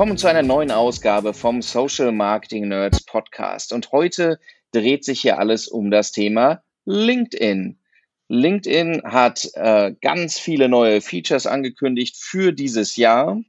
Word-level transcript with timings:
willkommen 0.00 0.16
zu 0.16 0.28
einer 0.28 0.42
neuen 0.42 0.70
Ausgabe 0.70 1.34
vom 1.34 1.60
Social 1.60 2.10
Marketing 2.10 2.68
Nerds 2.68 3.04
Podcast. 3.04 3.70
Und 3.70 3.92
heute 3.92 4.40
dreht 4.72 5.04
sich 5.04 5.20
hier 5.20 5.38
alles 5.38 5.68
um 5.68 5.90
das 5.90 6.10
Thema 6.10 6.62
LinkedIn. 6.86 7.78
LinkedIn 8.28 9.02
hat 9.04 9.50
äh, 9.52 9.94
ganz 10.00 10.38
viele 10.38 10.70
neue 10.70 11.02
Features 11.02 11.46
angekündigt 11.46 12.16
für 12.16 12.54
dieses 12.54 12.96
Jahr, 12.96 13.42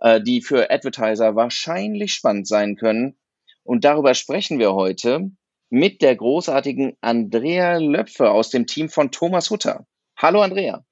äh, 0.00 0.20
die 0.20 0.42
für 0.42 0.72
Advertiser 0.72 1.36
wahrscheinlich 1.36 2.14
spannend 2.14 2.48
sein 2.48 2.74
können. 2.74 3.16
Und 3.62 3.84
darüber 3.84 4.14
sprechen 4.14 4.58
wir 4.58 4.74
heute 4.74 5.30
mit 5.70 6.02
der 6.02 6.16
großartigen 6.16 6.96
Andrea 7.00 7.76
Löpfe 7.76 8.32
aus 8.32 8.50
dem 8.50 8.66
Team 8.66 8.88
von 8.88 9.12
Thomas 9.12 9.50
Hutter. 9.50 9.86
Hallo 10.16 10.42
Andrea. 10.42 10.84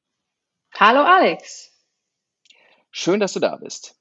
Hallo 0.78 1.00
Alex. 1.00 1.72
Schön, 2.92 3.18
dass 3.18 3.32
du 3.32 3.40
da 3.40 3.56
bist. 3.56 3.98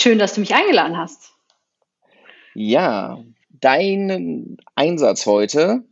Schön, 0.00 0.20
dass 0.20 0.34
du 0.34 0.40
mich 0.40 0.54
eingeladen 0.54 0.96
hast. 0.96 1.32
Ja, 2.54 3.18
dein 3.48 4.56
Einsatz 4.76 5.26
heute. 5.26 5.82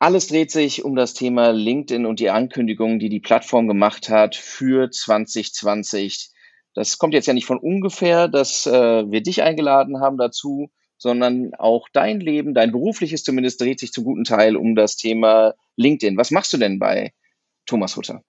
Alles 0.00 0.26
dreht 0.26 0.50
sich 0.50 0.84
um 0.84 0.96
das 0.96 1.14
Thema 1.14 1.52
LinkedIn 1.52 2.06
und 2.06 2.18
die 2.18 2.30
Ankündigungen, 2.30 2.98
die 2.98 3.08
die 3.08 3.20
Plattform 3.20 3.68
gemacht 3.68 4.08
hat 4.08 4.34
für 4.34 4.90
2020. 4.90 6.30
Das 6.74 6.98
kommt 6.98 7.14
jetzt 7.14 7.26
ja 7.26 7.34
nicht 7.34 7.46
von 7.46 7.58
ungefähr, 7.58 8.26
dass 8.26 8.66
äh, 8.66 9.08
wir 9.08 9.22
dich 9.22 9.44
eingeladen 9.44 10.00
haben 10.00 10.18
dazu, 10.18 10.72
sondern 10.98 11.54
auch 11.54 11.86
dein 11.92 12.18
Leben, 12.18 12.52
dein 12.52 12.72
berufliches 12.72 13.22
zumindest, 13.22 13.60
dreht 13.60 13.78
sich 13.78 13.92
zum 13.92 14.02
guten 14.02 14.24
Teil 14.24 14.56
um 14.56 14.74
das 14.74 14.96
Thema 14.96 15.54
LinkedIn. 15.76 16.16
Was 16.16 16.32
machst 16.32 16.52
du 16.52 16.56
denn 16.56 16.80
bei 16.80 17.12
Thomas 17.64 17.96
Hutter? 17.96 18.24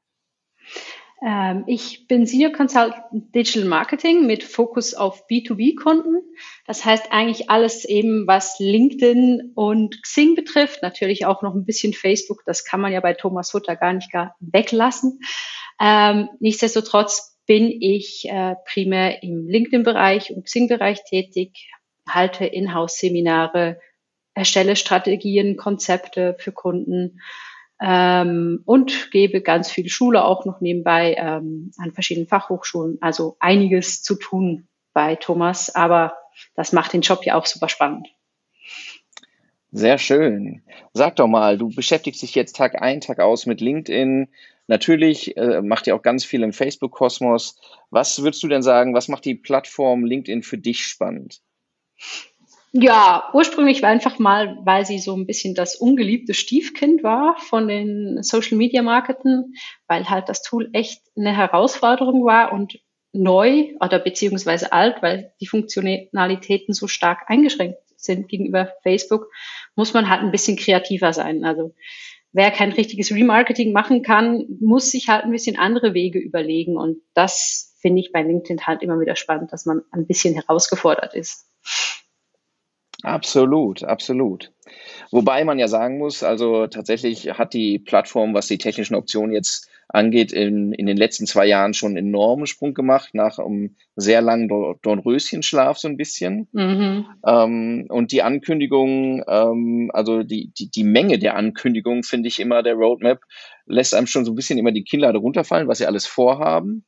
Ähm, 1.21 1.63
ich 1.67 2.07
bin 2.07 2.25
Senior 2.25 2.51
Consultant 2.51 3.03
Digital 3.11 3.65
Marketing 3.65 4.25
mit 4.25 4.43
Fokus 4.43 4.93
auf 4.93 5.27
B2B-Kunden. 5.27 6.21
Das 6.67 6.83
heißt 6.83 7.11
eigentlich 7.11 7.49
alles 7.49 7.85
eben, 7.85 8.27
was 8.27 8.59
LinkedIn 8.59 9.53
und 9.55 10.01
Xing 10.03 10.35
betrifft. 10.35 10.81
Natürlich 10.81 11.25
auch 11.25 11.41
noch 11.41 11.55
ein 11.55 11.65
bisschen 11.65 11.93
Facebook. 11.93 12.43
Das 12.45 12.65
kann 12.65 12.81
man 12.81 12.91
ja 12.91 12.99
bei 12.99 13.13
Thomas 13.13 13.53
Hutter 13.53 13.75
gar 13.75 13.93
nicht 13.93 14.11
gar 14.11 14.35
weglassen. 14.39 15.19
Ähm, 15.79 16.29
nichtsdestotrotz 16.39 17.37
bin 17.45 17.71
ich 17.79 18.27
äh, 18.29 18.55
primär 18.65 19.23
im 19.23 19.47
LinkedIn-Bereich 19.47 20.31
und 20.31 20.45
Xing-Bereich 20.45 21.03
tätig, 21.03 21.69
halte 22.09 22.45
Inhouse-Seminare, 22.45 23.79
erstelle 24.33 24.75
Strategien, 24.75 25.55
Konzepte 25.55 26.35
für 26.39 26.51
Kunden 26.51 27.21
ähm, 27.81 28.61
und 28.65 29.11
gebe 29.11 29.41
ganz 29.41 29.69
viel 29.69 29.89
Schule 29.89 30.23
auch 30.23 30.45
noch 30.45 30.61
nebenbei 30.61 31.15
ähm, 31.17 31.71
an 31.77 31.91
verschiedenen 31.91 32.27
Fachhochschulen. 32.27 32.97
Also 33.01 33.37
einiges 33.39 34.01
zu 34.01 34.15
tun 34.15 34.67
bei 34.93 35.15
Thomas, 35.15 35.73
aber 35.75 36.15
das 36.55 36.71
macht 36.71 36.93
den 36.93 37.01
Job 37.01 37.25
ja 37.25 37.35
auch 37.35 37.45
super 37.45 37.69
spannend. 37.69 38.07
Sehr 39.71 39.97
schön. 39.97 40.63
Sag 40.93 41.17
doch 41.17 41.27
mal, 41.27 41.57
du 41.57 41.69
beschäftigst 41.69 42.21
dich 42.21 42.33
jetzt 42.33 42.55
Tag 42.55 42.81
ein, 42.81 43.01
Tag 43.01 43.19
aus 43.19 43.45
mit 43.45 43.59
LinkedIn. 43.59 44.29
Natürlich 44.67 45.35
äh, 45.35 45.61
macht 45.61 45.85
ihr 45.87 45.95
auch 45.95 46.01
ganz 46.01 46.23
viel 46.23 46.43
im 46.43 46.53
Facebook-Kosmos. 46.53 47.59
Was 47.89 48.23
würdest 48.23 48.41
du 48.41 48.47
denn 48.47 48.63
sagen, 48.63 48.93
was 48.93 49.09
macht 49.09 49.25
die 49.25 49.35
Plattform 49.35 50.05
LinkedIn 50.05 50.43
für 50.43 50.57
dich 50.57 50.85
spannend? 50.85 51.41
Ja, 52.77 53.29
ursprünglich 53.31 53.81
war 53.81 53.89
einfach 53.89 54.19
mal, 54.19 54.57
weil 54.65 54.85
sie 54.85 54.99
so 54.99 55.15
ein 55.15 55.25
bisschen 55.25 55.55
das 55.55 55.77
ungeliebte 55.77 56.33
Stiefkind 56.33 57.03
war 57.03 57.37
von 57.37 57.69
den 57.69 58.21
Social 58.21 58.57
Media 58.57 58.81
Marketen, 58.81 59.53
weil 59.87 60.09
halt 60.09 60.27
das 60.27 60.41
Tool 60.41 60.69
echt 60.73 61.01
eine 61.15 61.33
Herausforderung 61.33 62.25
war 62.25 62.51
und 62.51 62.77
neu 63.13 63.69
oder 63.79 63.97
beziehungsweise 63.97 64.73
alt, 64.73 65.01
weil 65.01 65.31
die 65.39 65.47
Funktionalitäten 65.47 66.73
so 66.73 66.87
stark 66.87 67.29
eingeschränkt 67.29 67.77
sind 67.95 68.27
gegenüber 68.27 68.73
Facebook, 68.83 69.31
muss 69.77 69.93
man 69.93 70.09
halt 70.09 70.23
ein 70.23 70.31
bisschen 70.31 70.57
kreativer 70.57 71.13
sein. 71.13 71.45
Also 71.45 71.73
wer 72.33 72.51
kein 72.51 72.73
richtiges 72.73 73.09
Remarketing 73.09 73.71
machen 73.71 74.01
kann, 74.01 74.47
muss 74.59 74.91
sich 74.91 75.07
halt 75.07 75.23
ein 75.23 75.31
bisschen 75.31 75.57
andere 75.57 75.93
Wege 75.93 76.19
überlegen. 76.19 76.75
Und 76.75 76.97
das 77.13 77.73
finde 77.79 78.01
ich 78.01 78.11
bei 78.11 78.21
LinkedIn 78.21 78.67
halt 78.67 78.81
immer 78.81 78.99
wieder 78.99 79.15
spannend, 79.15 79.53
dass 79.53 79.65
man 79.65 79.81
ein 79.91 80.05
bisschen 80.07 80.33
herausgefordert 80.33 81.15
ist. 81.15 81.47
Absolut, 83.05 83.83
absolut. 83.83 84.51
Wobei 85.11 85.43
man 85.43 85.59
ja 85.59 85.67
sagen 85.67 85.99
muss, 85.99 86.23
also 86.23 86.65
tatsächlich 86.65 87.29
hat 87.37 87.53
die 87.53 87.77
Plattform, 87.77 88.33
was 88.33 88.47
die 88.47 88.57
technischen 88.57 88.95
Optionen 88.95 89.31
jetzt 89.31 89.69
angeht, 89.89 90.31
in, 90.31 90.73
in 90.73 90.87
den 90.87 90.97
letzten 90.97 91.27
zwei 91.27 91.45
Jahren 91.45 91.75
schon 91.75 91.91
einen 91.91 92.07
enormen 92.07 92.47
Sprung 92.47 92.73
gemacht, 92.73 93.09
nach 93.13 93.37
einem 93.37 93.75
sehr 93.95 94.23
langen 94.23 94.47
Dornröschenschlaf 94.81 95.77
so 95.77 95.87
ein 95.87 95.97
bisschen. 95.97 96.47
Mhm. 96.51 97.05
Ähm, 97.27 97.85
und 97.89 98.11
die 98.11 98.23
Ankündigung, 98.23 99.23
ähm, 99.27 99.91
also 99.93 100.23
die, 100.23 100.51
die, 100.57 100.71
die 100.71 100.83
Menge 100.83 101.19
der 101.19 101.35
Ankündigungen, 101.35 102.01
finde 102.01 102.27
ich 102.27 102.39
immer, 102.39 102.63
der 102.63 102.73
Roadmap, 102.73 103.21
lässt 103.67 103.93
einem 103.93 104.07
schon 104.07 104.25
so 104.25 104.31
ein 104.31 104.35
bisschen 104.35 104.57
immer 104.57 104.71
die 104.71 104.83
Kinnlade 104.83 105.19
runterfallen, 105.19 105.67
was 105.67 105.77
sie 105.77 105.85
alles 105.85 106.07
vorhaben. 106.07 106.85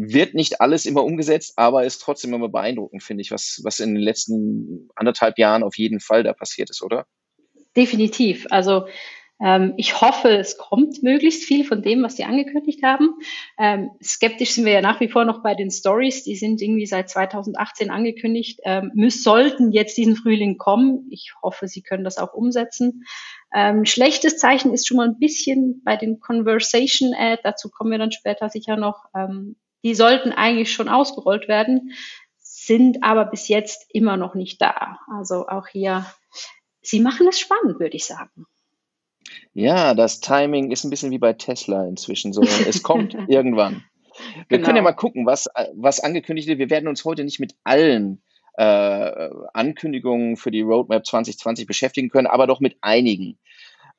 Wird 0.00 0.34
nicht 0.34 0.60
alles 0.60 0.86
immer 0.86 1.02
umgesetzt, 1.02 1.54
aber 1.56 1.84
ist 1.84 1.98
trotzdem 1.98 2.32
immer 2.32 2.48
beeindruckend, 2.48 3.02
finde 3.02 3.22
ich, 3.22 3.32
was, 3.32 3.60
was 3.64 3.80
in 3.80 3.94
den 3.94 4.02
letzten 4.02 4.88
anderthalb 4.94 5.38
Jahren 5.38 5.64
auf 5.64 5.76
jeden 5.76 5.98
Fall 5.98 6.22
da 6.22 6.32
passiert 6.32 6.70
ist, 6.70 6.82
oder? 6.82 7.04
Definitiv. 7.76 8.46
Also 8.50 8.86
ähm, 9.40 9.74
ich 9.76 10.00
hoffe, 10.00 10.30
es 10.30 10.56
kommt 10.56 11.02
möglichst 11.02 11.44
viel 11.44 11.64
von 11.64 11.82
dem, 11.82 12.02
was 12.02 12.16
die 12.16 12.24
angekündigt 12.24 12.82
haben. 12.82 13.14
Ähm, 13.58 13.90
skeptisch 14.02 14.52
sind 14.52 14.64
wir 14.64 14.72
ja 14.72 14.80
nach 14.80 15.00
wie 15.00 15.08
vor 15.08 15.24
noch 15.24 15.42
bei 15.42 15.54
den 15.54 15.70
Stories. 15.70 16.24
Die 16.24 16.36
sind 16.36 16.60
irgendwie 16.60 16.86
seit 16.86 17.08
2018 17.08 17.90
angekündigt, 17.90 18.60
ähm, 18.64 18.90
müssen, 18.94 19.22
sollten 19.22 19.72
jetzt 19.72 19.96
diesen 19.96 20.16
Frühling 20.16 20.58
kommen. 20.58 21.06
Ich 21.10 21.32
hoffe, 21.42 21.68
sie 21.68 21.82
können 21.82 22.04
das 22.04 22.18
auch 22.18 22.34
umsetzen. 22.34 23.04
Ähm, 23.54 23.84
schlechtes 23.84 24.38
Zeichen 24.38 24.72
ist 24.72 24.86
schon 24.86 24.96
mal 24.96 25.08
ein 25.08 25.18
bisschen 25.18 25.82
bei 25.84 25.96
den 25.96 26.20
Conversation 26.20 27.14
Ad. 27.16 27.40
Dazu 27.44 27.68
kommen 27.68 27.90
wir 27.90 27.98
dann 27.98 28.12
später 28.12 28.48
sicher 28.48 28.76
noch. 28.76 29.04
Ähm, 29.14 29.56
die 29.84 29.94
sollten 29.94 30.32
eigentlich 30.32 30.72
schon 30.72 30.88
ausgerollt 30.88 31.48
werden, 31.48 31.92
sind 32.38 33.02
aber 33.02 33.24
bis 33.24 33.48
jetzt 33.48 33.86
immer 33.90 34.16
noch 34.16 34.34
nicht 34.34 34.60
da. 34.60 34.98
Also 35.10 35.48
auch 35.48 35.66
hier, 35.68 36.06
sie 36.82 37.00
machen 37.00 37.26
es 37.28 37.38
spannend, 37.38 37.80
würde 37.80 37.96
ich 37.96 38.04
sagen. 38.04 38.46
Ja, 39.52 39.94
das 39.94 40.20
Timing 40.20 40.70
ist 40.70 40.84
ein 40.84 40.90
bisschen 40.90 41.10
wie 41.10 41.18
bei 41.18 41.32
Tesla 41.32 41.86
inzwischen 41.86 42.32
so. 42.32 42.42
Es 42.68 42.82
kommt 42.82 43.14
irgendwann. 43.28 43.84
Wir 44.48 44.58
genau. 44.58 44.66
können 44.66 44.76
ja 44.76 44.82
mal 44.82 44.92
gucken, 44.92 45.26
was, 45.26 45.48
was 45.74 46.00
angekündigt 46.00 46.48
wird. 46.48 46.58
Wir 46.58 46.70
werden 46.70 46.88
uns 46.88 47.04
heute 47.04 47.24
nicht 47.24 47.38
mit 47.38 47.54
allen 47.64 48.22
äh, 48.54 49.30
Ankündigungen 49.52 50.36
für 50.36 50.50
die 50.50 50.62
Roadmap 50.62 51.06
2020 51.06 51.66
beschäftigen 51.66 52.08
können, 52.08 52.26
aber 52.26 52.46
doch 52.46 52.60
mit 52.60 52.76
einigen. 52.80 53.38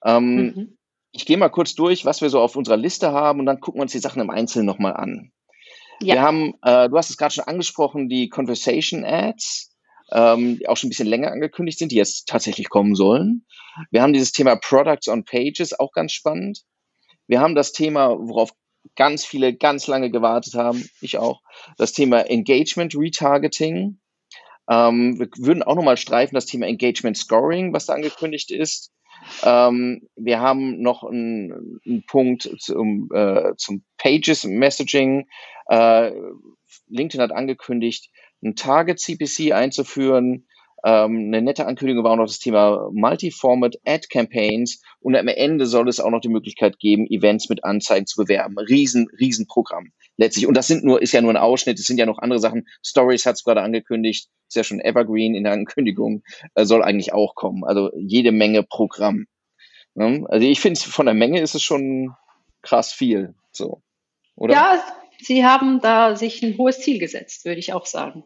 Ähm, 0.04 0.36
mhm. 0.36 0.78
Ich 1.12 1.26
gehe 1.26 1.38
mal 1.38 1.50
kurz 1.50 1.74
durch, 1.76 2.06
was 2.06 2.22
wir 2.22 2.30
so 2.30 2.42
auf 2.42 2.56
unserer 2.56 2.78
Liste 2.78 3.12
haben 3.12 3.40
und 3.40 3.46
dann 3.46 3.62
gucken 3.62 3.80
wir 3.80 3.84
uns 3.84 3.94
die 3.94 4.00
Sachen 4.00 4.22
im 4.22 4.30
Einzelnen 4.30 4.66
nochmal 4.66 4.94
an. 4.94 5.32
Ja. 6.02 6.16
Wir 6.16 6.22
haben, 6.22 6.54
äh, 6.62 6.90
du 6.90 6.98
hast 6.98 7.10
es 7.10 7.18
gerade 7.18 7.34
schon 7.34 7.46
angesprochen, 7.46 8.10
die 8.10 8.30
Conversation 8.30 9.04
Ads, 9.06 9.76
ähm, 10.12 10.58
die 10.58 10.68
auch 10.68 10.78
schon 10.78 10.88
ein 10.88 10.92
bisschen 10.92 11.08
länger 11.08 11.32
angekündigt 11.32 11.80
sind, 11.80 11.92
die 11.92 11.98
jetzt 11.98 12.28
tatsächlich 12.28 12.70
kommen 12.70 12.96
sollen. 12.96 13.46
Wir 13.92 14.02
haben 14.02 14.14
dieses 14.14 14.32
Thema 14.32 14.56
Products 14.56 15.08
on 15.08 15.24
Pages, 15.26 15.78
auch 15.80 15.92
ganz 15.92 16.12
spannend. 16.12 16.64
Wir 17.28 17.42
haben 17.42 17.56
das 17.56 17.74
Thema, 17.74 18.10
worauf 18.18 18.51
ganz 18.96 19.25
viele 19.25 19.54
ganz 19.54 19.88
lange 19.88 20.10
gewartet 20.10 20.56
haben, 20.56 20.90
ich 21.01 21.18
auch, 21.18 21.42
das 21.78 21.92
Thema 21.92 22.22
Engagement 22.22 22.96
Retargeting. 22.96 24.00
Ähm, 24.69 25.19
wir 25.19 25.28
würden 25.38 25.63
auch 25.63 25.75
nochmal 25.75 25.98
streifen 25.98 26.36
das 26.36 26.46
Thema 26.46 26.68
Engagement 26.68 27.18
Scoring, 27.18 27.74
was 27.74 27.86
da 27.86 27.94
angekündigt 27.94 28.51
ist. 28.51 28.92
Ähm, 29.44 30.07
wir 30.16 30.39
haben 30.39 30.81
noch 30.81 31.04
einen, 31.04 31.80
einen 31.86 32.04
Punkt 32.06 32.50
zum, 32.60 33.10
äh, 33.13 33.54
zum 33.57 33.83
Pages 33.98 34.44
Messaging. 34.44 35.27
Äh, 35.68 36.12
LinkedIn 36.88 37.21
hat 37.21 37.31
angekündigt, 37.31 38.10
ein 38.44 38.56
Target 38.56 39.00
CPC 39.00 39.54
einzuführen. 39.54 40.48
Ähm, 40.84 41.28
eine 41.28 41.42
nette 41.42 41.66
Ankündigung 41.66 42.04
war 42.04 42.12
auch 42.12 42.18
noch 42.18 42.28
das 42.28 42.40
Thema 42.40 42.90
Multi-Format 42.92 43.78
Ad 43.86 44.08
Campaigns 44.10 44.81
und 45.00 45.16
am 45.16 45.28
Ende 45.28 45.66
soll 45.66 45.90
es 45.90 46.00
auch 46.00 46.10
noch 46.10 46.22
die 46.22 46.30
Möglichkeit 46.30 46.80
geben, 46.80 47.08
Events 47.08 47.50
mit 47.50 47.64
Anzeigen 47.64 48.06
zu 48.06 48.22
bewerben. 48.22 48.58
Riesen, 48.58 49.08
riesen 49.20 49.48
Programm 49.48 49.92
letztlich. 50.20 50.46
Und 50.46 50.56
das 50.56 50.68
sind 50.68 50.84
nur, 50.84 51.02
ist 51.02 51.14
ja 51.14 51.22
nur 51.22 51.31
ein 51.31 51.38
Ausschnitt, 51.38 51.80
es 51.80 51.86
sind 51.86 51.98
ja 51.98 52.06
noch 52.06 52.20
andere 52.20 52.40
Sachen. 52.40 52.68
Stories 52.86 53.26
hat 53.26 53.36
es 53.36 53.44
gerade 53.44 53.62
angekündigt, 53.62 54.30
ist 54.48 54.56
ja 54.56 54.64
schon 54.64 54.80
Evergreen 54.81 55.34
in 55.34 55.46
der 55.46 55.54
Ankündigung, 55.54 56.24
äh, 56.56 56.66
soll 56.66 56.84
eigentlich 56.84 57.14
auch 57.14 57.36
kommen. 57.36 57.64
Also 57.64 57.90
jede 57.96 58.32
Menge 58.32 58.64
Programm. 58.64 59.25
Ne? 59.96 60.25
Also 60.30 60.46
ich 60.46 60.60
finde, 60.60 60.80
von 60.80 61.06
der 61.06 61.16
Menge 61.16 61.42
ist 61.42 61.56
es 61.56 61.64
schon 61.64 62.14
krass 62.62 62.92
viel. 62.92 63.34
So, 63.52 63.82
oder? 64.36 64.54
Ja, 64.54 64.84
sie 65.20 65.46
haben 65.46 65.80
da 65.82 66.16
sich 66.16 66.44
ein 66.44 66.58
hohes 66.58 66.80
Ziel 66.82 67.00
gesetzt, 67.00 67.46
würde 67.46 67.60
ich 67.60 67.74
auch 67.74 67.86
sagen. 67.86 68.24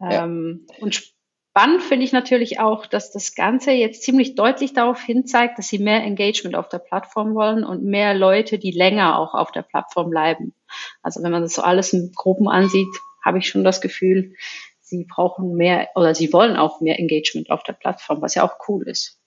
Ja. 0.00 0.24
Ähm, 0.24 0.66
und 0.80 1.13
spannend 1.56 1.82
finde 1.82 2.04
ich 2.04 2.10
natürlich 2.10 2.58
auch, 2.58 2.84
dass 2.84 3.12
das 3.12 3.36
Ganze 3.36 3.70
jetzt 3.70 4.02
ziemlich 4.02 4.34
deutlich 4.34 4.72
darauf 4.72 5.00
hinzeigt, 5.00 5.56
dass 5.56 5.68
sie 5.68 5.78
mehr 5.78 6.02
Engagement 6.02 6.56
auf 6.56 6.68
der 6.68 6.80
Plattform 6.80 7.36
wollen 7.36 7.62
und 7.62 7.84
mehr 7.84 8.12
Leute, 8.12 8.58
die 8.58 8.72
länger 8.72 9.20
auch 9.20 9.34
auf 9.34 9.52
der 9.52 9.62
Plattform 9.62 10.10
bleiben. 10.10 10.52
Also 11.00 11.22
wenn 11.22 11.30
man 11.30 11.42
das 11.42 11.54
so 11.54 11.62
alles 11.62 11.92
in 11.92 12.10
Gruppen 12.12 12.48
ansieht, 12.48 12.88
habe 13.24 13.38
ich 13.38 13.46
schon 13.46 13.62
das 13.62 13.80
Gefühl, 13.80 14.34
sie 14.80 15.04
brauchen 15.08 15.54
mehr 15.54 15.90
oder 15.94 16.16
sie 16.16 16.32
wollen 16.32 16.56
auch 16.56 16.80
mehr 16.80 16.98
Engagement 16.98 17.50
auf 17.50 17.62
der 17.62 17.74
Plattform, 17.74 18.20
was 18.20 18.34
ja 18.34 18.42
auch 18.42 18.56
cool 18.68 18.88
ist. 18.88 19.20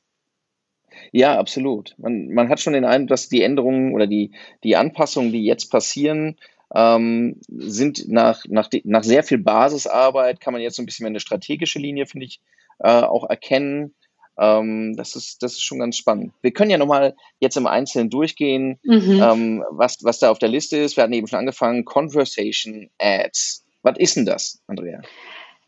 Ja, 1.14 1.40
absolut. 1.40 1.96
Man, 1.98 2.34
man 2.34 2.50
hat 2.50 2.60
schon 2.60 2.74
den 2.74 2.84
Eindruck, 2.84 3.10
dass 3.10 3.30
die 3.30 3.42
Änderungen 3.42 3.94
oder 3.94 4.06
die, 4.06 4.34
die 4.66 4.76
Anpassungen, 4.76 5.32
die 5.32 5.46
jetzt 5.46 5.72
passieren, 5.72 6.36
ähm, 6.74 7.40
sind 7.48 8.08
nach, 8.10 8.44
nach, 8.48 8.70
nach 8.84 9.04
sehr 9.04 9.24
viel 9.24 9.38
Basisarbeit, 9.38 10.42
kann 10.42 10.54
man 10.54 10.62
jetzt 10.62 10.76
so 10.76 10.82
ein 10.82 10.86
bisschen 10.86 11.04
mehr 11.04 11.12
eine 11.12 11.20
strategische 11.20 11.80
Linie, 11.80 12.06
finde 12.06 12.26
ich, 12.26 12.42
äh, 12.80 13.02
auch 13.02 13.30
erkennen. 13.30 13.96
Ähm, 14.40 14.96
das, 14.96 15.16
ist, 15.16 15.42
das 15.42 15.54
ist 15.54 15.64
schon 15.64 15.80
ganz 15.80 15.98
spannend. 15.98 16.34
Wir 16.42 16.52
können 16.52 16.70
ja 16.70 16.78
nochmal 16.78 17.16
jetzt 17.40 17.58
im 17.58 17.68
Einzelnen 17.68 18.10
durchgehen, 18.10 18.80
mhm. 18.84 19.22
ähm, 19.22 19.64
was, 19.72 19.98
was 20.04 20.20
da 20.20 20.30
auf 20.30 20.40
der 20.40 20.50
Liste 20.50 20.78
ist. 20.78 20.96
Wir 20.96 21.04
hatten 21.04 21.14
eben 21.14 21.28
schon 21.28 21.40
angefangen, 21.40 21.86
Conversation 21.86 22.90
Ads. 23.00 23.66
Was 23.82 23.98
ist 23.98 24.16
denn 24.16 24.26
das, 24.26 24.62
Andrea? 24.68 25.02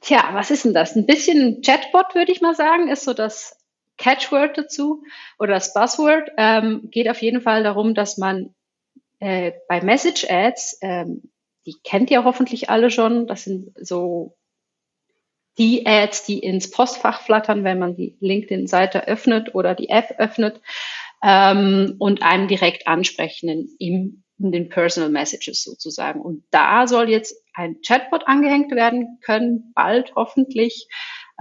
Tja, 0.02 0.30
was 0.34 0.52
ist 0.52 0.66
denn 0.66 0.74
das? 0.74 0.96
Ein 0.96 1.06
bisschen 1.06 1.62
Chatbot, 1.62 2.14
würde 2.14 2.32
ich 2.32 2.42
mal 2.42 2.56
sagen, 2.56 2.90
ist 2.90 3.06
so 3.06 3.14
das 3.14 3.58
Catchword 3.98 4.58
dazu 4.58 5.04
oder 5.40 5.54
das 5.54 5.74
Buzzword. 5.74 6.32
Ähm, 6.38 6.88
geht 6.92 7.10
auf 7.10 7.22
jeden 7.22 7.42
Fall 7.42 7.64
darum, 7.64 7.94
dass 7.96 8.18
man 8.18 8.54
äh, 9.20 9.54
bei 9.68 9.82
Message 9.82 10.26
Ads, 10.30 10.80
ähm, 10.82 11.32
die 11.66 11.76
kennt 11.84 12.10
ihr 12.10 12.24
hoffentlich 12.24 12.70
alle 12.70 12.90
schon, 12.90 13.28
das 13.28 13.44
sind 13.44 13.72
so 13.80 14.36
die 15.58 15.86
Ads, 15.86 16.26
die 16.26 16.40
ins 16.40 16.72
Postfach 16.72 17.22
flattern, 17.22 17.64
wenn 17.64 17.80
man 17.80 17.96
die 17.96 18.18
LinkedIn-Seite 18.22 19.08
öffnet 19.08 19.54
oder 19.54 19.76
die 19.76 19.90
App 19.90 20.16
öffnet 20.18 20.62
ähm, 21.22 21.96
und 22.00 22.24
einem 22.24 22.48
direkt 22.48 22.88
ansprechen 22.88 23.50
in, 23.50 23.70
in, 23.78 24.24
in 24.40 24.52
den 24.54 24.70
Personal 24.70 25.10
Messages 25.10 25.64
sozusagen. 25.64 26.22
Und 26.22 26.46
da 26.50 26.88
soll 26.88 27.10
jetzt 27.10 27.36
ein 27.54 27.82
Chatbot 27.86 28.26
angehängt 28.26 28.72
werden 28.72 29.20
können, 29.22 29.74
bald 29.76 30.16
hoffentlich, 30.16 30.88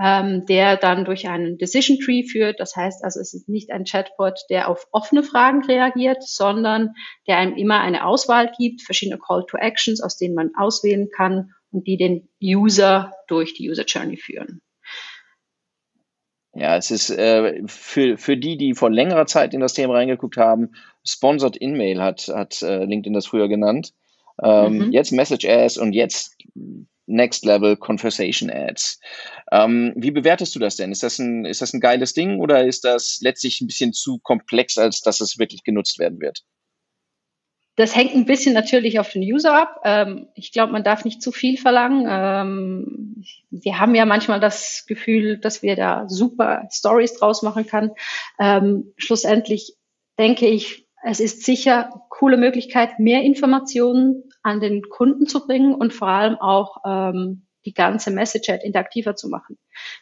ähm, 0.00 0.46
der 0.46 0.76
dann 0.76 1.04
durch 1.04 1.28
einen 1.28 1.58
Decision 1.58 1.98
Tree 1.98 2.22
führt. 2.22 2.60
Das 2.60 2.76
heißt 2.76 3.02
also, 3.04 3.20
es 3.20 3.34
ist 3.34 3.48
nicht 3.48 3.70
ein 3.70 3.84
Chatbot, 3.84 4.40
der 4.48 4.68
auf 4.68 4.86
offene 4.92 5.22
Fragen 5.22 5.64
reagiert, 5.64 6.22
sondern 6.22 6.94
der 7.26 7.38
einem 7.38 7.56
immer 7.56 7.80
eine 7.80 8.06
Auswahl 8.06 8.52
gibt, 8.56 8.82
verschiedene 8.82 9.18
Call 9.18 9.44
to 9.46 9.56
Actions, 9.56 10.00
aus 10.00 10.16
denen 10.16 10.34
man 10.34 10.52
auswählen 10.56 11.08
kann 11.14 11.52
und 11.72 11.86
die 11.86 11.96
den 11.96 12.28
User 12.42 13.12
durch 13.26 13.54
die 13.54 13.68
User 13.68 13.84
Journey 13.84 14.16
führen. 14.16 14.60
Ja, 16.54 16.76
es 16.76 16.90
ist 16.90 17.10
äh, 17.10 17.62
für, 17.66 18.16
für 18.16 18.36
die, 18.36 18.56
die 18.56 18.74
vor 18.74 18.90
längerer 18.90 19.26
Zeit 19.26 19.52
in 19.52 19.60
das 19.60 19.74
Thema 19.74 19.94
reingeguckt 19.94 20.36
haben, 20.36 20.72
Sponsored 21.04 21.56
In-Mail 21.56 22.02
hat, 22.02 22.28
hat 22.28 22.62
äh, 22.62 22.84
LinkedIn 22.84 23.12
das 23.12 23.26
früher 23.26 23.48
genannt. 23.48 23.92
Ähm, 24.42 24.78
mhm. 24.78 24.92
Jetzt 24.92 25.12
Message 25.12 25.46
Ads 25.46 25.78
und 25.78 25.92
jetzt 25.92 26.36
Next 27.08 27.44
Level 27.44 27.76
Conversation 27.76 28.50
Ads. 28.50 29.00
Ähm, 29.50 29.92
wie 29.96 30.10
bewertest 30.10 30.54
du 30.54 30.58
das 30.58 30.76
denn? 30.76 30.92
Ist 30.92 31.02
das, 31.02 31.18
ein, 31.18 31.44
ist 31.44 31.62
das 31.62 31.72
ein 31.72 31.80
geiles 31.80 32.14
Ding 32.14 32.38
oder 32.38 32.64
ist 32.64 32.84
das 32.84 33.18
letztlich 33.20 33.60
ein 33.60 33.66
bisschen 33.66 33.92
zu 33.92 34.18
komplex, 34.18 34.78
als 34.78 35.00
dass 35.00 35.20
es 35.20 35.38
wirklich 35.38 35.64
genutzt 35.64 35.98
werden 35.98 36.20
wird? 36.20 36.44
Das 37.78 37.94
hängt 37.94 38.12
ein 38.12 38.24
bisschen 38.24 38.54
natürlich 38.54 38.98
auf 38.98 39.12
den 39.12 39.22
User 39.22 39.54
ab. 39.54 39.80
Ähm, 39.84 40.26
ich 40.34 40.50
glaube, 40.50 40.72
man 40.72 40.82
darf 40.82 41.04
nicht 41.04 41.22
zu 41.22 41.30
viel 41.30 41.56
verlangen. 41.56 42.06
Ähm, 42.10 43.22
wir 43.50 43.78
haben 43.78 43.94
ja 43.94 44.04
manchmal 44.04 44.40
das 44.40 44.84
Gefühl, 44.88 45.38
dass 45.38 45.62
wir 45.62 45.76
da 45.76 46.08
super 46.08 46.66
Stories 46.72 47.14
draus 47.14 47.42
machen 47.42 47.66
können. 47.66 47.92
Ähm, 48.40 48.92
schlussendlich 48.96 49.76
denke 50.18 50.48
ich, 50.48 50.88
es 51.04 51.20
ist 51.20 51.44
sicher 51.44 52.02
coole 52.08 52.36
Möglichkeit, 52.36 52.98
mehr 52.98 53.22
Informationen 53.22 54.24
an 54.42 54.60
den 54.60 54.82
Kunden 54.88 55.26
zu 55.26 55.46
bringen 55.46 55.74
und 55.74 55.92
vor 55.92 56.08
allem 56.08 56.36
auch 56.36 56.78
ähm, 56.86 57.46
die 57.64 57.74
ganze 57.74 58.10
Message-Chat 58.10 58.64
interaktiver 58.64 59.16
zu 59.16 59.28
machen. 59.28 59.58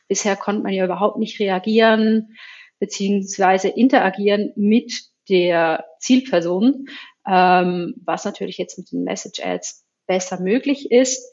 Bisher 0.08 0.36
konnte 0.36 0.62
man 0.62 0.72
ja 0.72 0.84
überhaupt 0.84 1.18
nicht 1.18 1.40
reagieren 1.40 2.36
beziehungsweise 2.78 3.68
interagieren 3.68 4.52
mit 4.56 4.92
der 5.28 5.84
Zielperson, 5.98 6.86
ähm, 7.26 7.94
was 8.04 8.24
natürlich 8.24 8.58
jetzt 8.58 8.78
mit 8.78 8.92
den 8.92 9.04
Message-Ads 9.04 9.84
besser 10.06 10.40
möglich 10.40 10.90
ist. 10.90 11.32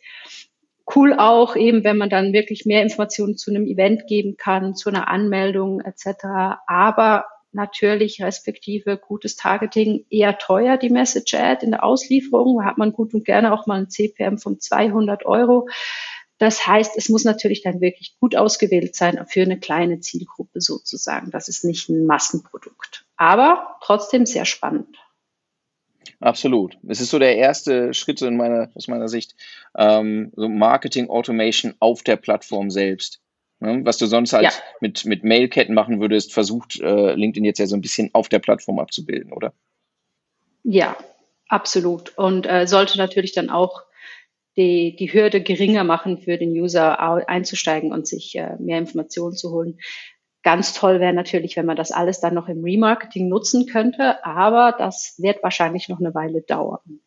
Cool 0.96 1.14
auch 1.14 1.56
eben, 1.56 1.84
wenn 1.84 1.98
man 1.98 2.10
dann 2.10 2.34
wirklich 2.34 2.66
mehr 2.66 2.82
Informationen 2.82 3.38
zu 3.38 3.52
einem 3.52 3.66
Event 3.66 4.08
geben 4.08 4.36
kann, 4.38 4.76
zu 4.76 4.90
einer 4.90 5.08
Anmeldung 5.08 5.82
etc. 5.82 6.26
Aber 6.68 7.26
natürlich 7.54 8.22
respektive 8.22 8.98
gutes 8.98 9.36
Targeting 9.36 10.06
eher 10.10 10.38
teuer, 10.38 10.78
die 10.78 10.90
Message 10.90 11.34
Ad 11.34 11.66
in 11.66 11.72
der 11.72 11.84
Auslieferung. 11.84 12.66
Hat 12.66 12.78
man 12.78 12.94
gut 12.94 13.14
und 13.14 13.26
gerne 13.26 13.54
auch 13.54 13.68
mal 13.68 13.80
ein 13.80 13.90
CPM 13.90 14.38
von 14.38 14.60
200 14.60 15.26
Euro. 15.26 15.68
Das 16.38 16.68
heißt, 16.68 16.98
es 16.98 17.10
muss 17.10 17.24
natürlich 17.24 17.62
dann 17.62 17.80
wirklich 17.80 18.18
gut 18.20 18.36
ausgewählt 18.36 18.96
sein 18.96 19.24
für 19.28 19.44
eine 19.44 19.60
kleine 19.60 20.00
Zielgruppe 20.00 20.60
sozusagen. 20.60 21.32
Das 21.32 21.48
ist 21.48 21.64
nicht 21.64 21.88
ein 21.90 22.06
Massenprodukt, 22.06 23.06
aber 23.16 23.78
trotzdem 23.82 24.26
sehr 24.26 24.46
spannend. 24.46 24.98
Absolut. 26.20 26.78
Es 26.88 27.02
ist 27.02 27.12
so 27.12 27.20
der 27.20 27.38
erste 27.38 27.94
Schritt 27.94 28.22
in 28.22 28.38
meiner, 28.38 28.70
aus 28.76 28.88
meiner 28.88 29.08
Sicht, 29.08 29.36
ähm, 29.78 30.32
so 30.36 30.50
Marketing 30.50 31.10
Automation 31.10 31.76
auf 31.80 32.04
der 32.04 32.18
Plattform 32.18 32.70
selbst. 32.70 33.23
Ne? 33.64 33.86
Was 33.86 33.98
du 33.98 34.06
sonst 34.06 34.34
halt 34.34 34.44
ja. 34.44 34.52
mit, 34.82 35.06
mit 35.06 35.24
Mailketten 35.24 35.74
machen 35.74 36.02
würdest, 36.02 36.34
versucht 36.34 36.80
äh, 36.82 37.14
LinkedIn 37.14 37.46
jetzt 37.46 37.60
ja 37.60 37.66
so 37.66 37.76
ein 37.76 37.82
bisschen 37.82 38.10
auf 38.14 38.28
der 38.28 38.40
Plattform 38.40 38.78
abzubilden, 38.78 39.32
oder? 39.32 39.54
Ja, 40.64 40.98
absolut. 41.48 42.18
Und 42.18 42.46
äh, 42.46 42.68
sollte 42.68 42.98
natürlich 42.98 43.32
dann 43.32 43.50
auch 43.50 43.84
die, 44.58 44.98
die 44.98 45.12
Hürde 45.12 45.42
geringer 45.42 45.86
machen 45.86 46.20
für 46.20 46.38
den 46.38 46.52
User 46.52 47.00
einzusteigen 47.28 47.94
und 47.94 48.06
sich 48.06 48.36
äh, 48.36 48.58
mehr 48.60 48.80
Informationen 48.80 49.36
zu 49.36 49.52
holen. 49.52 49.80
Ganz 50.44 50.74
toll 50.74 51.00
wäre 51.00 51.14
natürlich, 51.14 51.56
wenn 51.56 51.66
man 51.66 51.78
das 51.78 51.94
alles 51.94 52.20
dann 52.20 52.34
noch 52.34 52.50
im 52.50 52.64
Remarketing 52.64 53.30
nutzen 53.30 53.66
könnte, 53.66 54.24
aber 54.26 54.76
das 54.78 55.16
wird 55.18 55.42
wahrscheinlich 55.42 55.88
noch 55.88 56.02
eine 56.02 56.14
Weile 56.14 56.42
dauern. 56.42 57.00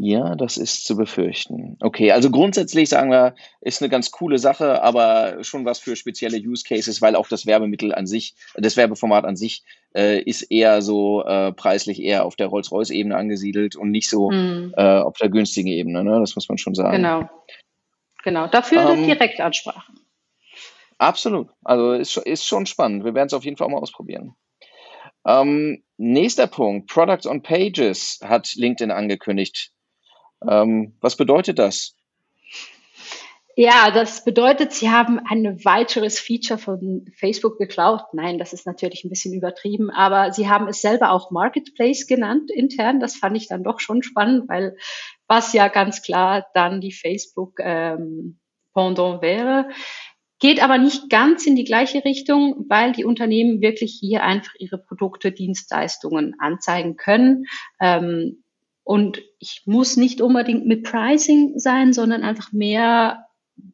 Ja, 0.00 0.36
das 0.36 0.58
ist 0.58 0.84
zu 0.86 0.96
befürchten. 0.96 1.76
Okay, 1.80 2.12
also 2.12 2.30
grundsätzlich 2.30 2.88
sagen 2.88 3.10
wir, 3.10 3.34
ist 3.60 3.82
eine 3.82 3.88
ganz 3.88 4.12
coole 4.12 4.38
Sache, 4.38 4.80
aber 4.80 5.42
schon 5.42 5.64
was 5.64 5.80
für 5.80 5.96
spezielle 5.96 6.38
Use 6.38 6.62
Cases, 6.62 7.02
weil 7.02 7.16
auch 7.16 7.28
das 7.28 7.46
Werbemittel 7.46 7.92
an 7.92 8.06
sich, 8.06 8.36
das 8.54 8.76
Werbeformat 8.76 9.24
an 9.24 9.34
sich 9.34 9.64
äh, 9.96 10.22
ist 10.22 10.42
eher 10.42 10.82
so 10.82 11.24
äh, 11.24 11.52
preislich 11.52 12.00
eher 12.00 12.24
auf 12.24 12.36
der 12.36 12.46
Rolls-Royce-Ebene 12.46 13.16
angesiedelt 13.16 13.74
und 13.74 13.90
nicht 13.90 14.08
so 14.08 14.30
mm. 14.30 14.74
äh, 14.76 15.00
auf 15.00 15.16
der 15.16 15.30
günstigen 15.30 15.68
Ebene, 15.68 16.04
ne? 16.04 16.20
Das 16.20 16.36
muss 16.36 16.48
man 16.48 16.58
schon 16.58 16.76
sagen. 16.76 16.96
Genau. 16.96 17.28
Genau. 18.22 18.46
Dafür 18.46 18.90
ähm, 18.90 19.04
Direktansprache. 19.04 19.92
Absolut. 20.98 21.48
Also 21.64 21.92
ist, 21.92 22.16
ist 22.18 22.46
schon 22.46 22.66
spannend. 22.66 23.04
Wir 23.04 23.14
werden 23.14 23.26
es 23.26 23.34
auf 23.34 23.44
jeden 23.44 23.56
Fall 23.56 23.66
auch 23.66 23.72
mal 23.72 23.78
ausprobieren. 23.78 24.36
Ähm, 25.26 25.82
nächster 25.96 26.46
Punkt, 26.46 26.88
Products 26.88 27.26
on 27.26 27.42
Pages 27.42 28.20
hat 28.22 28.54
LinkedIn 28.54 28.92
angekündigt. 28.92 29.72
Ähm, 30.46 30.94
was 31.00 31.16
bedeutet 31.16 31.58
das? 31.58 31.94
Ja, 33.60 33.90
das 33.90 34.24
bedeutet, 34.24 34.72
Sie 34.72 34.88
haben 34.88 35.18
ein 35.18 35.64
weiteres 35.64 36.20
Feature 36.20 36.60
von 36.60 37.06
Facebook 37.16 37.58
geklaut. 37.58 38.02
Nein, 38.12 38.38
das 38.38 38.52
ist 38.52 38.66
natürlich 38.66 39.02
ein 39.02 39.08
bisschen 39.08 39.34
übertrieben, 39.34 39.90
aber 39.90 40.32
Sie 40.32 40.48
haben 40.48 40.68
es 40.68 40.80
selber 40.80 41.10
auch 41.10 41.32
Marketplace 41.32 42.06
genannt 42.06 42.52
intern. 42.52 43.00
Das 43.00 43.16
fand 43.16 43.36
ich 43.36 43.48
dann 43.48 43.64
doch 43.64 43.80
schon 43.80 44.04
spannend, 44.04 44.48
weil 44.48 44.76
was 45.26 45.52
ja 45.54 45.66
ganz 45.66 46.02
klar 46.02 46.46
dann 46.54 46.80
die 46.80 46.92
Facebook 46.92 47.58
ähm, 47.58 48.38
Pendant 48.74 49.22
wäre. 49.22 49.68
Geht 50.38 50.62
aber 50.62 50.78
nicht 50.78 51.10
ganz 51.10 51.44
in 51.44 51.56
die 51.56 51.64
gleiche 51.64 52.04
Richtung, 52.04 52.64
weil 52.68 52.92
die 52.92 53.04
Unternehmen 53.04 53.60
wirklich 53.60 53.98
hier 53.98 54.22
einfach 54.22 54.54
ihre 54.60 54.78
Produkte, 54.78 55.32
Dienstleistungen 55.32 56.36
anzeigen 56.38 56.96
können. 56.96 57.46
Ähm, 57.80 58.44
und 58.88 59.20
ich 59.38 59.64
muss 59.66 59.98
nicht 59.98 60.22
unbedingt 60.22 60.64
mit 60.64 60.82
Pricing 60.82 61.58
sein, 61.58 61.92
sondern 61.92 62.22
einfach 62.22 62.52
mehr, 62.52 63.26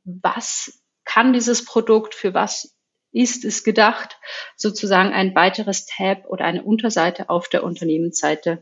was 0.02 0.82
kann 1.04 1.32
dieses 1.32 1.64
Produkt, 1.64 2.16
für 2.16 2.34
was 2.34 2.76
ist 3.12 3.44
es 3.44 3.62
gedacht, 3.62 4.18
sozusagen 4.56 5.10
ein 5.12 5.36
weiteres 5.36 5.86
Tab 5.86 6.26
oder 6.26 6.46
eine 6.46 6.64
Unterseite 6.64 7.30
auf 7.30 7.48
der 7.48 7.62
Unternehmensseite. 7.62 8.60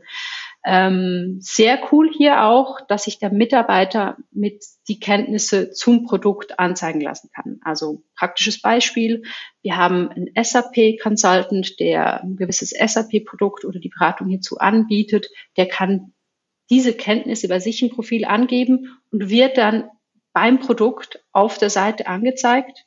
Ähm, 0.63 1.39
sehr 1.41 1.79
cool 1.91 2.11
hier 2.15 2.43
auch, 2.43 2.81
dass 2.87 3.05
sich 3.05 3.17
der 3.17 3.31
Mitarbeiter 3.31 4.17
mit 4.29 4.63
die 4.87 4.99
Kenntnisse 4.99 5.71
zum 5.71 6.05
Produkt 6.05 6.59
anzeigen 6.59 7.01
lassen 7.01 7.31
kann. 7.33 7.61
Also 7.63 8.03
praktisches 8.15 8.61
Beispiel. 8.61 9.23
Wir 9.63 9.75
haben 9.75 10.07
einen 10.09 10.29
SAP 10.39 10.99
Consultant, 11.01 11.79
der 11.79 12.21
ein 12.21 12.35
gewisses 12.35 12.69
SAP 12.69 13.25
Produkt 13.25 13.65
oder 13.65 13.79
die 13.79 13.89
Beratung 13.89 14.27
hierzu 14.27 14.59
anbietet. 14.59 15.31
Der 15.57 15.67
kann 15.67 16.13
diese 16.69 16.93
Kenntnis 16.93 17.43
über 17.43 17.59
sich 17.59 17.81
im 17.81 17.89
Profil 17.89 18.25
angeben 18.25 18.97
und 19.11 19.29
wird 19.29 19.57
dann 19.57 19.89
beim 20.33 20.59
Produkt 20.59 21.23
auf 21.31 21.57
der 21.57 21.69
Seite 21.69 22.07
angezeigt, 22.07 22.85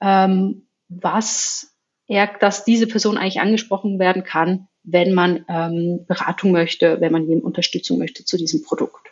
ähm, 0.00 0.66
was 0.88 1.74
er, 2.06 2.26
dass 2.26 2.64
diese 2.64 2.86
Person 2.86 3.16
eigentlich 3.16 3.40
angesprochen 3.40 3.98
werden 3.98 4.24
kann, 4.24 4.68
wenn 4.82 5.14
man 5.14 5.44
ähm, 5.48 6.04
Beratung 6.06 6.52
möchte, 6.52 7.00
wenn 7.00 7.12
man 7.12 7.28
ihm 7.28 7.40
Unterstützung 7.40 7.98
möchte 7.98 8.24
zu 8.24 8.36
diesem 8.36 8.62
Produkt. 8.62 9.08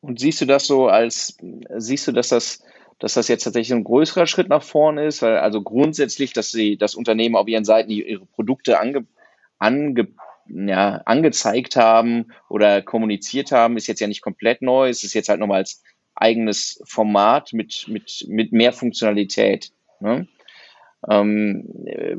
Und 0.00 0.18
siehst 0.18 0.40
du 0.40 0.46
das 0.46 0.66
so 0.66 0.88
als, 0.88 1.36
siehst 1.76 2.08
du, 2.08 2.12
dass 2.12 2.28
das, 2.28 2.62
dass 2.98 3.14
das 3.14 3.28
jetzt 3.28 3.44
tatsächlich 3.44 3.76
ein 3.76 3.84
größerer 3.84 4.26
Schritt 4.26 4.48
nach 4.48 4.62
vorne 4.62 5.06
ist? 5.06 5.22
Weil 5.22 5.38
also 5.38 5.62
grundsätzlich, 5.62 6.32
dass 6.32 6.50
sie 6.50 6.76
das 6.76 6.94
Unternehmen 6.94 7.36
auf 7.36 7.48
ihren 7.48 7.64
Seiten 7.64 7.90
ihre 7.90 8.26
Produkte 8.26 8.80
ange, 8.80 9.06
ange, 9.58 10.08
ja, 10.52 11.02
angezeigt 11.04 11.76
haben 11.76 12.32
oder 12.48 12.82
kommuniziert 12.82 13.52
haben, 13.52 13.76
ist 13.76 13.86
jetzt 13.86 14.00
ja 14.00 14.06
nicht 14.06 14.22
komplett 14.22 14.62
neu. 14.62 14.88
Es 14.88 15.04
ist 15.04 15.14
jetzt 15.14 15.28
halt 15.28 15.40
nochmal 15.40 15.58
als 15.58 15.82
eigenes 16.14 16.82
Format 16.84 17.52
mit, 17.52 17.86
mit, 17.88 18.26
mit 18.28 18.52
mehr 18.52 18.72
Funktionalität. 18.72 19.72
Ne? 20.00 20.28
Ähm, 21.08 21.68
äh, 21.86 22.16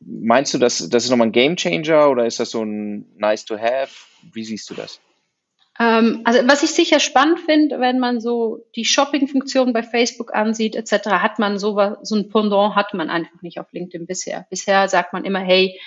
meinst 0.00 0.54
du, 0.54 0.58
dass 0.58 0.88
das 0.88 1.04
ist 1.04 1.10
nochmal 1.10 1.28
ein 1.28 1.32
Game 1.32 1.56
Changer 1.56 2.10
oder 2.10 2.26
ist 2.26 2.40
das 2.40 2.50
so 2.50 2.64
ein 2.64 3.06
Nice 3.16 3.44
to 3.44 3.56
Have? 3.56 3.92
Wie 4.32 4.44
siehst 4.44 4.68
du 4.70 4.74
das? 4.74 5.00
Ähm, 5.78 6.20
also 6.24 6.40
was 6.46 6.62
ich 6.62 6.70
sicher 6.70 7.00
spannend 7.00 7.40
finde, 7.40 7.80
wenn 7.80 7.98
man 7.98 8.20
so 8.20 8.66
die 8.76 8.84
Shopping-Funktion 8.84 9.72
bei 9.72 9.82
Facebook 9.82 10.34
ansieht 10.34 10.76
etc., 10.76 11.06
hat 11.10 11.38
man 11.38 11.58
so, 11.58 11.96
so 12.02 12.16
ein 12.16 12.28
Pendant 12.28 12.76
hat 12.76 12.92
man 12.94 13.08
einfach 13.08 13.40
nicht 13.42 13.58
auf 13.58 13.72
LinkedIn 13.72 14.06
bisher. 14.06 14.46
Bisher 14.50 14.88
sagt 14.88 15.12
man 15.12 15.24
immer, 15.24 15.40
hey, 15.40 15.78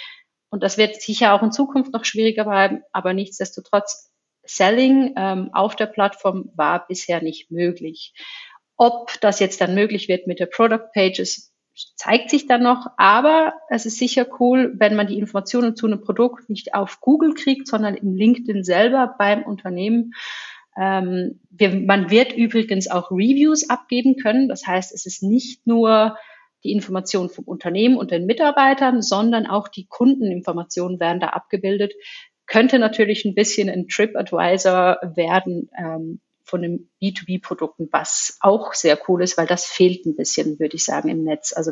und 0.55 0.63
das 0.63 0.77
wird 0.77 1.01
sicher 1.01 1.33
auch 1.33 1.43
in 1.43 1.51
Zukunft 1.51 1.91
noch 1.91 2.05
schwieriger 2.05 2.45
bleiben, 2.45 2.81
aber 2.93 3.13
nichtsdestotrotz, 3.13 4.09
Selling 4.45 5.13
ähm, 5.17 5.49
auf 5.51 5.75
der 5.75 5.87
Plattform 5.87 6.49
war 6.55 6.87
bisher 6.87 7.21
nicht 7.21 7.51
möglich. 7.51 8.13
Ob 8.77 9.19
das 9.19 9.41
jetzt 9.41 9.59
dann 9.59 9.75
möglich 9.75 10.07
wird 10.07 10.27
mit 10.27 10.39
der 10.39 10.45
Product 10.45 10.93
Pages, 10.93 11.53
zeigt 11.97 12.29
sich 12.29 12.47
dann 12.47 12.63
noch, 12.63 12.87
aber 12.95 13.51
es 13.69 13.85
ist 13.85 13.97
sicher 13.97 14.25
cool, 14.39 14.73
wenn 14.77 14.95
man 14.95 15.07
die 15.07 15.19
Informationen 15.19 15.75
zu 15.75 15.87
einem 15.87 15.99
Produkt 15.99 16.49
nicht 16.49 16.73
auf 16.73 17.01
Google 17.01 17.33
kriegt, 17.33 17.67
sondern 17.67 17.95
in 17.95 18.15
LinkedIn 18.15 18.63
selber 18.63 19.13
beim 19.19 19.43
Unternehmen. 19.43 20.13
Ähm, 20.77 21.41
wir, 21.49 21.75
man 21.81 22.09
wird 22.11 22.31
übrigens 22.31 22.89
auch 22.89 23.11
Reviews 23.11 23.69
abgeben 23.69 24.15
können. 24.15 24.47
Das 24.47 24.65
heißt, 24.65 24.93
es 24.93 25.05
ist 25.05 25.21
nicht 25.21 25.67
nur 25.67 26.15
die 26.65 26.71
Informationen 26.71 27.29
vom 27.29 27.45
Unternehmen 27.45 27.97
und 27.97 28.11
den 28.11 28.25
Mitarbeitern, 28.25 29.01
sondern 29.01 29.45
auch 29.45 29.67
die 29.67 29.85
Kundeninformationen 29.85 30.99
werden 30.99 31.19
da 31.19 31.27
abgebildet. 31.27 31.93
Könnte 32.47 32.79
natürlich 32.79 33.25
ein 33.25 33.35
bisschen 33.35 33.69
ein 33.69 33.87
TripAdvisor 33.87 34.99
werden, 35.15 35.69
ähm, 35.77 36.19
von 36.45 36.61
den 36.61 36.89
B2B-Produkten, 37.01 37.89
was 37.91 38.37
auch 38.39 38.73
sehr 38.73 38.99
cool 39.07 39.23
ist, 39.23 39.37
weil 39.37 39.47
das 39.47 39.65
fehlt 39.65 40.05
ein 40.05 40.15
bisschen, 40.15 40.59
würde 40.59 40.75
ich 40.75 40.85
sagen, 40.85 41.09
im 41.09 41.23
Netz. 41.23 41.53
Also 41.53 41.71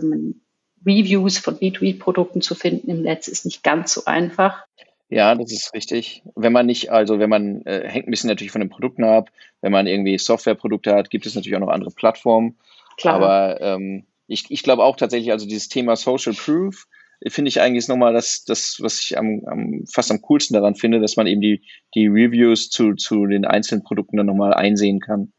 Reviews 0.86 1.38
von 1.38 1.58
B2B-Produkten 1.58 2.42
zu 2.42 2.56
finden 2.56 2.90
im 2.90 3.02
Netz 3.04 3.28
ist 3.28 3.46
nicht 3.46 3.64
ganz 3.64 3.94
so 3.94 4.06
einfach. 4.06 4.66
Ja, 5.10 5.36
das 5.36 5.52
ist 5.52 5.74
richtig. 5.76 6.24
Wenn 6.36 6.54
man 6.54 6.66
nicht, 6.66 6.92
also 6.92 7.20
wenn 7.20 7.30
man, 7.30 7.62
äh, 7.66 7.88
hängt 7.88 8.08
ein 8.08 8.12
bisschen 8.12 8.30
natürlich 8.30 8.52
von 8.52 8.62
den 8.62 8.70
Produkten 8.70 9.04
ab. 9.04 9.30
Wenn 9.62 9.72
man 9.72 9.86
irgendwie 9.86 10.18
Softwareprodukte 10.18 10.94
hat, 10.94 11.12
gibt 11.12 11.28
es 11.28 11.36
natürlich 11.36 11.56
auch 11.56 11.62
noch 11.62 11.70
andere 11.70 11.92
Plattformen. 11.92 12.58
Klar. 12.98 13.16
Aber 13.16 13.62
ähm, 13.62 14.06
ich, 14.27 14.46
ich 14.50 14.63
glaube 14.63 14.84
auch 14.84 14.96
tatsächlich, 14.96 15.32
also 15.32 15.46
dieses 15.46 15.70
Thema 15.70 15.96
Social 15.96 16.34
Proof 16.34 16.88
finde 17.27 17.50
ich 17.50 17.62
eigentlich 17.62 17.88
nochmal 17.88 18.13
das, 18.13 18.44
das, 18.44 18.77
was 18.82 19.00
ich 19.00 19.18
am, 19.18 19.42
am, 19.46 19.84
fast 19.92 20.12
am 20.12 20.22
coolsten 20.22 20.56
daran 20.56 20.75
finde, 20.75 21.00
dass 21.00 21.15
man 21.15 21.27
eben 21.27 21.42
die, 21.42 21.63
die 21.96 22.08
Reviews 22.08 22.70
zu, 22.70 22.96
zu 22.96 23.25
den 23.25 23.46
einzelnen 23.46 23.84
Produkten 23.84 24.18
dann 24.18 24.25
nochmal 24.25 24.53
einsehen 24.53 25.00
kann. 25.00 25.32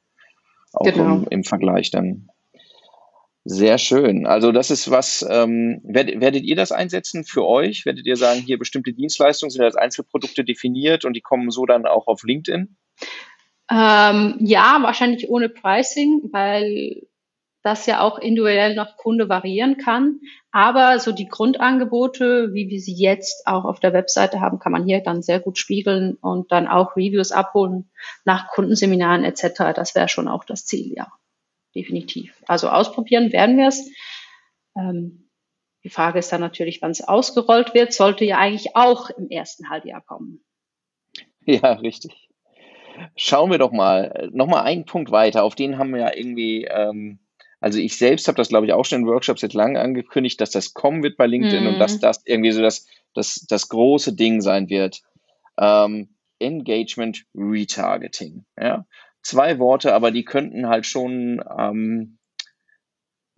Auch 0.73 0.85
genau. 0.85 1.17
im, 1.17 1.27
im 1.31 1.45
Vergleich 1.45 1.91
dann. 1.91 2.29
Sehr 3.47 3.77
schön. 3.77 4.27
Also 4.27 4.53
das 4.53 4.71
ist 4.71 4.91
was, 4.91 5.25
ähm, 5.29 5.83
werdet, 5.85 6.19
werdet 6.21 6.45
ihr 6.45 6.57
das 6.57 6.73
einsetzen 6.73 7.25
für 7.25 7.45
euch? 7.45 7.85
Werdet 7.85 8.07
ihr 8.07 8.17
sagen, 8.17 8.41
hier 8.41 8.59
bestimmte 8.59 8.95
Dienstleistungen 8.95 9.51
sind 9.51 9.63
als 9.63 9.77
Einzelprodukte 9.77 10.45
definiert 10.45 11.05
und 11.05 11.13
die 11.13 11.21
kommen 11.21 11.51
so 11.51 11.67
dann 11.67 11.85
auch 11.85 12.07
auf 12.07 12.23
LinkedIn? 12.23 12.75
Ähm, 13.71 14.37
ja, 14.41 14.79
wahrscheinlich 14.81 15.29
ohne 15.29 15.51
Pricing, 15.51 16.23
weil 16.33 17.03
das 17.65 17.87
ja 17.87 18.03
auch 18.03 18.19
individuell 18.19 18.75
nach 18.75 18.99
Kunde 18.99 19.29
variieren 19.31 19.79
kann. 19.79 20.21
Aber 20.53 20.99
so 21.01 21.13
die 21.13 21.27
Grundangebote, 21.27 22.53
wie 22.53 22.69
wir 22.69 22.79
sie 22.79 22.95
jetzt 22.95 23.47
auch 23.47 23.65
auf 23.65 23.81
der 23.81 23.95
Webseite 23.95 24.41
haben, 24.41 24.59
kann 24.59 24.71
man 24.71 24.85
hier 24.85 25.01
dann 25.01 25.23
sehr 25.23 25.41
gut 25.41 25.59
spiegeln 25.59 26.17
und 26.21 26.53
dann 26.53 26.69
auch 26.69 26.95
Reviews 26.95 27.33
abholen 27.33 27.91
nach 28.27 28.49
Kundenseminaren 28.49 29.25
etc. 29.25 29.73
Das 29.75 29.95
wäre 29.95 30.09
schon 30.09 30.29
auch 30.29 30.45
das 30.45 30.67
Ziel, 30.67 30.93
ja. 30.95 31.11
Definitiv. 31.75 32.41
Also 32.47 32.69
ausprobieren 32.69 33.33
werden 33.33 33.57
wir 33.57 33.69
es. 33.69 33.91
Ähm, 34.77 35.31
die 35.83 35.91
Frage 35.91 36.19
ist 36.19 36.31
dann 36.31 36.41
natürlich, 36.43 36.83
wann 36.83 36.93
es 36.93 37.03
ausgerollt 37.03 37.75
wird, 37.75 37.93
sollte 37.93 38.25
ja 38.27 38.39
eigentlich 38.39 38.77
auch 38.77 39.11
im 39.11 39.29
ersten 39.31 39.71
Halbjahr 39.71 40.03
kommen. 40.03 40.45
Ja, 41.47 41.73
richtig. 41.73 42.31
Schauen 43.17 43.51
wir 43.51 43.59
doch 43.59 43.73
mal, 43.73 44.31
noch 44.33 44.47
mal 44.47 44.63
einen 44.63 44.85
Punkt 44.85 45.11
weiter. 45.11 45.45
Auf 45.45 45.55
den 45.55 45.79
haben 45.79 45.93
wir 45.93 46.01
ja 46.01 46.15
irgendwie 46.15 46.65
ähm, 46.65 47.19
also 47.65 47.79
ich 47.79 47.97
selbst 47.97 48.29
habe 48.29 48.37
das, 48.37 48.51
glaube 48.51 48.67
ich, 48.67 48.75
auch 48.75 48.85
schon 48.85 49.01
in 49.01 49.07
Workshops 49.07 49.41
jetzt 49.41 49.55
lange 49.55 49.81
angekündigt, 49.81 50.39
dass 50.39 50.51
das 50.51 50.75
kommen 50.75 51.03
wird 51.03 51.17
bei 51.17 51.27
LinkedIn 51.27 51.63
mhm. 51.63 51.69
und 51.71 51.79
dass 51.79 51.95
mhm. 51.95 52.01
das 52.01 52.21
irgendwie 52.27 52.53
so 52.53 52.61
das, 52.61 52.87
das, 53.15 53.47
das 53.49 53.71
große 53.71 54.15
Ding 54.15 54.43
sein 54.43 54.69
wird. 54.69 55.01
Ähm, 55.57 56.11
Engagement 56.39 57.25
Retargeting. 57.35 58.45
Ja? 58.61 58.85
Zwei 59.23 59.59
Worte, 59.59 59.95
aber 59.95 60.11
die 60.11 60.27
könnten 60.27 60.69
halt 60.69 60.85
schon 60.85 61.43
ähm, 61.59 62.19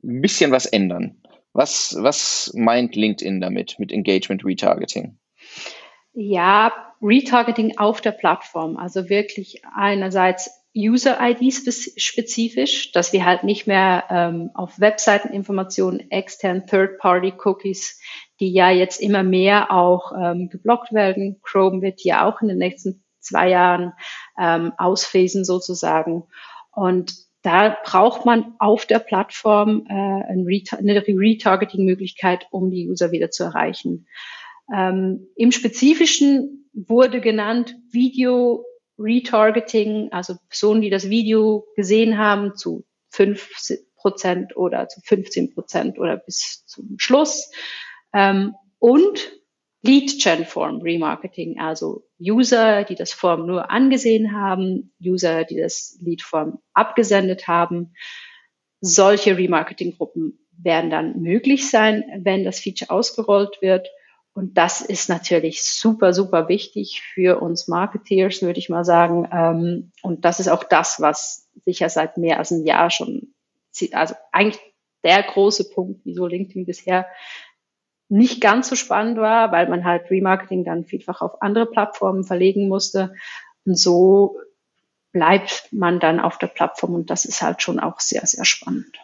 ein 0.03 0.23
bisschen 0.23 0.51
was 0.51 0.67
ändern. 0.67 1.23
Was, 1.53 1.97
was 1.97 2.51
meint 2.57 2.97
LinkedIn 2.97 3.41
damit, 3.41 3.79
mit 3.79 3.93
Engagement 3.93 4.45
Retargeting? 4.45 5.19
Ja, 6.15 6.73
Retargeting 7.01 7.79
auf 7.79 8.01
der 8.01 8.11
Plattform. 8.11 8.77
Also 8.77 9.09
wirklich 9.09 9.63
einerseits 9.73 10.51
User-ID-spezifisch, 10.77 12.93
dass 12.93 13.13
wir 13.13 13.25
halt 13.25 13.43
nicht 13.45 13.67
mehr 13.67 14.05
ähm, 14.11 14.51
auf 14.55 14.79
Webseiteninformationen 14.79 16.11
extern 16.11 16.67
Third-Party-Cookies, 16.67 18.01
die 18.41 18.53
ja 18.53 18.71
jetzt 18.71 19.01
immer 19.01 19.23
mehr 19.23 19.71
auch 19.71 20.13
ähm, 20.13 20.51
geblockt 20.51 20.93
werden. 20.93 21.41
Chrome 21.43 21.81
wird 21.81 22.05
ja 22.05 22.29
auch 22.29 22.43
in 22.43 22.49
den 22.49 22.59
nächsten 22.59 23.03
zwei 23.21 23.49
Jahren 23.49 23.95
ähm, 24.39 24.73
ausphasen 24.77 25.45
sozusagen. 25.45 26.25
Und 26.73 27.15
da 27.43 27.77
braucht 27.85 28.27
man 28.27 28.55
auf 28.59 28.87
der 28.87 28.99
Plattform 28.99 29.87
äh, 29.89 29.93
eine 29.93 30.45
Retargeting-Möglichkeit, 30.47 32.49
um 32.51 32.71
die 32.71 32.89
User 32.89 33.13
wieder 33.13 33.31
zu 33.31 33.45
erreichen. 33.45 34.09
Ähm, 34.75 35.29
Im 35.37 35.53
Spezifischen 35.53 36.69
wurde 36.73 37.21
genannt 37.21 37.77
Video 37.91 38.65
Retargeting, 38.99 40.13
also 40.13 40.35
Personen, 40.49 40.81
die 40.81 40.91
das 40.91 41.11
Video 41.11 41.67
gesehen 41.77 42.19
haben, 42.19 42.57
zu 42.57 42.85
5 43.11 43.49
Prozent 43.97 44.57
oder 44.57 44.89
zu 44.89 45.01
15 45.01 45.55
Prozent 45.55 45.99
oder 45.99 46.17
bis 46.17 46.65
zum 46.67 46.95
Schluss. 46.99 47.51
Ähm, 48.13 48.55
und 48.79 49.33
Lead-Gen-Form 49.83 50.81
Remarketing, 50.83 51.61
also 51.61 52.05
User, 52.21 52.85
die 52.85 52.95
das 52.95 53.13
Form 53.13 53.47
nur 53.47 53.71
angesehen 53.71 54.33
haben, 54.33 54.93
User, 55.05 55.45
die 55.45 55.57
das 55.57 55.99
Lead-Form 56.01 56.59
abgesendet 56.73 57.47
haben. 57.47 57.95
Solche 58.81 59.37
Remarketing-Gruppen 59.37 60.39
werden 60.59 60.91
dann 60.91 61.21
möglich 61.21 61.71
sein, 61.71 62.05
wenn 62.23 62.45
das 62.45 62.61
Feature 62.61 62.91
ausgerollt 62.91 63.59
wird. 63.61 63.89
Und 64.37 64.59
das 64.59 64.83
ist 64.83 65.09
natürlich 65.09 65.63
super, 65.63 66.13
super 66.13 66.51
wichtig 66.51 67.01
für 67.01 67.41
uns 67.41 67.69
Marketeers, 67.69 68.43
würde 68.43 68.59
ich 68.59 68.69
mal 68.69 68.85
sagen. 68.85 69.27
Ähm, 69.33 69.93
und 70.03 70.27
das 70.27 70.41
ist 70.41 70.49
auch 70.49 70.63
das, 70.63 71.01
was 71.01 71.49
sicher 71.65 71.89
seit 71.89 72.19
mehr 72.19 72.39
als 72.39 72.53
einem 72.53 72.67
Jahr 72.67 72.91
schon, 72.91 73.33
also 73.93 74.15
eigentlich 74.33 74.61
der 75.03 75.23
große 75.23 75.71
Punkt, 75.71 76.03
wieso 76.05 76.27
LinkedIn 76.27 76.67
bisher 76.67 77.07
nicht 78.11 78.43
ganz 78.43 78.69
so 78.69 78.77
spannend 78.77 79.17
war, 79.17 79.53
weil 79.53 79.71
man 79.71 79.87
halt 79.87 80.11
Remarketing 80.11 80.65
dann 80.65 80.85
vielfach 80.85 81.23
auf 81.23 81.41
andere 81.41 81.65
Plattformen 81.65 82.23
verlegen 82.23 82.69
musste. 82.69 83.15
Und 83.65 83.79
so 83.79 84.39
bleibt 85.13 85.69
man 85.73 85.99
dann 85.99 86.21
auf 86.21 86.37
der 86.37 86.49
Plattform 86.49 86.95
und 86.95 87.09
das 87.09 87.25
ist 87.25 87.41
halt 87.41 87.63
schon 87.63 87.81
auch 87.81 88.01
sehr, 88.01 88.27
sehr 88.27 88.45
spannend. 88.45 88.99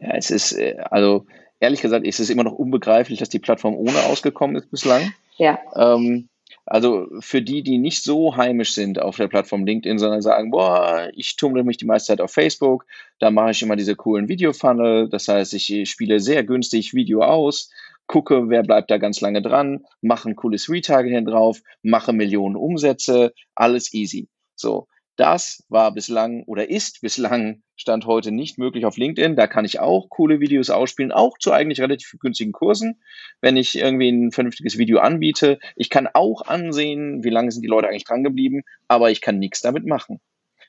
Ja, 0.00 0.16
es 0.16 0.32
ist, 0.32 0.54
äh, 0.54 0.78
also 0.90 1.24
ehrlich 1.62 1.80
gesagt 1.80 2.04
ist 2.04 2.20
es 2.20 2.28
immer 2.28 2.44
noch 2.44 2.52
unbegreiflich, 2.52 3.20
dass 3.20 3.28
die 3.28 3.38
Plattform 3.38 3.76
ohne 3.76 4.04
ausgekommen 4.06 4.56
ist 4.56 4.70
bislang. 4.70 5.14
Ja. 5.36 5.60
Ähm, 5.76 6.28
also 6.66 7.06
für 7.20 7.40
die, 7.40 7.62
die 7.62 7.78
nicht 7.78 8.02
so 8.02 8.36
heimisch 8.36 8.74
sind 8.74 9.00
auf 9.00 9.16
der 9.16 9.28
Plattform 9.28 9.64
LinkedIn, 9.64 9.98
sondern 9.98 10.22
sagen, 10.22 10.50
boah, 10.50 11.10
ich 11.14 11.36
tummle 11.36 11.64
mich 11.64 11.76
die 11.76 11.86
meiste 11.86 12.08
Zeit 12.08 12.20
auf 12.20 12.32
Facebook, 12.32 12.84
da 13.18 13.30
mache 13.30 13.52
ich 13.52 13.62
immer 13.62 13.76
diese 13.76 13.96
coolen 13.96 14.28
Video-Funnel, 14.28 15.08
das 15.08 15.28
heißt, 15.28 15.54
ich 15.54 15.88
spiele 15.88 16.20
sehr 16.20 16.44
günstig 16.44 16.94
Video 16.94 17.22
aus, 17.22 17.70
gucke, 18.06 18.48
wer 18.48 18.62
bleibt 18.62 18.90
da 18.90 18.98
ganz 18.98 19.20
lange 19.20 19.42
dran, 19.42 19.84
mache 20.00 20.28
ein 20.28 20.36
cooles 20.36 20.68
Retargeting 20.68 21.24
drauf, 21.24 21.60
mache 21.82 22.12
Millionen 22.12 22.56
Umsätze, 22.56 23.32
alles 23.54 23.92
easy. 23.94 24.28
So, 24.54 24.86
Das 25.16 25.64
war 25.68 25.92
bislang 25.92 26.42
oder 26.44 26.70
ist 26.70 27.02
bislang 27.02 27.62
Stand 27.76 28.06
heute 28.06 28.30
nicht 28.30 28.58
möglich 28.58 28.86
auf 28.86 28.96
LinkedIn. 28.96 29.36
Da 29.36 29.46
kann 29.46 29.64
ich 29.64 29.80
auch 29.80 30.08
coole 30.08 30.40
Videos 30.40 30.70
ausspielen, 30.70 31.12
auch 31.12 31.36
zu 31.38 31.52
eigentlich 31.52 31.80
relativ 31.80 32.16
günstigen 32.18 32.52
Kursen, 32.52 33.02
wenn 33.40 33.56
ich 33.56 33.76
irgendwie 33.76 34.08
ein 34.08 34.32
vernünftiges 34.32 34.78
Video 34.78 35.00
anbiete. 35.00 35.58
Ich 35.76 35.90
kann 35.90 36.08
auch 36.12 36.42
ansehen, 36.42 37.24
wie 37.24 37.30
lange 37.30 37.50
sind 37.50 37.62
die 37.62 37.68
Leute 37.68 37.88
eigentlich 37.88 38.04
dran 38.04 38.24
geblieben, 38.24 38.62
aber 38.88 39.10
ich 39.10 39.20
kann 39.20 39.38
nichts 39.38 39.60
damit 39.60 39.86
machen. 39.86 40.20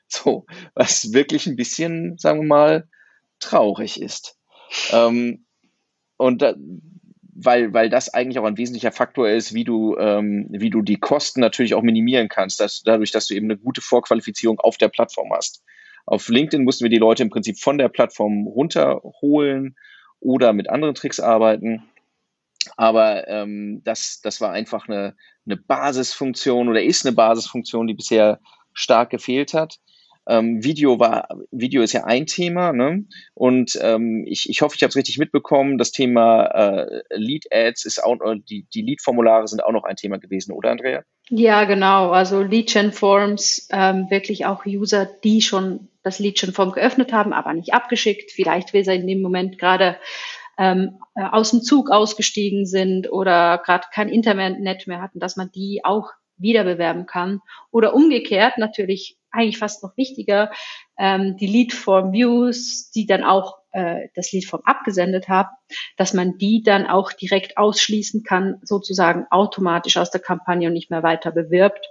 So, 0.06 0.44
was 0.74 1.14
wirklich 1.14 1.46
ein 1.46 1.56
bisschen, 1.56 2.18
sagen 2.18 2.40
wir 2.40 2.46
mal, 2.46 2.88
traurig 3.40 4.00
ist. 4.00 4.36
Ähm, 4.92 5.46
und 6.18 6.42
da, 6.42 6.54
weil, 7.34 7.72
weil 7.72 7.90
das 7.90 8.12
eigentlich 8.12 8.38
auch 8.38 8.44
ein 8.44 8.56
wesentlicher 8.56 8.92
Faktor 8.92 9.28
ist, 9.28 9.54
wie 9.54 9.64
du, 9.64 9.96
ähm, 9.96 10.46
wie 10.50 10.70
du 10.70 10.82
die 10.82 10.98
Kosten 10.98 11.40
natürlich 11.40 11.74
auch 11.74 11.82
minimieren 11.82 12.28
kannst, 12.28 12.60
dass, 12.60 12.82
dadurch, 12.82 13.10
dass 13.10 13.26
du 13.26 13.34
eben 13.34 13.46
eine 13.46 13.58
gute 13.58 13.80
Vorqualifizierung 13.80 14.60
auf 14.60 14.78
der 14.78 14.88
Plattform 14.88 15.32
hast. 15.32 15.62
Auf 16.06 16.28
LinkedIn 16.28 16.64
mussten 16.64 16.84
wir 16.84 16.90
die 16.90 16.98
Leute 16.98 17.22
im 17.22 17.30
Prinzip 17.30 17.58
von 17.58 17.78
der 17.78 17.88
Plattform 17.88 18.46
runterholen 18.46 19.76
oder 20.20 20.52
mit 20.52 20.68
anderen 20.68 20.94
Tricks 20.94 21.18
arbeiten. 21.18 21.82
Aber 22.76 23.28
ähm, 23.28 23.82
das, 23.84 24.20
das 24.22 24.40
war 24.40 24.52
einfach 24.52 24.88
eine, 24.88 25.16
eine 25.46 25.56
Basisfunktion 25.56 26.68
oder 26.68 26.82
ist 26.82 27.04
eine 27.04 27.14
Basisfunktion, 27.14 27.86
die 27.86 27.94
bisher 27.94 28.40
stark 28.72 29.10
gefehlt 29.10 29.54
hat. 29.54 29.78
Ähm, 30.26 30.64
Video 30.64 30.98
war, 30.98 31.28
Video 31.50 31.82
ist 31.82 31.92
ja 31.92 32.04
ein 32.04 32.26
Thema, 32.26 32.72
ne? 32.72 33.04
Und 33.34 33.78
ähm, 33.82 34.24
ich, 34.26 34.48
ich 34.48 34.62
hoffe, 34.62 34.76
ich 34.76 34.82
habe 34.82 34.88
es 34.90 34.96
richtig 34.96 35.18
mitbekommen. 35.18 35.78
Das 35.78 35.92
Thema 35.92 36.44
äh, 36.46 37.02
Lead 37.10 37.46
Ads 37.52 37.84
ist 37.84 38.02
auch, 38.02 38.16
die, 38.48 38.66
die 38.72 38.82
Lead-Formulare 38.82 39.46
sind 39.48 39.62
auch 39.62 39.72
noch 39.72 39.84
ein 39.84 39.96
Thema 39.96 40.18
gewesen, 40.18 40.52
oder 40.52 40.70
Andrea? 40.70 41.02
Ja, 41.28 41.64
genau. 41.64 42.10
Also 42.10 42.42
Lead 42.42 42.72
Gen 42.72 42.92
Forms, 42.92 43.68
ähm, 43.70 44.06
wirklich 44.10 44.46
auch 44.46 44.66
User, 44.66 45.08
die 45.24 45.40
schon 45.40 45.88
das 46.02 46.18
Lead 46.18 46.38
Gen 46.38 46.52
Form 46.52 46.72
geöffnet 46.72 47.12
haben, 47.12 47.32
aber 47.32 47.52
nicht 47.52 47.74
abgeschickt. 47.74 48.30
Vielleicht 48.30 48.72
will 48.72 48.84
sie 48.84 48.94
in 48.94 49.06
dem 49.06 49.22
Moment 49.22 49.58
gerade 49.58 49.96
ähm, 50.58 50.98
äh, 51.14 51.24
aus 51.24 51.50
dem 51.50 51.62
Zug 51.62 51.90
ausgestiegen 51.90 52.66
sind 52.66 53.10
oder 53.10 53.58
gerade 53.64 53.86
kein 53.92 54.08
Internet 54.08 54.86
mehr 54.86 55.00
hatten, 55.00 55.18
dass 55.18 55.36
man 55.36 55.50
die 55.52 55.80
auch 55.82 56.10
wieder 56.36 56.64
bewerben 56.64 57.06
kann. 57.06 57.40
Oder 57.70 57.94
umgekehrt 57.94 58.58
natürlich 58.58 59.16
eigentlich 59.34 59.58
fast 59.58 59.82
noch 59.82 59.96
wichtiger, 59.96 60.50
ähm, 60.98 61.36
die 61.36 61.46
Leadform 61.46 62.12
Views, 62.12 62.90
die 62.90 63.06
dann 63.06 63.24
auch 63.24 63.58
äh, 63.72 64.08
das 64.14 64.32
Leadform 64.32 64.62
abgesendet 64.64 65.28
haben, 65.28 65.48
dass 65.96 66.14
man 66.14 66.38
die 66.38 66.62
dann 66.62 66.86
auch 66.86 67.12
direkt 67.12 67.58
ausschließen 67.58 68.22
kann, 68.22 68.60
sozusagen 68.62 69.26
automatisch 69.30 69.96
aus 69.96 70.10
der 70.10 70.20
Kampagne 70.20 70.68
und 70.68 70.74
nicht 70.74 70.90
mehr 70.90 71.02
weiter 71.02 71.32
bewirbt. 71.32 71.84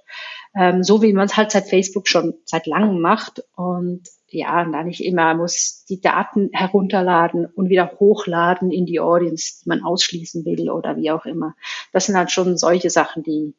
Ähm, 0.56 0.84
so 0.84 1.02
wie 1.02 1.14
man 1.14 1.26
es 1.26 1.36
halt 1.36 1.52
seit 1.52 1.68
Facebook 1.68 2.08
schon 2.08 2.36
seit 2.46 2.68
langem 2.68 3.02
macht. 3.02 3.44
Und 3.56 4.08
ja, 4.30 4.64
da 4.64 4.84
nicht 4.84 5.04
immer 5.04 5.34
muss 5.36 5.86
die 5.90 6.00
Daten 6.00 6.50
herunterladen 6.54 7.46
und 7.46 7.70
wieder 7.70 7.92
hochladen 8.00 8.72
in 8.72 8.86
die 8.86 9.00
Audience, 9.00 9.62
die 9.64 9.70
man 9.70 9.84
ausschließen 9.84 10.46
will 10.46 10.70
oder 10.70 10.96
wie 10.96 11.12
auch 11.12 11.26
immer. 11.26 11.56
Das 11.92 12.06
sind 12.06 12.16
halt 12.16 12.32
schon 12.32 12.58
solche 12.58 12.90
Sachen, 12.90 13.24
die 13.24 13.56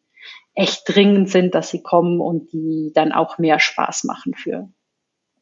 echt 0.55 0.83
dringend 0.87 1.29
sind, 1.31 1.55
dass 1.55 1.71
sie 1.71 1.83
kommen 1.83 2.21
und 2.21 2.53
die 2.53 2.93
dann 2.95 3.13
auch 3.13 3.39
mehr 3.39 3.59
Spaß 3.59 4.05
machen 4.05 4.35
für, 4.35 4.71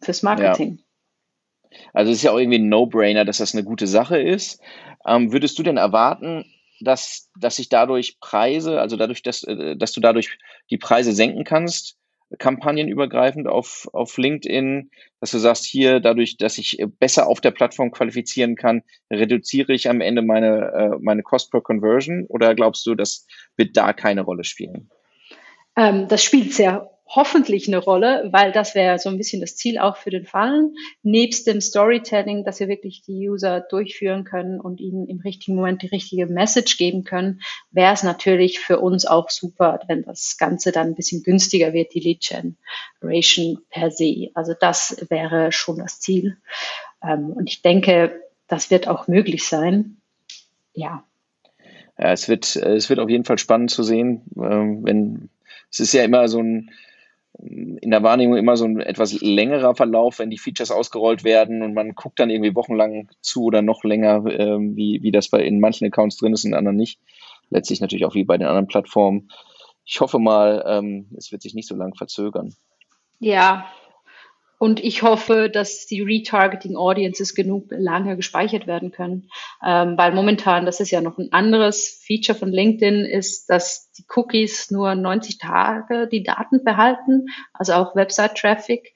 fürs 0.00 0.22
Marketing. 0.22 0.78
Ja. 0.78 1.78
Also 1.92 2.12
es 2.12 2.18
ist 2.18 2.24
ja 2.24 2.32
auch 2.32 2.38
irgendwie 2.38 2.58
ein 2.58 2.68
No-Brainer, 2.68 3.24
dass 3.24 3.38
das 3.38 3.54
eine 3.54 3.64
gute 3.64 3.86
Sache 3.86 4.18
ist. 4.18 4.60
Ähm, 5.06 5.32
würdest 5.32 5.58
du 5.58 5.62
denn 5.62 5.76
erwarten, 5.76 6.44
dass, 6.80 7.30
dass 7.38 7.56
sich 7.56 7.68
dadurch 7.68 8.18
Preise, 8.20 8.80
also 8.80 8.96
dadurch, 8.96 9.22
dass, 9.22 9.42
äh, 9.44 9.76
dass 9.76 9.92
du 9.92 10.00
dadurch 10.00 10.38
die 10.70 10.78
Preise 10.78 11.12
senken 11.12 11.44
kannst, 11.44 11.96
kampagnenübergreifend 12.38 13.46
auf, 13.46 13.88
auf 13.92 14.16
LinkedIn, 14.16 14.90
dass 15.20 15.30
du 15.30 15.38
sagst, 15.38 15.64
hier, 15.64 16.00
dadurch, 16.00 16.36
dass 16.36 16.58
ich 16.58 16.84
besser 16.98 17.26
auf 17.26 17.40
der 17.40 17.50
Plattform 17.50 17.90
qualifizieren 17.90 18.56
kann, 18.56 18.82
reduziere 19.10 19.72
ich 19.72 19.88
am 19.88 20.00
Ende 20.00 20.22
meine, 20.22 20.72
äh, 20.72 20.98
meine 21.00 21.22
Cost 21.22 21.50
per 21.50 21.60
Conversion 21.60 22.26
oder 22.28 22.54
glaubst 22.54 22.86
du, 22.86 22.94
das 22.94 23.26
wird 23.56 23.76
da 23.76 23.92
keine 23.92 24.22
Rolle 24.22 24.44
spielen? 24.44 24.90
Ähm, 25.76 26.08
das 26.08 26.22
spielt 26.22 26.52
sehr 26.52 26.90
hoffentlich 27.14 27.68
eine 27.68 27.76
Rolle, 27.76 28.28
weil 28.32 28.52
das 28.52 28.74
wäre 28.74 28.98
so 28.98 29.10
ein 29.10 29.18
bisschen 29.18 29.42
das 29.42 29.54
Ziel 29.56 29.78
auch 29.78 29.96
für 29.96 30.10
den 30.10 30.24
Fallen. 30.24 30.74
Nebst 31.02 31.46
dem 31.46 31.60
Storytelling, 31.60 32.42
dass 32.44 32.58
wir 32.58 32.68
wirklich 32.68 33.02
die 33.02 33.28
User 33.28 33.60
durchführen 33.60 34.24
können 34.24 34.60
und 34.60 34.80
ihnen 34.80 35.06
im 35.06 35.20
richtigen 35.20 35.54
Moment 35.54 35.82
die 35.82 35.88
richtige 35.88 36.26
Message 36.26 36.78
geben 36.78 37.04
können, 37.04 37.40
wäre 37.70 37.92
es 37.92 38.02
natürlich 38.02 38.60
für 38.60 38.80
uns 38.80 39.04
auch 39.04 39.28
super, 39.28 39.80
wenn 39.88 40.04
das 40.04 40.36
Ganze 40.38 40.72
dann 40.72 40.88
ein 40.88 40.94
bisschen 40.94 41.22
günstiger 41.22 41.74
wird, 41.74 41.92
die 41.92 42.00
Lead 42.00 42.26
Generation 43.00 43.58
per 43.68 43.90
se. 43.90 44.30
Also 44.32 44.54
das 44.58 45.04
wäre 45.10 45.52
schon 45.52 45.78
das 45.78 46.00
Ziel. 46.00 46.38
Ähm, 47.02 47.30
und 47.30 47.48
ich 47.48 47.60
denke, 47.60 48.22
das 48.48 48.70
wird 48.70 48.88
auch 48.88 49.06
möglich 49.06 49.46
sein. 49.46 49.98
Ja. 50.72 51.04
Ja, 51.98 52.12
es 52.12 52.28
wird, 52.28 52.56
es 52.56 52.88
wird 52.88 53.00
auf 53.00 53.10
jeden 53.10 53.24
Fall 53.24 53.38
spannend 53.38 53.70
zu 53.70 53.82
sehen, 53.82 54.22
ähm, 54.36 54.82
wenn, 54.82 55.28
es 55.70 55.80
ist 55.80 55.92
ja 55.92 56.04
immer 56.04 56.26
so 56.28 56.40
ein, 56.40 56.70
in 57.38 57.90
der 57.90 58.02
Wahrnehmung 58.02 58.36
immer 58.36 58.56
so 58.56 58.64
ein 58.64 58.80
etwas 58.80 59.20
längerer 59.20 59.74
Verlauf, 59.74 60.18
wenn 60.18 60.30
die 60.30 60.38
Features 60.38 60.70
ausgerollt 60.70 61.24
werden 61.24 61.62
und 61.62 61.74
man 61.74 61.94
guckt 61.94 62.20
dann 62.20 62.30
irgendwie 62.30 62.54
wochenlang 62.54 63.08
zu 63.20 63.44
oder 63.44 63.62
noch 63.62 63.84
länger, 63.84 64.24
äh, 64.26 64.58
wie, 64.58 65.02
wie 65.02 65.10
das 65.10 65.28
bei 65.28 65.42
in 65.42 65.60
manchen 65.60 65.86
Accounts 65.86 66.18
drin 66.18 66.34
ist 66.34 66.44
und 66.44 66.50
in 66.50 66.56
anderen 66.56 66.76
nicht. 66.76 67.00
Letztlich 67.50 67.80
natürlich 67.80 68.04
auch 68.04 68.14
wie 68.14 68.24
bei 68.24 68.38
den 68.38 68.46
anderen 68.46 68.66
Plattformen. 68.66 69.30
Ich 69.84 70.00
hoffe 70.00 70.18
mal, 70.18 70.64
ähm, 70.66 71.08
es 71.16 71.32
wird 71.32 71.42
sich 71.42 71.54
nicht 71.54 71.68
so 71.68 71.74
lang 71.74 71.94
verzögern. 71.94 72.54
Ja, 73.18 73.66
und 74.62 74.78
ich 74.78 75.02
hoffe, 75.02 75.50
dass 75.52 75.86
die 75.86 76.02
Retargeting 76.02 76.76
Audiences 76.76 77.34
genug 77.34 77.66
lange 77.70 78.14
gespeichert 78.14 78.68
werden 78.68 78.92
können. 78.92 79.28
Ähm, 79.60 79.98
weil 79.98 80.14
momentan, 80.14 80.66
das 80.66 80.78
ist 80.78 80.92
ja 80.92 81.00
noch 81.00 81.18
ein 81.18 81.32
anderes 81.32 82.00
Feature 82.06 82.38
von 82.38 82.52
LinkedIn, 82.52 83.04
ist, 83.04 83.50
dass 83.50 83.90
die 83.90 84.04
Cookies 84.14 84.70
nur 84.70 84.94
90 84.94 85.38
Tage 85.38 86.06
die 86.06 86.22
Daten 86.22 86.62
behalten, 86.62 87.26
also 87.52 87.72
auch 87.72 87.96
Website-Traffic. 87.96 88.94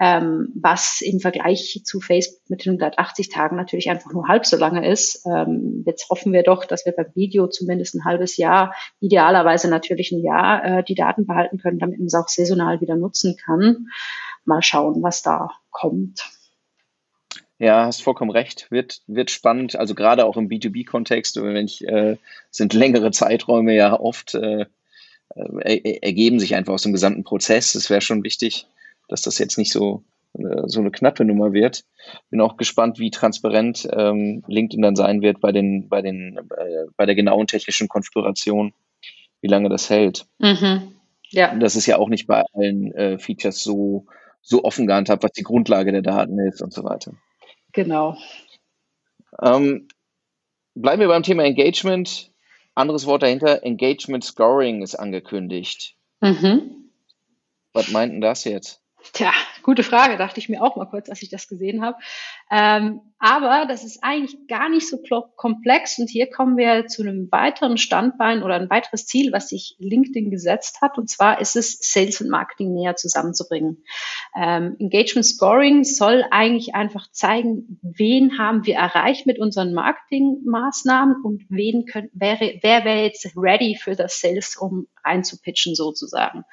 Ähm, 0.00 0.52
was 0.56 1.00
im 1.02 1.20
Vergleich 1.20 1.80
zu 1.84 2.00
Facebook 2.00 2.50
mit 2.50 2.64
den 2.64 2.72
180 2.72 3.28
Tagen 3.28 3.54
natürlich 3.54 3.90
einfach 3.90 4.12
nur 4.12 4.26
halb 4.26 4.44
so 4.44 4.56
lange 4.56 4.88
ist. 4.88 5.24
Ähm, 5.24 5.84
jetzt 5.86 6.10
hoffen 6.10 6.32
wir 6.32 6.42
doch, 6.42 6.64
dass 6.64 6.84
wir 6.84 6.92
beim 6.92 7.14
Video 7.14 7.46
zumindest 7.46 7.94
ein 7.94 8.04
halbes 8.04 8.36
Jahr, 8.36 8.74
idealerweise 8.98 9.70
natürlich 9.70 10.10
ein 10.10 10.20
Jahr, 10.20 10.64
äh, 10.64 10.84
die 10.84 10.96
Daten 10.96 11.26
behalten 11.26 11.58
können, 11.58 11.78
damit 11.78 11.98
man 11.98 12.06
es 12.06 12.14
auch 12.14 12.28
saisonal 12.28 12.80
wieder 12.80 12.96
nutzen 12.96 13.36
kann 13.36 13.86
mal 14.44 14.62
schauen, 14.62 15.02
was 15.02 15.22
da 15.22 15.50
kommt. 15.70 16.30
Ja, 17.58 17.86
hast 17.86 18.02
vollkommen 18.02 18.30
recht. 18.30 18.70
Wird, 18.70 19.02
wird 19.06 19.30
spannend. 19.30 19.76
Also 19.76 19.94
gerade 19.94 20.24
auch 20.24 20.36
im 20.36 20.48
B2B-Kontext, 20.48 21.36
wenn 21.36 21.64
ich, 21.64 21.86
äh, 21.86 22.16
sind 22.50 22.74
längere 22.74 23.10
Zeiträume 23.10 23.74
ja 23.74 23.98
oft 23.98 24.34
äh, 24.34 24.66
äh, 25.36 25.98
ergeben 26.02 26.40
sich 26.40 26.54
einfach 26.54 26.74
aus 26.74 26.82
dem 26.82 26.92
gesamten 26.92 27.24
Prozess. 27.24 27.74
Es 27.74 27.90
wäre 27.90 28.00
schon 28.00 28.24
wichtig, 28.24 28.66
dass 29.08 29.22
das 29.22 29.38
jetzt 29.38 29.58
nicht 29.58 29.72
so, 29.72 30.02
äh, 30.34 30.66
so 30.66 30.80
eine 30.80 30.90
knappe 30.90 31.24
Nummer 31.24 31.52
wird. 31.52 31.84
Bin 32.30 32.40
auch 32.40 32.56
gespannt, 32.56 32.98
wie 32.98 33.10
transparent 33.10 33.88
ähm, 33.92 34.42
LinkedIn 34.46 34.82
dann 34.82 34.96
sein 34.96 35.22
wird 35.22 35.40
bei 35.40 35.52
den, 35.52 35.88
bei 35.88 36.02
den, 36.02 36.38
äh, 36.38 36.86
bei 36.96 37.06
der 37.06 37.14
genauen 37.14 37.46
technischen 37.46 37.88
Konfiguration, 37.88 38.72
wie 39.40 39.48
lange 39.48 39.68
das 39.68 39.90
hält. 39.90 40.26
Mhm. 40.38 40.92
Ja. 41.30 41.54
Das 41.54 41.76
ist 41.76 41.86
ja 41.86 41.98
auch 41.98 42.08
nicht 42.08 42.26
bei 42.26 42.44
allen 42.52 42.92
äh, 42.94 43.18
Features 43.18 43.62
so 43.62 44.06
so 44.44 44.62
offen 44.62 44.86
gehandhabt, 44.86 45.24
was 45.24 45.32
die 45.32 45.42
Grundlage 45.42 45.90
der 45.90 46.02
Daten 46.02 46.38
ist 46.38 46.62
und 46.62 46.72
so 46.72 46.84
weiter. 46.84 47.14
Genau. 47.72 48.16
Ähm, 49.42 49.88
bleiben 50.74 51.00
wir 51.00 51.08
beim 51.08 51.22
Thema 51.22 51.44
Engagement. 51.44 52.30
Anderes 52.74 53.06
Wort 53.06 53.22
dahinter, 53.22 53.64
Engagement 53.64 54.22
Scoring 54.22 54.82
ist 54.82 54.96
angekündigt. 54.96 55.96
Mhm. 56.20 56.90
Was 57.72 57.90
meint 57.90 58.12
denn 58.12 58.20
das 58.20 58.44
jetzt? 58.44 58.82
Tja, 59.12 59.32
gute 59.62 59.82
Frage, 59.82 60.16
dachte 60.16 60.40
ich 60.40 60.48
mir 60.48 60.62
auch 60.62 60.76
mal 60.76 60.86
kurz, 60.86 61.10
als 61.10 61.22
ich 61.22 61.28
das 61.28 61.46
gesehen 61.46 61.84
habe. 61.84 61.98
Ähm, 62.50 63.00
aber 63.18 63.66
das 63.66 63.84
ist 63.84 64.02
eigentlich 64.02 64.48
gar 64.48 64.68
nicht 64.68 64.88
so 64.88 64.98
komplex 65.36 65.98
und 65.98 66.10
hier 66.10 66.28
kommen 66.30 66.56
wir 66.56 66.86
zu 66.86 67.02
einem 67.02 67.28
weiteren 67.30 67.76
Standbein 67.76 68.42
oder 68.42 68.54
ein 68.54 68.70
weiteres 68.70 69.06
Ziel, 69.06 69.32
was 69.32 69.48
sich 69.48 69.76
LinkedIn 69.78 70.30
gesetzt 70.30 70.80
hat. 70.80 70.98
Und 70.98 71.08
zwar 71.08 71.40
ist 71.40 71.54
es, 71.54 71.78
Sales 71.80 72.20
und 72.20 72.28
Marketing 72.28 72.72
näher 72.72 72.96
zusammenzubringen. 72.96 73.84
Ähm, 74.36 74.76
Engagement 74.78 75.26
Scoring 75.26 75.84
soll 75.84 76.24
eigentlich 76.30 76.74
einfach 76.74 77.10
zeigen, 77.12 77.78
wen 77.82 78.38
haben 78.38 78.66
wir 78.66 78.76
erreicht 78.76 79.26
mit 79.26 79.38
unseren 79.38 79.74
Marketingmaßnahmen 79.74 81.22
und 81.22 81.44
wen 81.48 81.86
können, 81.86 82.10
wäre, 82.12 82.58
wer 82.62 82.84
wäre 82.84 83.02
jetzt 83.04 83.26
ready 83.36 83.78
für 83.80 83.96
das 83.96 84.20
Sales, 84.20 84.56
um 84.56 84.86
reinzupitchen 85.04 85.74
sozusagen. 85.74 86.44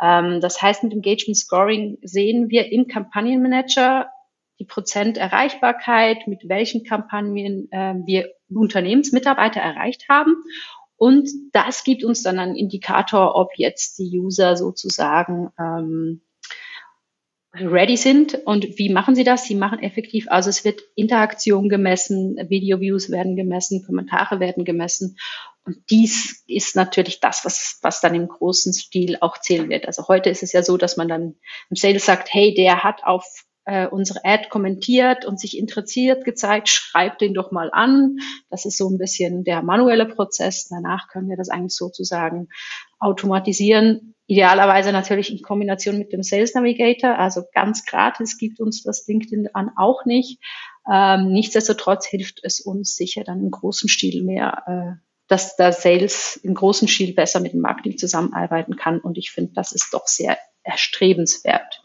Ähm, 0.00 0.40
das 0.40 0.60
heißt, 0.60 0.84
mit 0.84 0.92
Engagement 0.92 1.36
Scoring 1.36 1.98
sehen 2.02 2.50
wir 2.50 2.70
im 2.72 2.86
Kampagnenmanager 2.86 4.10
die 4.58 4.64
Prozent 4.64 5.18
Erreichbarkeit, 5.18 6.26
mit 6.26 6.48
welchen 6.48 6.84
Kampagnen 6.84 7.70
äh, 7.70 7.94
wir 8.04 8.30
Unternehmensmitarbeiter 8.52 9.60
erreicht 9.60 10.08
haben. 10.08 10.36
Und 10.96 11.28
das 11.52 11.84
gibt 11.84 12.02
uns 12.02 12.22
dann 12.22 12.40
einen 12.40 12.56
Indikator, 12.56 13.36
ob 13.36 13.50
jetzt 13.56 13.98
die 13.98 14.18
User 14.18 14.56
sozusagen 14.56 15.50
ähm, 15.58 16.22
ready 17.54 17.96
sind. 17.96 18.34
Und 18.46 18.78
wie 18.78 18.92
machen 18.92 19.14
sie 19.14 19.24
das? 19.24 19.44
Sie 19.44 19.54
machen 19.54 19.78
effektiv, 19.80 20.26
also 20.28 20.50
es 20.50 20.64
wird 20.64 20.82
Interaktion 20.96 21.68
gemessen, 21.68 22.36
Video-Views 22.48 23.10
werden 23.10 23.36
gemessen, 23.36 23.84
Kommentare 23.84 24.40
werden 24.40 24.64
gemessen. 24.64 25.16
Und 25.68 25.90
dies 25.90 26.44
ist 26.46 26.76
natürlich 26.76 27.20
das, 27.20 27.44
was, 27.44 27.78
was 27.82 28.00
dann 28.00 28.14
im 28.14 28.26
großen 28.26 28.72
Stil 28.72 29.18
auch 29.20 29.36
zählen 29.38 29.68
wird. 29.68 29.86
Also 29.86 30.08
heute 30.08 30.30
ist 30.30 30.42
es 30.42 30.52
ja 30.54 30.62
so, 30.62 30.78
dass 30.78 30.96
man 30.96 31.08
dann 31.08 31.34
im 31.68 31.76
Sales 31.76 32.06
sagt, 32.06 32.32
hey, 32.32 32.54
der 32.54 32.84
hat 32.84 33.04
auf 33.04 33.44
äh, 33.66 33.86
unsere 33.86 34.24
Ad 34.24 34.48
kommentiert 34.48 35.26
und 35.26 35.38
sich 35.38 35.58
interessiert 35.58 36.24
gezeigt, 36.24 36.70
schreibt 36.70 37.20
den 37.20 37.34
doch 37.34 37.50
mal 37.50 37.68
an. 37.70 38.16
Das 38.48 38.64
ist 38.64 38.78
so 38.78 38.88
ein 38.88 38.96
bisschen 38.96 39.44
der 39.44 39.60
manuelle 39.62 40.06
Prozess. 40.06 40.68
Danach 40.70 41.08
können 41.08 41.28
wir 41.28 41.36
das 41.36 41.50
eigentlich 41.50 41.76
sozusagen 41.76 42.48
automatisieren. 42.98 44.14
Idealerweise 44.26 44.90
natürlich 44.90 45.30
in 45.30 45.42
Kombination 45.42 45.98
mit 45.98 46.14
dem 46.14 46.22
Sales 46.22 46.54
Navigator. 46.54 47.18
Also 47.18 47.42
ganz 47.52 47.84
gratis 47.84 48.38
gibt 48.38 48.58
uns 48.58 48.82
das 48.82 49.06
LinkedIn 49.06 49.50
an 49.52 49.70
auch 49.76 50.06
nicht. 50.06 50.40
Ähm, 50.90 51.30
nichtsdestotrotz 51.30 52.06
hilft 52.06 52.40
es 52.42 52.60
uns 52.60 52.96
sicher 52.96 53.22
dann 53.22 53.40
im 53.40 53.50
großen 53.50 53.90
Stil 53.90 54.24
mehr, 54.24 54.62
äh, 54.66 55.07
dass 55.28 55.56
der 55.56 55.72
Sales 55.72 56.40
im 56.42 56.54
großen 56.54 56.88
Stil 56.88 57.14
besser 57.14 57.40
mit 57.40 57.52
dem 57.52 57.60
Marketing 57.60 57.98
zusammenarbeiten 57.98 58.76
kann. 58.76 58.98
Und 58.98 59.18
ich 59.18 59.30
finde, 59.30 59.52
das 59.54 59.72
ist 59.72 59.92
doch 59.92 60.06
sehr 60.06 60.38
erstrebenswert. 60.62 61.82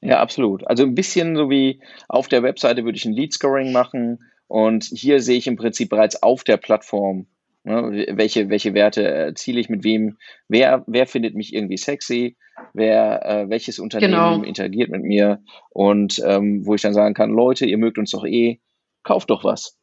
Ja, 0.00 0.20
absolut. 0.20 0.66
Also 0.66 0.82
ein 0.82 0.94
bisschen 0.94 1.36
so 1.36 1.50
wie 1.50 1.80
auf 2.08 2.28
der 2.28 2.42
Webseite 2.42 2.84
würde 2.84 2.96
ich 2.96 3.04
ein 3.04 3.12
Lead 3.12 3.32
Scoring 3.32 3.72
machen 3.72 4.18
und 4.46 4.84
hier 4.84 5.20
sehe 5.20 5.38
ich 5.38 5.46
im 5.46 5.56
Prinzip 5.56 5.88
bereits 5.88 6.22
auf 6.22 6.44
der 6.44 6.58
Plattform, 6.58 7.26
ne, 7.64 8.06
welche, 8.10 8.48
welche 8.48 8.74
Werte 8.74 9.02
erziele 9.02 9.58
ich 9.58 9.68
mit 9.68 9.84
wem, 9.84 10.18
wer, 10.48 10.84
wer 10.86 11.06
findet 11.06 11.34
mich 11.34 11.52
irgendwie 11.52 11.78
sexy, 11.78 12.36
wer, 12.72 13.24
äh, 13.24 13.50
welches 13.50 13.78
Unternehmen 13.78 14.12
genau. 14.12 14.42
interagiert 14.42 14.90
mit 14.90 15.02
mir 15.02 15.42
und 15.70 16.22
ähm, 16.24 16.64
wo 16.64 16.74
ich 16.74 16.82
dann 16.82 16.94
sagen 16.94 17.14
kann, 17.14 17.30
Leute, 17.30 17.66
ihr 17.66 17.78
mögt 17.78 17.98
uns 17.98 18.10
doch 18.10 18.24
eh, 18.24 18.60
kauft 19.02 19.30
doch 19.30 19.44
was. 19.44 19.76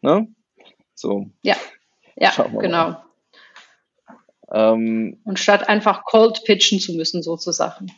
Ne? 0.00 0.28
So. 0.94 1.26
Ja, 1.42 1.56
ja, 2.20 2.32
genau. 2.58 2.96
Ähm, 4.50 5.20
und 5.24 5.38
statt 5.38 5.68
einfach 5.68 6.04
cold 6.04 6.42
pitchen 6.44 6.80
zu 6.80 6.94
müssen, 6.94 7.22
sozusagen. 7.22 7.92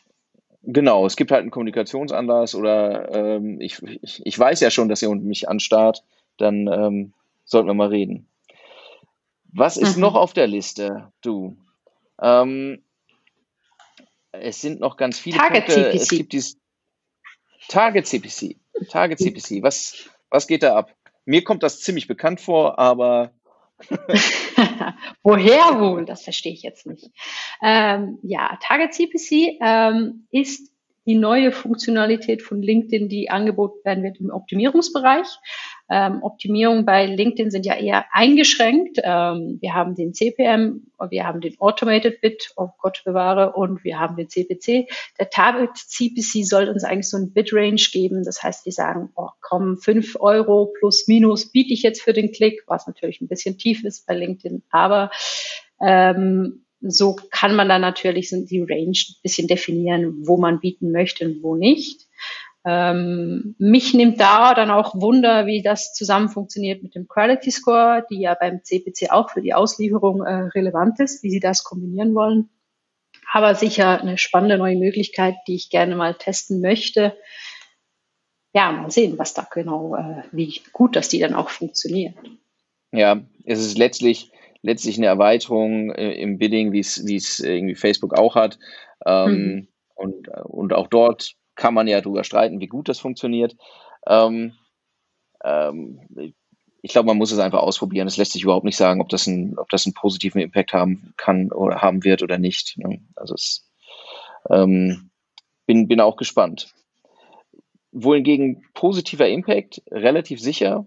Genau, 0.62 1.06
es 1.06 1.16
gibt 1.16 1.30
halt 1.30 1.42
einen 1.42 1.50
Kommunikationsanlass 1.50 2.54
oder 2.54 3.14
ähm, 3.14 3.60
ich, 3.60 3.82
ich, 3.82 4.20
ich, 4.24 4.38
weiß 4.38 4.60
ja 4.60 4.70
schon, 4.70 4.88
dass 4.88 5.00
ihr 5.00 5.14
mich 5.14 5.48
anstarrt, 5.48 6.04
dann 6.36 6.66
ähm, 6.66 7.14
sollten 7.44 7.68
wir 7.68 7.74
mal 7.74 7.88
reden. 7.88 8.28
Was 9.52 9.76
ist 9.76 9.96
mhm. 9.96 10.02
noch 10.02 10.14
auf 10.14 10.32
der 10.32 10.46
Liste, 10.46 11.10
du? 11.22 11.56
Ähm, 12.20 12.82
es 14.32 14.60
sind 14.60 14.80
noch 14.80 14.96
ganz 14.96 15.18
viele 15.18 15.38
Target 15.38 15.66
Punkte. 15.66 15.90
CPC. 15.90 15.94
Es 15.94 16.08
gibt 16.08 16.32
dieses 16.32 16.58
Target 17.68 18.06
CPC. 18.06 18.56
Target 18.88 19.18
CPC. 19.18 19.62
Was, 19.62 20.10
was 20.28 20.46
geht 20.46 20.62
da 20.62 20.76
ab? 20.76 20.94
Mir 21.24 21.42
kommt 21.42 21.62
das 21.62 21.80
ziemlich 21.80 22.06
bekannt 22.06 22.40
vor, 22.40 22.78
aber 22.78 23.32
Woher 25.22 25.80
wohl? 25.80 26.04
Das 26.04 26.22
verstehe 26.22 26.52
ich 26.52 26.62
jetzt 26.62 26.86
nicht. 26.86 27.10
Ähm, 27.62 28.18
ja, 28.22 28.58
Target 28.62 28.94
CPC 28.94 29.58
ähm, 29.60 30.26
ist 30.30 30.70
die 31.06 31.14
neue 31.14 31.50
Funktionalität 31.50 32.42
von 32.42 32.62
LinkedIn, 32.62 33.08
die 33.08 33.30
angeboten 33.30 33.78
werden 33.84 34.04
wird 34.04 34.20
im 34.20 34.30
Optimierungsbereich. 34.30 35.26
Ähm, 35.90 36.22
Optimierung 36.22 36.84
bei 36.84 37.06
LinkedIn 37.06 37.50
sind 37.50 37.66
ja 37.66 37.74
eher 37.74 38.04
eingeschränkt. 38.12 38.98
Ähm, 39.02 39.58
wir 39.60 39.74
haben 39.74 39.96
den 39.96 40.14
CPM, 40.14 40.86
wir 41.08 41.26
haben 41.26 41.40
den 41.40 41.58
Automated 41.60 42.20
Bit, 42.20 42.52
oh 42.56 42.68
Gott 42.78 43.02
bewahre, 43.04 43.52
und 43.54 43.82
wir 43.82 43.98
haben 43.98 44.16
den 44.16 44.28
CPC. 44.28 44.88
Der 45.18 45.30
Target 45.30 45.76
CPC 45.76 46.44
soll 46.46 46.68
uns 46.68 46.84
eigentlich 46.84 47.10
so 47.10 47.16
ein 47.16 47.32
Bit-Range 47.32 47.82
geben. 47.92 48.22
Das 48.24 48.42
heißt, 48.42 48.64
wir 48.66 48.72
sagen, 48.72 49.10
oh 49.16 49.30
komm, 49.40 49.78
fünf 49.78 50.16
Euro 50.20 50.72
plus 50.78 51.08
minus 51.08 51.50
biete 51.50 51.74
ich 51.74 51.82
jetzt 51.82 52.02
für 52.02 52.12
den 52.12 52.30
Klick, 52.30 52.62
was 52.66 52.86
natürlich 52.86 53.20
ein 53.20 53.28
bisschen 53.28 53.58
tief 53.58 53.84
ist 53.84 54.06
bei 54.06 54.14
LinkedIn, 54.14 54.62
aber 54.70 55.10
ähm, 55.80 56.64
so 56.80 57.16
kann 57.30 57.54
man 57.54 57.68
dann 57.68 57.82
natürlich 57.82 58.30
die 58.30 58.60
Range 58.60 58.90
ein 58.90 59.20
bisschen 59.22 59.48
definieren, 59.48 60.26
wo 60.26 60.38
man 60.38 60.60
bieten 60.60 60.92
möchte 60.92 61.26
und 61.26 61.42
wo 61.42 61.54
nicht. 61.54 62.06
Ähm, 62.64 63.54
mich 63.58 63.94
nimmt 63.94 64.20
da 64.20 64.52
dann 64.52 64.70
auch 64.70 64.94
Wunder, 64.94 65.46
wie 65.46 65.62
das 65.62 65.94
zusammen 65.94 66.28
funktioniert 66.28 66.82
mit 66.82 66.94
dem 66.94 67.08
Quality 67.08 67.50
Score, 67.50 68.04
die 68.10 68.20
ja 68.20 68.34
beim 68.34 68.62
CPC 68.62 69.10
auch 69.10 69.30
für 69.30 69.40
die 69.40 69.54
Auslieferung 69.54 70.22
äh, 70.22 70.48
relevant 70.54 71.00
ist, 71.00 71.22
wie 71.22 71.30
sie 71.30 71.40
das 71.40 71.64
kombinieren 71.64 72.14
wollen. 72.14 72.50
Aber 73.32 73.54
sicher 73.54 74.00
eine 74.00 74.18
spannende 74.18 74.58
neue 74.58 74.76
Möglichkeit, 74.76 75.36
die 75.46 75.54
ich 75.54 75.70
gerne 75.70 75.96
mal 75.96 76.14
testen 76.14 76.60
möchte. 76.60 77.16
Ja, 78.52 78.72
mal 78.72 78.90
sehen, 78.90 79.18
was 79.18 79.32
da 79.32 79.46
genau, 79.50 79.94
äh, 79.96 80.22
wie 80.32 80.60
gut, 80.72 80.96
dass 80.96 81.08
die 81.08 81.20
dann 81.20 81.34
auch 81.34 81.48
funktioniert. 81.48 82.14
Ja, 82.92 83.20
es 83.44 83.60
ist 83.60 83.78
letztlich 83.78 84.32
letztlich 84.62 84.98
eine 84.98 85.06
Erweiterung 85.06 85.92
äh, 85.92 86.12
im 86.12 86.36
Bidding, 86.36 86.72
wie 86.72 86.80
es 86.80 87.06
wie 87.06 87.16
es 87.16 87.40
irgendwie 87.40 87.74
Facebook 87.74 88.18
auch 88.18 88.34
hat. 88.34 88.58
Ähm, 89.06 89.32
mhm. 89.32 89.68
und, 89.94 90.28
und 90.28 90.72
auch 90.74 90.88
dort 90.88 91.36
kann 91.54 91.74
man 91.74 91.88
ja 91.88 92.00
drüber 92.00 92.24
streiten, 92.24 92.60
wie 92.60 92.68
gut 92.68 92.88
das 92.88 92.98
funktioniert. 92.98 93.56
Ähm, 94.06 94.54
ähm, 95.44 96.00
ich 96.82 96.92
glaube, 96.92 97.06
man 97.06 97.18
muss 97.18 97.32
es 97.32 97.38
einfach 97.38 97.60
ausprobieren. 97.60 98.06
Es 98.06 98.16
lässt 98.16 98.32
sich 98.32 98.42
überhaupt 98.42 98.64
nicht 98.64 98.76
sagen, 98.76 99.00
ob 99.00 99.08
das, 99.08 99.26
ein, 99.26 99.58
ob 99.58 99.68
das 99.68 99.86
einen 99.86 99.94
positiven 99.94 100.40
Impact 100.40 100.72
haben 100.72 101.12
kann 101.16 101.52
oder 101.52 101.82
haben 101.82 102.04
wird 102.04 102.22
oder 102.22 102.38
nicht. 102.38 102.78
Ne? 102.78 103.02
Also 103.16 103.34
es, 103.34 103.70
ähm, 104.48 105.10
bin, 105.66 105.88
bin 105.88 106.00
auch 106.00 106.16
gespannt. 106.16 106.72
Wohingegen 107.92 108.64
positiver 108.74 109.28
Impact, 109.28 109.82
relativ 109.90 110.40
sicher. 110.40 110.86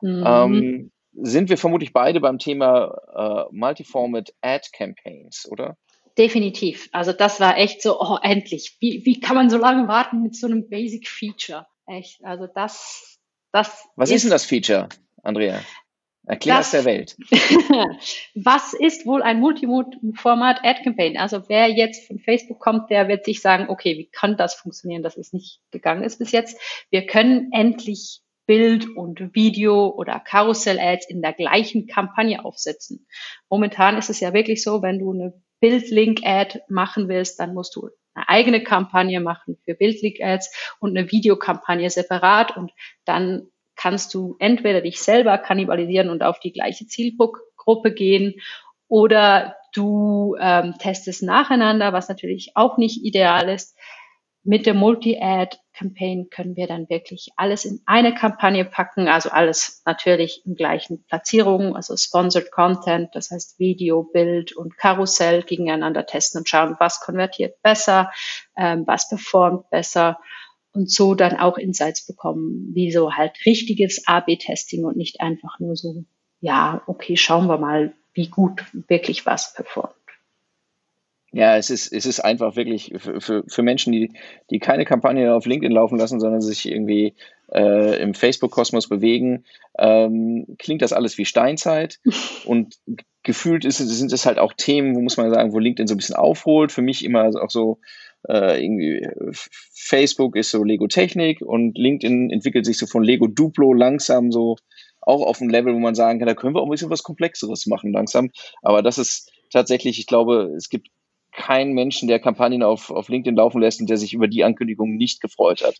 Mhm. 0.00 0.24
Ähm, 0.26 0.92
sind 1.14 1.50
wir 1.50 1.58
vermutlich 1.58 1.92
beide 1.92 2.20
beim 2.20 2.38
Thema 2.38 3.48
äh, 3.50 3.54
Multiformat 3.54 4.32
Ad 4.40 4.68
Campaigns, 4.72 5.48
oder? 5.50 5.76
Definitiv. 6.18 6.88
Also 6.92 7.12
das 7.12 7.40
war 7.40 7.56
echt 7.56 7.82
so, 7.82 8.00
oh, 8.00 8.18
endlich. 8.22 8.76
Wie, 8.80 9.04
wie 9.04 9.20
kann 9.20 9.36
man 9.36 9.50
so 9.50 9.56
lange 9.56 9.88
warten 9.88 10.22
mit 10.22 10.36
so 10.36 10.46
einem 10.46 10.68
Basic 10.68 11.08
Feature? 11.08 11.66
Echt. 11.86 12.22
Also 12.24 12.46
das, 12.46 13.18
das. 13.50 13.88
Was 13.96 14.10
ist, 14.10 14.16
ist 14.16 14.22
denn 14.24 14.30
das 14.30 14.44
Feature, 14.44 14.88
Andrea? 15.22 15.60
Erklär 16.24 16.58
das, 16.58 16.66
es 16.66 16.70
der 16.72 16.84
Welt. 16.84 17.16
was 18.34 18.74
ist 18.74 19.06
wohl 19.06 19.22
ein 19.22 19.40
Multiformat 19.40 20.60
Ad 20.62 20.82
Campaign? 20.84 21.16
Also 21.16 21.48
wer 21.48 21.68
jetzt 21.68 22.06
von 22.06 22.20
Facebook 22.20 22.60
kommt, 22.60 22.90
der 22.90 23.08
wird 23.08 23.24
sich 23.24 23.40
sagen, 23.40 23.68
okay, 23.68 23.98
wie 23.98 24.06
kann 24.06 24.36
das 24.36 24.54
funktionieren, 24.54 25.02
dass 25.02 25.16
es 25.16 25.32
nicht 25.32 25.60
gegangen 25.72 26.04
ist 26.04 26.18
bis 26.18 26.30
jetzt? 26.30 26.60
Wir 26.90 27.06
können 27.06 27.50
endlich 27.52 28.20
Bild 28.46 28.96
und 28.96 29.34
Video 29.34 29.88
oder 29.88 30.20
Karussell-Ads 30.20 31.08
in 31.08 31.22
der 31.22 31.32
gleichen 31.32 31.86
Kampagne 31.86 32.44
aufsetzen. 32.44 33.06
Momentan 33.48 33.96
ist 33.96 34.10
es 34.10 34.20
ja 34.20 34.32
wirklich 34.32 34.62
so, 34.62 34.82
wenn 34.82 34.98
du 35.00 35.12
eine 35.12 35.42
Bildlink-Ad 35.62 36.60
machen 36.68 37.08
willst, 37.08 37.38
dann 37.38 37.54
musst 37.54 37.76
du 37.76 37.88
eine 38.14 38.28
eigene 38.28 38.62
Kampagne 38.62 39.20
machen 39.20 39.56
für 39.64 39.74
Bildlink-Ads 39.74 40.74
und 40.80 40.96
eine 40.96 41.10
Videokampagne 41.10 41.88
separat 41.88 42.56
und 42.56 42.72
dann 43.04 43.46
kannst 43.76 44.12
du 44.12 44.36
entweder 44.38 44.82
dich 44.82 45.00
selber 45.00 45.38
kannibalisieren 45.38 46.10
und 46.10 46.22
auf 46.22 46.40
die 46.40 46.52
gleiche 46.52 46.86
Zielgruppe 46.86 47.94
gehen 47.94 48.34
oder 48.88 49.56
du 49.72 50.36
ähm, 50.38 50.74
testest 50.78 51.22
nacheinander, 51.22 51.92
was 51.92 52.08
natürlich 52.08 52.52
auch 52.54 52.76
nicht 52.76 53.02
ideal 53.04 53.48
ist. 53.48 53.78
Mit 54.42 54.66
der 54.66 54.74
Multi-Ad-Campaign 55.72 56.28
können 56.30 56.56
wir 56.56 56.66
dann 56.66 56.88
wirklich 56.88 57.30
alles 57.36 57.64
in 57.64 57.80
eine 57.86 58.14
Kampagne 58.14 58.64
packen, 58.64 59.08
also 59.08 59.30
alles 59.30 59.82
natürlich 59.84 60.42
in 60.44 60.54
gleichen 60.54 61.04
Platzierungen, 61.04 61.74
also 61.74 61.96
Sponsored 61.96 62.50
Content, 62.50 63.10
das 63.14 63.30
heißt 63.30 63.58
Video, 63.58 64.02
Bild 64.02 64.52
und 64.52 64.76
Karussell 64.76 65.42
gegeneinander 65.42 66.06
testen 66.06 66.40
und 66.40 66.48
schauen, 66.48 66.76
was 66.78 67.00
konvertiert 67.00 67.60
besser, 67.62 68.10
ähm, 68.56 68.84
was 68.86 69.08
performt 69.08 69.68
besser 69.70 70.18
und 70.72 70.90
so 70.90 71.14
dann 71.14 71.36
auch 71.36 71.58
Insights 71.58 72.06
bekommen, 72.06 72.70
wie 72.74 72.92
so 72.92 73.12
halt 73.12 73.32
richtiges 73.44 74.06
A-B-Testing 74.06 74.84
und 74.84 74.96
nicht 74.96 75.20
einfach 75.20 75.58
nur 75.58 75.76
so, 75.76 76.04
ja, 76.40 76.82
okay, 76.86 77.16
schauen 77.16 77.46
wir 77.46 77.58
mal, 77.58 77.94
wie 78.14 78.28
gut 78.28 78.64
wirklich 78.72 79.24
was 79.26 79.54
performt. 79.54 79.94
Ja, 81.32 81.56
es 81.56 81.70
ist, 81.70 81.90
es 81.92 82.04
ist 82.04 82.20
einfach 82.20 82.56
wirklich 82.56 82.92
für, 82.98 83.20
für, 83.20 83.44
für 83.46 83.62
Menschen, 83.62 83.90
die, 83.92 84.12
die 84.50 84.58
keine 84.58 84.84
Kampagne 84.84 85.34
auf 85.34 85.46
LinkedIn 85.46 85.72
laufen 85.72 85.98
lassen, 85.98 86.20
sondern 86.20 86.42
sich 86.42 86.70
irgendwie 86.70 87.14
äh, 87.50 88.00
im 88.02 88.12
Facebook-Kosmos 88.12 88.88
bewegen, 88.88 89.44
ähm, 89.78 90.56
klingt 90.58 90.82
das 90.82 90.92
alles 90.92 91.16
wie 91.16 91.24
Steinzeit. 91.24 92.00
Und 92.44 92.78
gefühlt 93.22 93.64
ist, 93.64 93.78
sind 93.78 94.12
es 94.12 94.26
halt 94.26 94.38
auch 94.38 94.52
Themen, 94.52 94.94
wo 94.94 95.00
muss 95.00 95.16
man 95.16 95.32
sagen, 95.32 95.54
wo 95.54 95.58
LinkedIn 95.58 95.86
so 95.86 95.94
ein 95.94 95.98
bisschen 95.98 96.16
aufholt. 96.16 96.70
Für 96.70 96.82
mich 96.82 97.02
immer 97.02 97.30
auch 97.40 97.50
so, 97.50 97.78
äh, 98.28 98.62
irgendwie 98.62 99.08
Facebook 99.72 100.36
ist 100.36 100.50
so 100.50 100.62
Lego 100.62 100.86
Technik 100.86 101.40
und 101.40 101.78
LinkedIn 101.78 102.30
entwickelt 102.30 102.66
sich 102.66 102.78
so 102.78 102.86
von 102.86 103.02
Lego 103.02 103.26
Duplo 103.26 103.72
langsam 103.72 104.30
so 104.30 104.56
auch 105.00 105.22
auf 105.22 105.40
ein 105.40 105.50
Level, 105.50 105.74
wo 105.74 105.78
man 105.78 105.94
sagen 105.94 106.18
kann, 106.18 106.28
da 106.28 106.34
können 106.34 106.54
wir 106.54 106.60
auch 106.60 106.66
ein 106.66 106.70
bisschen 106.70 106.90
was 106.90 107.02
Komplexeres 107.02 107.66
machen 107.66 107.92
langsam. 107.92 108.30
Aber 108.62 108.82
das 108.82 108.98
ist 108.98 109.32
tatsächlich, 109.50 109.98
ich 109.98 110.06
glaube, 110.06 110.52
es 110.56 110.68
gibt 110.68 110.88
keinen 111.32 111.72
Menschen, 111.72 112.08
der 112.08 112.20
Kampagnen 112.20 112.62
auf, 112.62 112.90
auf 112.90 113.08
LinkedIn 113.08 113.36
laufen 113.36 113.60
lässt 113.60 113.80
und 113.80 113.88
der 113.88 113.96
sich 113.96 114.14
über 114.14 114.28
die 114.28 114.44
Ankündigung 114.44 114.96
nicht 114.96 115.20
gefreut 115.20 115.62
hat. 115.62 115.76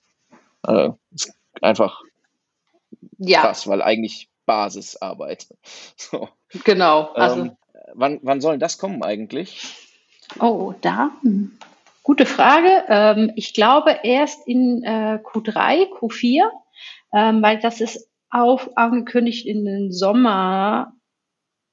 Äh, 0.67 0.93
ist 1.13 1.33
einfach 1.61 2.03
ja. 3.19 3.43
krass, 3.43 3.67
weil 3.69 3.83
eigentlich 3.83 4.29
Basisarbeit. 4.47 5.47
So. 5.97 6.29
Genau. 6.65 7.13
Also, 7.15 7.43
ähm, 7.43 7.57
wann, 7.95 8.21
wann 8.23 8.41
soll 8.41 8.59
das 8.59 8.79
kommen 8.79 9.03
eigentlich? 9.03 9.75
Oh, 10.41 10.75
da. 10.81 11.11
Hm. 11.23 11.57
Gute 12.03 12.27
Frage. 12.27 12.85
Ähm, 12.89 13.33
ich 13.37 13.55
glaube 13.55 14.01
erst 14.03 14.47
in 14.47 14.83
äh, 14.83 15.21
Q3, 15.23 15.89
Q4, 15.89 16.43
ähm, 17.15 17.43
weil 17.43 17.61
das 17.61 17.81
ist 17.81 18.11
auch 18.29 18.67
angekündigt 18.77 19.47
in 19.47 19.65
den 19.65 19.93
Sommer, 19.93 20.95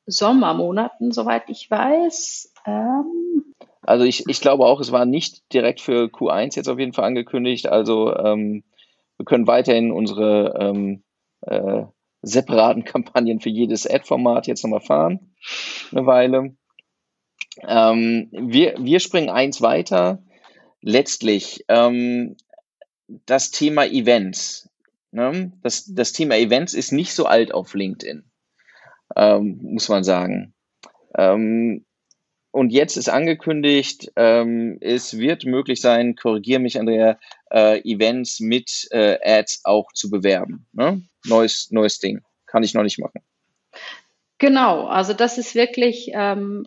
Sommermonaten, 0.05 1.11
soweit 1.11 1.49
ich 1.49 1.69
weiß. 1.69 2.53
Ähm, 2.65 3.19
also 3.89 4.05
ich, 4.05 4.23
ich 4.27 4.39
glaube 4.39 4.67
auch, 4.67 4.79
es 4.79 4.91
war 4.91 5.05
nicht 5.05 5.51
direkt 5.51 5.81
für 5.81 6.05
Q1 6.05 6.55
jetzt 6.55 6.69
auf 6.69 6.77
jeden 6.77 6.93
Fall 6.93 7.05
angekündigt. 7.05 7.67
Also 7.67 8.15
ähm, 8.15 8.63
wir 9.17 9.25
können 9.25 9.47
weiterhin 9.47 9.91
unsere 9.91 10.55
ähm, 10.59 11.03
äh, 11.41 11.85
separaten 12.21 12.83
Kampagnen 12.85 13.39
für 13.39 13.49
jedes 13.49 13.89
Ad-Format 13.89 14.45
jetzt 14.45 14.63
nochmal 14.63 14.81
fahren, 14.81 15.33
eine 15.91 16.05
Weile. 16.05 16.55
Ähm, 17.67 18.29
wir, 18.31 18.75
wir 18.77 18.99
springen 18.99 19.31
eins 19.31 19.59
weiter. 19.59 20.21
Letztlich 20.81 21.65
ähm, 21.67 22.37
das 23.25 23.49
Thema 23.49 23.87
Events. 23.87 24.69
Ne? 25.09 25.51
Das, 25.63 25.85
das 25.91 26.13
Thema 26.13 26.37
Events 26.37 26.75
ist 26.75 26.91
nicht 26.91 27.15
so 27.15 27.25
alt 27.25 27.55
auf 27.55 27.73
LinkedIn, 27.73 28.23
ähm, 29.15 29.59
muss 29.63 29.89
man 29.89 30.03
sagen. 30.03 30.53
Ähm, 31.17 31.85
und 32.51 32.71
jetzt 32.71 32.97
ist 32.97 33.09
angekündigt, 33.09 34.11
ähm, 34.15 34.77
es 34.81 35.17
wird 35.17 35.45
möglich 35.45 35.81
sein, 35.81 36.15
korrigiere 36.15 36.59
mich, 36.59 36.79
Andrea, 36.79 37.19
äh, 37.51 37.79
Events 37.81 38.39
mit 38.39 38.87
äh, 38.91 39.17
Ads 39.23 39.61
auch 39.65 39.91
zu 39.93 40.09
bewerben. 40.09 40.65
Ne? 40.73 41.03
Neues, 41.25 41.69
neues 41.71 41.99
Ding. 41.99 42.21
Kann 42.47 42.63
ich 42.63 42.73
noch 42.73 42.83
nicht 42.83 42.99
machen. 42.99 43.21
Genau, 44.39 44.87
also 44.87 45.13
das 45.13 45.37
ist 45.37 45.53
wirklich 45.53 46.11
ähm, 46.13 46.65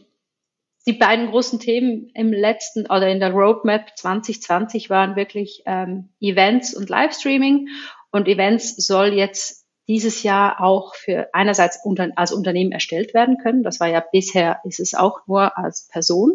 die 0.86 0.92
beiden 0.92 1.28
großen 1.28 1.58
Themen 1.58 2.10
im 2.14 2.32
letzten 2.32 2.86
oder 2.86 3.08
in 3.08 3.18
der 3.18 3.32
Roadmap 3.32 3.96
2020 3.96 4.90
waren 4.90 5.16
wirklich 5.16 5.62
ähm, 5.66 6.10
Events 6.20 6.74
und 6.74 6.90
Livestreaming. 6.90 7.68
Und 8.10 8.28
Events 8.28 8.76
soll 8.76 9.14
jetzt 9.14 9.61
dieses 9.88 10.22
Jahr 10.22 10.60
auch 10.60 10.94
für 10.94 11.28
einerseits 11.32 11.80
unter, 11.84 12.10
als 12.14 12.32
Unternehmen 12.32 12.72
erstellt 12.72 13.14
werden 13.14 13.38
können. 13.38 13.62
Das 13.62 13.80
war 13.80 13.88
ja 13.88 14.00
bisher, 14.00 14.60
ist 14.64 14.78
es 14.78 14.94
auch 14.94 15.26
nur 15.26 15.58
als 15.58 15.88
Person. 15.90 16.34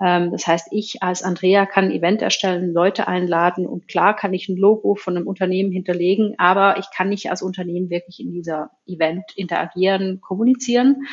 Ähm, 0.00 0.30
das 0.30 0.46
heißt, 0.46 0.68
ich 0.72 1.02
als 1.02 1.22
Andrea 1.22 1.64
kann 1.64 1.86
ein 1.86 1.90
Event 1.92 2.20
erstellen, 2.20 2.72
Leute 2.72 3.08
einladen 3.08 3.66
und 3.66 3.88
klar 3.88 4.14
kann 4.14 4.34
ich 4.34 4.48
ein 4.48 4.56
Logo 4.56 4.94
von 4.94 5.16
einem 5.16 5.26
Unternehmen 5.26 5.72
hinterlegen, 5.72 6.34
aber 6.38 6.78
ich 6.78 6.86
kann 6.94 7.08
nicht 7.08 7.30
als 7.30 7.42
Unternehmen 7.42 7.88
wirklich 7.88 8.20
in 8.20 8.32
dieser 8.32 8.70
Event 8.86 9.24
interagieren, 9.36 10.20
kommunizieren. 10.20 11.06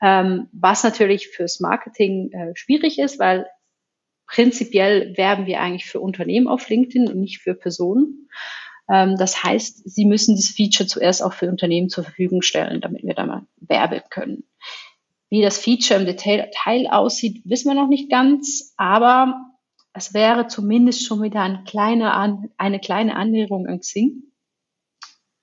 Ähm, 0.00 0.48
was 0.52 0.84
natürlich 0.84 1.28
fürs 1.28 1.60
Marketing 1.60 2.30
äh, 2.32 2.52
schwierig 2.54 2.98
ist, 2.98 3.18
weil 3.18 3.46
prinzipiell 4.26 5.16
werben 5.16 5.46
wir 5.46 5.60
eigentlich 5.60 5.86
für 5.86 6.00
Unternehmen 6.00 6.48
auf 6.48 6.68
LinkedIn 6.68 7.08
und 7.08 7.20
nicht 7.20 7.40
für 7.40 7.54
Personen. 7.54 8.28
Ähm, 8.88 9.16
das 9.16 9.42
heißt, 9.42 9.88
Sie 9.88 10.04
müssen 10.04 10.36
dieses 10.36 10.54
Feature 10.54 10.86
zuerst 10.86 11.22
auch 11.22 11.32
für 11.32 11.48
Unternehmen 11.48 11.88
zur 11.88 12.04
Verfügung 12.04 12.42
stellen, 12.42 12.80
damit 12.80 13.04
wir 13.04 13.14
da 13.14 13.26
mal 13.26 13.46
werben 13.56 14.02
können. 14.10 14.44
Wie 15.30 15.40
das 15.40 15.58
Feature 15.58 16.00
im 16.00 16.06
Detail 16.06 16.88
aussieht, 16.90 17.42
wissen 17.44 17.68
wir 17.68 17.74
noch 17.74 17.88
nicht 17.88 18.10
ganz, 18.10 18.74
aber 18.76 19.52
es 19.94 20.14
wäre 20.14 20.46
zumindest 20.46 21.06
schon 21.06 21.22
wieder 21.22 21.40
eine 21.40 21.64
kleine, 21.64 22.48
eine 22.56 22.80
kleine 22.80 23.16
Annäherung 23.16 23.66
an 23.66 23.80
Xing. 23.80 24.24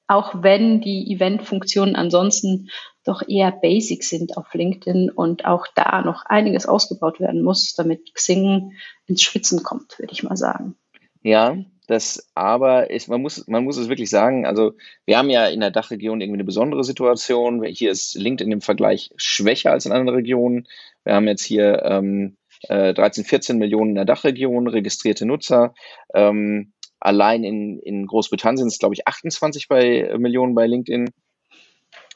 Auch 0.08 0.41
wenn 0.41 0.82
die 0.82 1.12
Event-Funktionen 1.13 1.95
ansonsten 1.95 2.69
doch 3.04 3.28
eher 3.28 3.52
basic 3.52 4.04
sind 4.04 4.38
auf 4.38 4.54
LinkedIn 4.54 5.12
und 5.12 5.45
auch 5.45 5.67
da 5.75 6.02
noch 6.02 6.25
einiges 6.25 6.65
ausgebaut 6.65 7.19
werden 7.19 7.43
muss, 7.43 7.73
damit 7.75 8.13
Xing 8.15 8.73
ins 9.06 9.21
Schwitzen 9.21 9.62
kommt, 9.62 9.99
würde 9.99 10.13
ich 10.13 10.23
mal 10.23 10.38
sagen. 10.38 10.75
Ja, 11.21 11.58
das 11.89 12.30
aber 12.36 12.91
ist, 12.91 13.08
man 13.08 13.19
muss, 13.19 13.47
man 13.47 13.63
muss 13.63 13.78
es 13.78 13.89
wirklich 13.89 14.12
sagen, 14.12 14.45
also 14.45 14.73
wir 15.06 15.17
haben 15.17 15.32
ja 15.32 15.47
in 15.47 15.60
der 15.60 15.71
Dachregion 15.71 16.21
irgendwie 16.21 16.36
eine 16.36 16.43
besondere 16.43 16.84
Situation. 16.84 17.63
Hier 17.63 17.89
ist 17.89 18.13
LinkedIn 18.13 18.52
im 18.52 18.62
Vergleich 18.62 19.10
schwächer 19.15 19.71
als 19.71 19.88
in 19.88 19.91
anderen 19.91 20.15
Regionen. 20.15 20.67
Wir 21.04 21.15
haben 21.15 21.28
jetzt 21.28 21.43
hier 21.43 21.82
ähm, 21.84 22.38
äh, 22.67 22.93
13, 22.93 23.23
14 23.23 23.58
Millionen 23.58 23.89
in 23.89 23.95
der 23.95 24.06
Dachregion 24.06 24.67
registrierte 24.67 25.25
Nutzer. 25.25 25.73
Ähm, 26.13 26.73
allein 26.99 27.43
in, 27.43 27.80
in 27.80 28.06
Großbritannien 28.06 28.58
sind 28.58 28.67
es, 28.67 28.78
glaube 28.78 28.93
ich, 28.93 29.08
28 29.08 29.67
bei, 29.67 30.02
äh, 30.02 30.17
Millionen 30.19 30.54
bei 30.54 30.67
LinkedIn. 30.67 31.10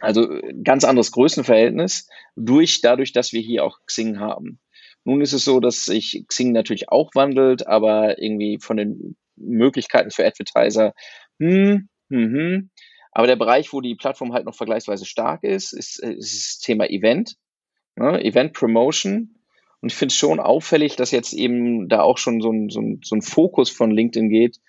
Also 0.01 0.39
ganz 0.63 0.83
anderes 0.83 1.11
Größenverhältnis 1.13 2.07
durch 2.35 2.81
dadurch, 2.81 3.11
dass 3.11 3.33
wir 3.33 3.41
hier 3.41 3.65
auch 3.65 3.79
Xing 3.87 4.19
haben. 4.19 4.59
Nun 5.03 5.21
ist 5.21 5.33
es 5.33 5.43
so, 5.43 5.59
dass 5.59 5.85
sich 5.85 6.25
Xing 6.27 6.51
natürlich 6.51 6.89
auch 6.89 7.09
wandelt, 7.15 7.65
aber 7.65 8.21
irgendwie 8.21 8.59
von 8.59 8.77
den 8.77 9.15
Möglichkeiten 9.43 10.11
für 10.11 10.25
Advertiser. 10.25 10.93
Hm, 11.39 11.89
hm, 12.09 12.33
hm. 12.33 12.69
Aber 13.11 13.27
der 13.27 13.35
Bereich, 13.35 13.73
wo 13.73 13.81
die 13.81 13.95
Plattform 13.95 14.33
halt 14.33 14.45
noch 14.45 14.55
vergleichsweise 14.55 15.05
stark 15.05 15.43
ist, 15.43 15.71
ist, 15.73 15.99
ist 15.99 16.57
das 16.57 16.59
Thema 16.59 16.89
Event, 16.89 17.35
ne? 17.95 18.23
Event 18.23 18.53
Promotion. 18.53 19.35
Und 19.81 19.91
ich 19.91 19.97
finde 19.97 20.13
es 20.13 20.17
schon 20.17 20.39
auffällig, 20.39 20.95
dass 20.95 21.11
jetzt 21.11 21.33
eben 21.33 21.89
da 21.89 22.01
auch 22.01 22.17
schon 22.17 22.41
so 22.41 22.51
ein, 22.51 22.69
so 22.69 22.79
ein, 22.79 23.01
so 23.03 23.15
ein 23.15 23.21
Fokus 23.21 23.69
von 23.69 23.91
LinkedIn 23.91 24.29
geht, 24.29 24.59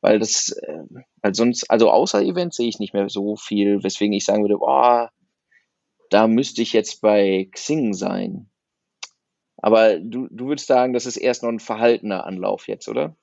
weil 0.00 0.18
das, 0.18 0.50
äh, 0.50 0.82
weil 1.22 1.34
sonst, 1.34 1.70
also 1.70 1.90
außer 1.90 2.22
Event 2.22 2.54
sehe 2.54 2.68
ich 2.68 2.78
nicht 2.78 2.94
mehr 2.94 3.08
so 3.08 3.36
viel, 3.36 3.82
weswegen 3.84 4.14
ich 4.14 4.24
sagen 4.24 4.42
würde, 4.42 4.58
boah, 4.58 5.10
da 6.10 6.26
müsste 6.28 6.62
ich 6.62 6.72
jetzt 6.72 7.00
bei 7.00 7.48
Xing 7.52 7.92
sein. 7.92 8.50
Aber 9.56 9.98
du, 9.98 10.28
du 10.30 10.48
würdest 10.48 10.66
sagen, 10.66 10.92
das 10.92 11.06
ist 11.06 11.16
erst 11.16 11.42
noch 11.42 11.50
ein 11.50 11.60
verhaltener 11.60 12.26
Anlauf 12.26 12.68
jetzt, 12.68 12.88
oder? 12.88 13.16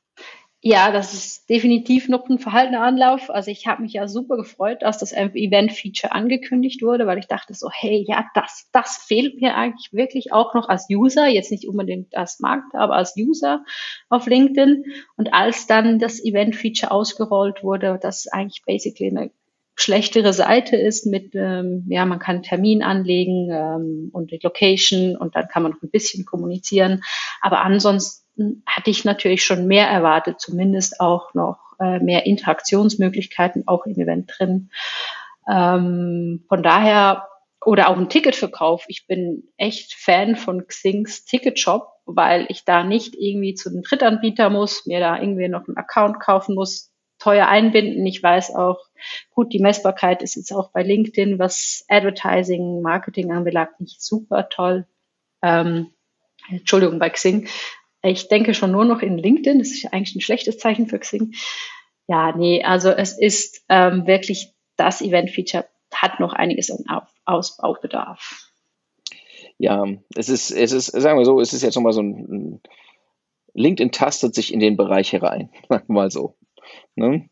Ja, 0.64 0.92
das 0.92 1.16
ist 1.16 1.50
definitiv 1.50 2.08
noch 2.08 2.30
ein 2.30 2.38
verhaltener 2.38 2.82
Anlauf. 2.84 3.32
Also 3.32 3.50
ich 3.50 3.66
habe 3.66 3.82
mich 3.82 3.94
ja 3.94 4.08
super 4.08 4.38
gefreut, 4.38 4.84
dass 4.84 5.00
das 5.00 5.12
Event-Feature 5.12 6.12
angekündigt 6.12 6.84
wurde, 6.84 7.08
weil 7.08 7.18
ich 7.18 7.26
dachte 7.26 7.56
so, 7.56 7.72
hey, 7.72 8.06
ja, 8.08 8.26
das, 8.36 8.70
das 8.72 8.98
fehlt 8.98 9.42
mir 9.42 9.56
eigentlich 9.56 9.92
wirklich 9.92 10.32
auch 10.34 10.54
noch 10.54 10.70
als 10.70 10.88
User, 10.88 11.26
jetzt 11.28 11.50
nicht 11.50 11.68
unbedingt 11.68 12.16
als 12.16 12.40
Markt, 12.40 12.76
aber 12.76 12.94
als 12.94 13.16
User 13.18 13.64
auf 14.10 14.28
LinkedIn. 14.28 14.86
Und 15.18 15.34
als 15.34 15.66
dann 15.66 15.98
das 15.98 16.24
Event-Feature 16.24 16.92
ausgerollt 16.92 17.64
wurde, 17.64 17.98
das 18.00 18.28
eigentlich 18.28 18.62
basically 18.64 19.10
eine 19.10 19.32
schlechtere 19.82 20.34
Seite 20.34 20.76
ist 20.76 21.06
mit, 21.06 21.36
ähm, 21.36 21.86
ja, 21.90 22.06
man 22.06 22.20
kann 22.20 22.44
Termin 22.44 22.84
anlegen 22.84 23.50
ähm, 23.52 24.10
und 24.14 24.32
die 24.32 24.40
Location 24.42 25.18
und 25.18 25.36
dann 25.36 25.48
kann 25.48 25.64
man 25.64 25.74
noch 25.74 25.82
ein 25.82 25.90
bisschen 25.90 26.26
kommunizieren. 26.26 27.04
Aber 27.42 27.62
ansonsten 27.62 28.64
hatte 28.66 28.90
ich 28.90 29.06
natürlich 29.06 29.44
schon 29.44 29.68
mehr 29.68 29.88
erwartet, 29.88 30.40
zumindest 30.40 31.00
auch 31.00 31.34
noch 31.34 31.58
äh, 31.80 32.00
mehr 32.00 32.26
Interaktionsmöglichkeiten 32.26 33.68
auch 33.68 33.86
im 33.86 33.96
Event 33.96 34.32
drin. 34.38 34.70
Ähm, 35.52 36.46
von 36.48 36.64
daher, 36.64 37.28
oder 37.64 37.90
auch 37.90 37.98
ein 37.98 38.10
Ticketverkauf. 38.10 38.86
Ich 38.88 39.08
bin 39.08 39.44
echt 39.58 39.94
Fan 39.94 40.36
von 40.36 40.66
Xings 40.68 41.26
Ticketshop, 41.26 41.88
weil 42.06 42.46
ich 42.50 42.66
da 42.66 42.84
nicht 42.84 43.16
irgendwie 43.16 43.54
zu 43.54 43.70
einem 43.70 43.84
Drittanbieter 43.84 44.50
muss, 44.50 44.86
mir 44.86 45.00
da 45.00 45.20
irgendwie 45.20 45.48
noch 45.48 45.68
einen 45.68 45.78
Account 45.78 46.20
kaufen 46.20 46.56
muss, 46.56 46.91
teuer 47.22 47.48
einbinden. 47.48 48.06
Ich 48.06 48.22
weiß 48.22 48.56
auch, 48.56 48.80
gut, 49.30 49.54
die 49.54 49.60
Messbarkeit 49.60 50.22
ist 50.22 50.36
jetzt 50.36 50.52
auch 50.52 50.72
bei 50.72 50.84
LinkedIn, 50.84 51.40
was 51.40 51.86
Advertising, 51.88 52.82
Marketing 52.82 53.32
anbelangt, 53.32 53.80
nicht 53.80 54.02
super 54.02 54.50
toll. 54.50 54.88
Ähm, 55.42 55.92
Entschuldigung, 56.50 57.00
bei 57.00 57.10
Xing. 57.10 57.48
Ich 58.04 58.28
denke 58.28 58.54
schon 58.54 58.72
nur 58.72 58.86
noch 58.86 59.02
in 59.02 59.18
LinkedIn. 59.18 59.60
Das 59.60 59.70
ist 59.70 59.94
eigentlich 59.94 60.16
ein 60.16 60.22
schlechtes 60.22 60.58
Zeichen 60.58 60.88
für 60.88 61.00
Xing. 61.00 61.34
Ja, 62.08 62.36
nee, 62.36 62.64
also 62.64 62.90
es 62.90 63.18
ist 63.18 63.64
ähm, 63.70 64.08
wirklich 64.08 64.54
das 64.76 65.02
Event-Feature 65.02 65.68
hat 65.94 66.20
noch 66.20 66.34
einiges 66.34 66.72
an 66.72 67.06
Ausbaubedarf. 67.26 68.52
Ja, 69.60 69.86
es 70.16 70.30
ist, 70.30 70.50
es 70.50 70.72
ist, 70.72 70.88
sagen 70.88 71.20
wir 71.20 71.26
so, 71.26 71.40
es 71.40 71.54
ist 71.54 71.62
jetzt 71.62 71.76
nochmal 71.76 71.94
so 71.94 72.02
ein, 72.02 72.62
LinkedIn 73.54 73.92
tastet 73.92 74.34
sich 74.34 74.54
in 74.54 74.60
den 74.60 74.78
Bereich 74.78 75.14
herein, 75.14 75.52
mal 75.88 76.10
so. 76.10 76.36
Ne? 76.96 77.30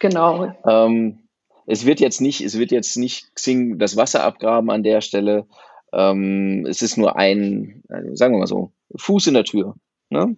Genau. 0.00 0.52
Ähm, 0.66 1.28
es 1.66 1.86
wird 1.86 2.00
jetzt 2.00 2.20
nicht, 2.20 2.40
es 2.40 2.58
wird 2.58 2.72
jetzt 2.72 2.96
nicht 2.96 3.34
Xing 3.34 3.78
das 3.78 3.96
Wasser 3.96 4.24
abgraben 4.24 4.70
an 4.70 4.82
der 4.82 5.00
Stelle. 5.00 5.46
Ähm, 5.92 6.66
es 6.68 6.82
ist 6.82 6.96
nur 6.96 7.16
ein, 7.16 7.82
äh, 7.88 8.16
sagen 8.16 8.34
wir 8.34 8.40
mal 8.40 8.46
so, 8.46 8.72
Fuß 8.96 9.28
in 9.28 9.34
der 9.34 9.44
Tür. 9.44 9.74
Ne? 10.10 10.36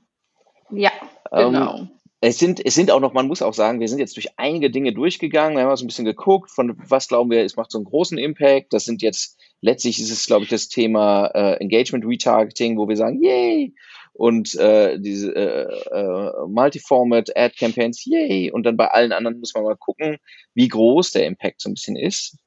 Ja, 0.70 0.90
ähm, 1.32 1.52
genau. 1.52 1.78
Ähm, 1.78 1.90
es 2.20 2.38
sind, 2.38 2.64
es 2.64 2.74
sind 2.74 2.90
auch 2.90 3.00
noch, 3.00 3.12
man 3.12 3.26
muss 3.28 3.42
auch 3.42 3.52
sagen, 3.52 3.80
wir 3.80 3.88
sind 3.88 3.98
jetzt 3.98 4.16
durch 4.16 4.38
einige 4.38 4.70
Dinge 4.70 4.94
durchgegangen, 4.94 5.58
wir 5.58 5.64
haben 5.64 5.76
so 5.76 5.84
ein 5.84 5.88
bisschen 5.88 6.06
geguckt, 6.06 6.50
von 6.50 6.74
was 6.88 7.08
glauben 7.08 7.30
wir, 7.30 7.44
es 7.44 7.56
macht 7.56 7.70
so 7.70 7.76
einen 7.76 7.84
großen 7.84 8.16
Impact. 8.16 8.72
Das 8.72 8.86
sind 8.86 9.02
jetzt 9.02 9.38
letztlich 9.60 10.00
ist 10.00 10.10
es, 10.10 10.26
glaube 10.26 10.44
ich, 10.44 10.50
das 10.50 10.68
Thema 10.68 11.26
äh, 11.34 11.54
Engagement 11.60 12.06
Retargeting, 12.06 12.78
wo 12.78 12.88
wir 12.88 12.96
sagen, 12.96 13.22
yay, 13.22 13.74
und 14.14 14.54
äh, 14.54 14.98
diese 14.98 15.34
äh, 15.34 15.66
äh, 15.90 16.46
Multiformat 16.46 17.36
Ad 17.36 17.56
Campaigns, 17.58 18.04
yay, 18.06 18.50
und 18.50 18.64
dann 18.64 18.76
bei 18.76 18.88
allen 18.88 19.12
anderen 19.12 19.40
muss 19.40 19.54
man 19.54 19.64
mal 19.64 19.76
gucken, 19.76 20.18
wie 20.54 20.68
groß 20.68 21.10
der 21.10 21.26
Impact 21.26 21.60
so 21.60 21.68
ein 21.68 21.74
bisschen 21.74 21.96
ist. 21.96 22.38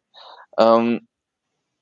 Ähm, 0.58 1.08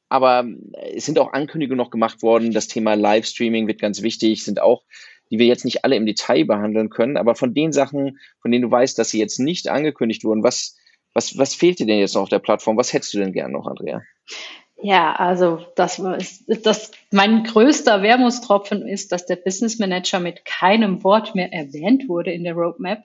aber 0.10 0.46
es 0.94 1.06
sind 1.06 1.20
auch 1.20 1.34
Ankündigungen 1.34 1.78
noch 1.78 1.92
gemacht 1.92 2.22
worden. 2.24 2.52
Das 2.52 2.68
Thema 2.68 2.96
Livestreaming 2.96 3.68
wird 3.68 3.80
ganz 3.80 4.02
wichtig, 4.02 4.44
sind 4.44 4.62
auch, 4.62 4.84
die 5.30 5.40
wir 5.40 5.46
jetzt 5.46 5.66
nicht 5.66 5.84
alle 5.84 5.96
im 5.96 6.06
Detail 6.06 6.46
behandeln 6.46 6.90
können. 6.90 7.18
Aber 7.18 7.36
von 7.36 7.54
den 7.54 7.72
Sachen, 7.72 8.20
von 8.42 8.52
denen 8.52 8.64
du 8.64 8.72
weißt, 8.72 8.98
dass 8.98 9.10
sie 9.10 9.20
jetzt 9.20 9.40
nicht 9.40 9.68
angekündigt 9.68 10.24
wurden, 10.24 10.44
was, 10.44 10.78
was, 11.14 11.38
was 11.38 11.56
fehlt 11.56 11.80
dir 11.80 11.88
denn 11.88 12.00
jetzt 12.00 12.16
noch 12.16 12.24
auf 12.24 12.30
der 12.30 12.40
Plattform? 12.40 12.78
Was 12.78 12.94
hättest 12.94 13.14
du 13.14 13.20
denn 13.20 13.34
gern 13.34 13.52
noch, 13.52 13.68
Andrea? 13.68 14.04
Ja, 14.78 15.14
also 15.16 15.66
das, 15.76 16.02
das 16.64 16.92
mein 17.12 17.44
größter 17.44 18.02
Wermutstropfen 18.02 18.88
ist, 18.88 19.12
dass 19.12 19.26
der 19.26 19.38
Business 19.38 19.80
Manager 19.80 20.20
mit 20.20 20.44
keinem 20.44 21.04
Wort 21.04 21.34
mehr 21.34 21.52
erwähnt 21.54 22.10
wurde 22.10 22.32
in 22.32 22.44
der 22.44 22.56
Roadmap. 22.56 23.04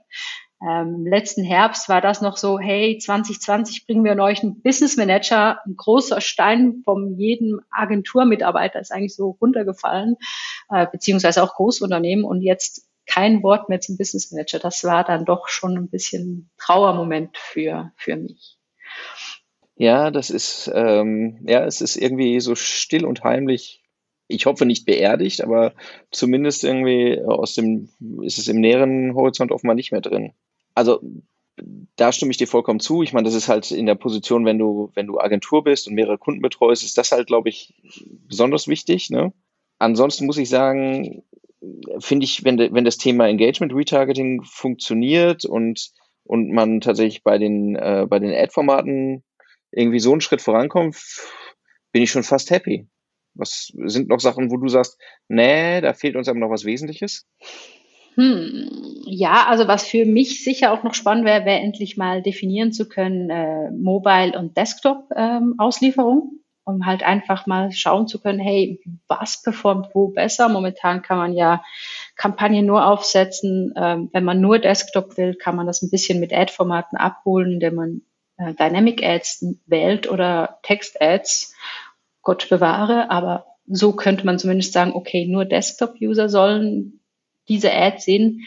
Ähm, 0.63 1.07
letzten 1.07 1.43
Herbst 1.43 1.89
war 1.89 2.03
das 2.03 2.21
noch 2.21 2.37
so, 2.37 2.59
hey, 2.59 2.99
2020 2.99 3.87
bringen 3.87 4.05
wir 4.05 4.19
euch 4.23 4.43
einen 4.43 4.61
Business 4.61 4.97
Manager, 4.99 5.59
ein 5.65 5.75
großer 5.77 6.21
Stein 6.21 6.83
von 6.85 7.17
jedem 7.17 7.61
Agenturmitarbeiter 7.71 8.79
ist 8.79 8.93
eigentlich 8.93 9.15
so 9.15 9.39
runtergefallen, 9.41 10.17
äh, 10.69 10.87
beziehungsweise 10.91 11.43
auch 11.43 11.55
Großunternehmen 11.55 12.27
und 12.27 12.43
jetzt 12.43 12.87
kein 13.07 13.43
Wort 13.43 13.71
mehr 13.71 13.81
zum 13.81 13.97
Business 13.97 14.33
Manager. 14.33 14.59
Das 14.59 14.85
war 14.85 15.03
dann 15.03 15.25
doch 15.25 15.49
schon 15.49 15.79
ein 15.79 15.89
bisschen 15.89 16.51
Trauermoment 16.59 17.39
für, 17.39 17.93
für 17.97 18.17
mich. 18.17 18.59
Ja, 19.81 20.11
das 20.11 20.29
ist, 20.29 20.71
ähm, 20.75 21.39
ja, 21.49 21.65
es 21.65 21.81
ist 21.81 21.97
irgendwie 21.97 22.39
so 22.41 22.55
still 22.55 23.07
und 23.07 23.25
heimlich. 23.25 23.83
Ich 24.29 24.45
hoffe 24.45 24.67
nicht 24.67 24.85
beerdigt, 24.85 25.41
aber 25.43 25.73
zumindest 26.11 26.65
irgendwie 26.65 27.19
aus 27.23 27.55
dem, 27.55 27.89
ist 28.23 28.37
es 28.37 28.47
im 28.49 28.61
näheren 28.61 29.15
Horizont 29.15 29.51
offenbar 29.51 29.75
nicht 29.75 29.91
mehr 29.91 30.03
drin. 30.03 30.35
Also, 30.75 31.01
da 31.97 32.13
stimme 32.13 32.31
ich 32.31 32.37
dir 32.37 32.47
vollkommen 32.47 32.81
zu. 32.81 33.03
Ich 33.03 33.15
meine, 33.15 33.25
das 33.25 33.35
ist 33.35 33.49
halt 33.49 33.71
in 33.71 33.87
der 33.87 33.95
Position, 33.95 34.45
wenn 34.45 34.59
du, 34.59 34.91
wenn 34.97 35.07
du 35.07 35.19
Agentur 35.19 35.65
bist 35.65 35.89
und 35.89 35.95
mehrere 35.95 36.19
Kunden 36.19 36.43
betreust, 36.43 36.85
ist 36.85 36.99
das 36.99 37.11
halt, 37.11 37.27
glaube 37.27 37.49
ich, 37.49 37.73
besonders 38.29 38.69
wichtig. 38.69 39.09
Ne? 39.09 39.33
Ansonsten 39.79 40.27
muss 40.27 40.37
ich 40.37 40.51
sagen, 40.51 41.23
finde 42.01 42.25
ich, 42.25 42.45
wenn, 42.45 42.59
wenn 42.59 42.85
das 42.85 42.99
Thema 42.99 43.29
Engagement 43.29 43.75
Retargeting 43.75 44.43
funktioniert 44.43 45.47
und, 45.47 45.91
und 46.25 46.51
man 46.53 46.83
tatsächlich 46.83 47.23
bei 47.23 47.39
den, 47.39 47.77
äh, 47.77 48.07
bei 48.07 48.19
den 48.19 48.35
Ad-Formaten 48.35 49.25
irgendwie 49.73 50.01
so 50.01 50.13
einen 50.13 50.21
Schritt 50.21 50.43
vorankommt, 50.43 50.97
bin 51.93 52.03
ich 52.03 52.11
schon 52.11 52.23
fast 52.23 52.51
happy. 52.51 52.89
Was 53.35 53.73
sind 53.85 54.09
noch 54.09 54.21
Sachen, 54.21 54.51
wo 54.51 54.57
du 54.57 54.69
sagst, 54.69 54.99
nee, 55.29 55.81
da 55.81 55.95
fehlt 55.95 56.17
uns 56.17 56.29
aber 56.29 56.39
noch 56.39 56.51
was 56.51 56.65
Wesentliches? 56.65 57.27
Hm, 58.17 58.69
ja, 59.07 59.47
also 59.47 59.69
was 59.69 59.87
für 59.87 60.05
mich 60.05 60.43
sicher 60.43 60.73
auch 60.73 60.83
noch 60.83 60.95
spannend 60.95 61.25
wäre, 61.25 61.45
wäre 61.45 61.61
endlich 61.61 61.97
mal 61.97 62.23
definieren 62.23 62.73
zu 62.73 62.89
können, 62.89 63.31
äh, 63.31 63.71
Mobile- 63.71 64.37
und 64.37 64.57
Desktop-Auslieferung, 64.57 66.31
ähm, 66.33 66.41
um 66.65 66.87
halt 66.87 67.05
einfach 67.05 67.47
mal 67.47 67.71
schauen 67.71 68.09
zu 68.09 68.21
können, 68.21 68.41
hey, 68.41 68.81
was 69.07 69.43
performt 69.43 69.89
wo 69.95 70.09
besser? 70.09 70.49
Momentan 70.49 71.03
kann 71.03 71.19
man 71.19 71.35
ja 71.35 71.63
Kampagnen 72.17 72.67
nur 72.67 72.85
aufsetzen. 72.85 73.73
Ähm, 73.77 74.11
wenn 74.13 74.25
man 74.25 74.41
nur 74.41 74.59
Desktop 74.59 75.17
will, 75.17 75.37
kann 75.37 75.57
man 75.57 75.67
das 75.67 75.83
ein 75.83 75.91
bisschen 75.91 76.21
mit 76.21 76.33
Ad-Formaten 76.33 76.99
abholen, 76.99 77.53
indem 77.53 77.75
man 77.77 78.03
Dynamic 78.59 79.03
Ads 79.03 79.47
wählt 79.67 80.11
oder 80.11 80.59
Text 80.63 81.01
Ads, 81.01 81.55
Gott 82.23 82.49
bewahre, 82.49 83.11
aber 83.11 83.47
so 83.67 83.93
könnte 83.93 84.27
man 84.27 84.39
zumindest 84.39 84.73
sagen, 84.73 84.93
okay, 84.93 85.27
nur 85.27 85.45
Desktop-User 85.45 86.29
sollen 86.29 87.01
diese 87.49 87.73
Ads 87.73 88.05
sehen. 88.05 88.47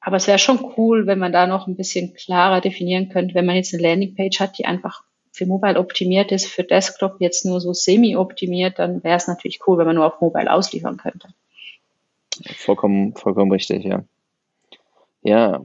Aber 0.00 0.16
es 0.16 0.26
wäre 0.26 0.38
schon 0.38 0.72
cool, 0.76 1.06
wenn 1.06 1.18
man 1.18 1.32
da 1.32 1.46
noch 1.46 1.66
ein 1.66 1.76
bisschen 1.76 2.14
klarer 2.14 2.60
definieren 2.60 3.08
könnte, 3.08 3.34
wenn 3.34 3.46
man 3.46 3.56
jetzt 3.56 3.72
eine 3.72 3.82
Landingpage 3.82 4.40
hat, 4.40 4.58
die 4.58 4.64
einfach 4.64 5.04
für 5.30 5.46
Mobile 5.46 5.78
optimiert 5.78 6.30
ist, 6.32 6.46
für 6.46 6.64
Desktop 6.64 7.16
jetzt 7.20 7.44
nur 7.44 7.60
so 7.60 7.72
semi-optimiert, 7.72 8.78
dann 8.78 9.02
wäre 9.02 9.16
es 9.16 9.28
natürlich 9.28 9.60
cool, 9.66 9.78
wenn 9.78 9.86
man 9.86 9.96
nur 9.96 10.06
auf 10.06 10.20
Mobile 10.20 10.52
ausliefern 10.52 10.98
könnte. 10.98 11.28
Vollkommen, 12.56 13.14
vollkommen 13.14 13.50
richtig, 13.50 13.84
ja. 13.84 14.04
Ja, 15.22 15.64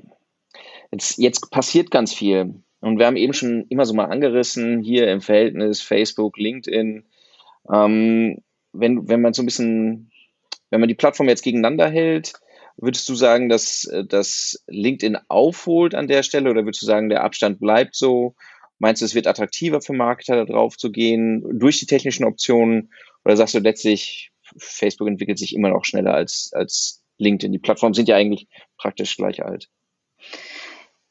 jetzt, 0.92 1.18
jetzt 1.18 1.50
passiert 1.52 1.92
ganz 1.92 2.13
viel. 2.13 2.62
Und 2.80 3.00
wir 3.00 3.08
haben 3.08 3.18
eben 3.18 3.34
schon 3.34 3.66
immer 3.70 3.86
so 3.86 3.94
mal 3.94 4.06
angerissen, 4.06 4.82
hier 4.82 5.12
im 5.12 5.22
Verhältnis 5.22 5.82
Facebook, 5.82 6.38
LinkedIn. 6.38 7.06
Ähm, 7.74 8.38
wenn, 8.74 9.10
wenn 9.10 9.22
man 9.22 9.34
so 9.34 9.42
ein 9.42 9.46
bisschen, 9.46 10.12
wenn 10.70 10.80
man 10.80 10.90
die 10.90 10.96
Plattform 10.96 11.28
jetzt 11.28 11.44
gegeneinander 11.44 11.90
hält, 11.90 12.34
würdest 12.78 13.10
du 13.10 13.16
sagen, 13.16 13.50
dass, 13.50 13.90
dass 14.08 14.63
LinkedIn 14.68 15.18
aufholt 15.28 15.96
an 15.96 16.08
der 16.08 16.24
Stelle 16.24 16.50
oder 16.52 16.63
würdest 16.63 16.82
du 16.84 16.86
sagen, 16.86 17.10
der 17.10 17.24
Abstand 17.24 17.60
bleibt 17.60 17.96
so? 17.96 18.36
Meinst 18.80 19.02
du, 19.02 19.06
es 19.06 19.16
wird 19.16 19.26
attraktiver 19.26 19.82
für 19.82 19.94
Marketer, 19.94 20.36
da 20.36 20.46
drauf 20.46 20.78
zu 20.78 20.92
gehen 20.92 21.44
durch 21.60 21.80
die 21.80 21.88
technischen 21.88 22.26
Optionen? 22.26 22.92
Oder 23.26 23.36
sagst 23.36 23.56
du 23.56 23.60
letztlich, 23.60 24.32
Facebook 24.58 25.08
entwickelt 25.08 25.40
sich 25.40 25.56
immer 25.56 25.70
noch 25.70 25.84
schneller 25.84 26.13
als, 26.13 26.52
als 26.54 27.04
LinkedIn? 27.18 27.52
Die 27.52 27.60
Plattformen 27.60 27.96
sind 27.96 28.08
ja 28.08 28.16
eigentlich 28.16 28.48
praktisch 28.78 29.18
gleich 29.18 29.44
alt. 29.44 29.70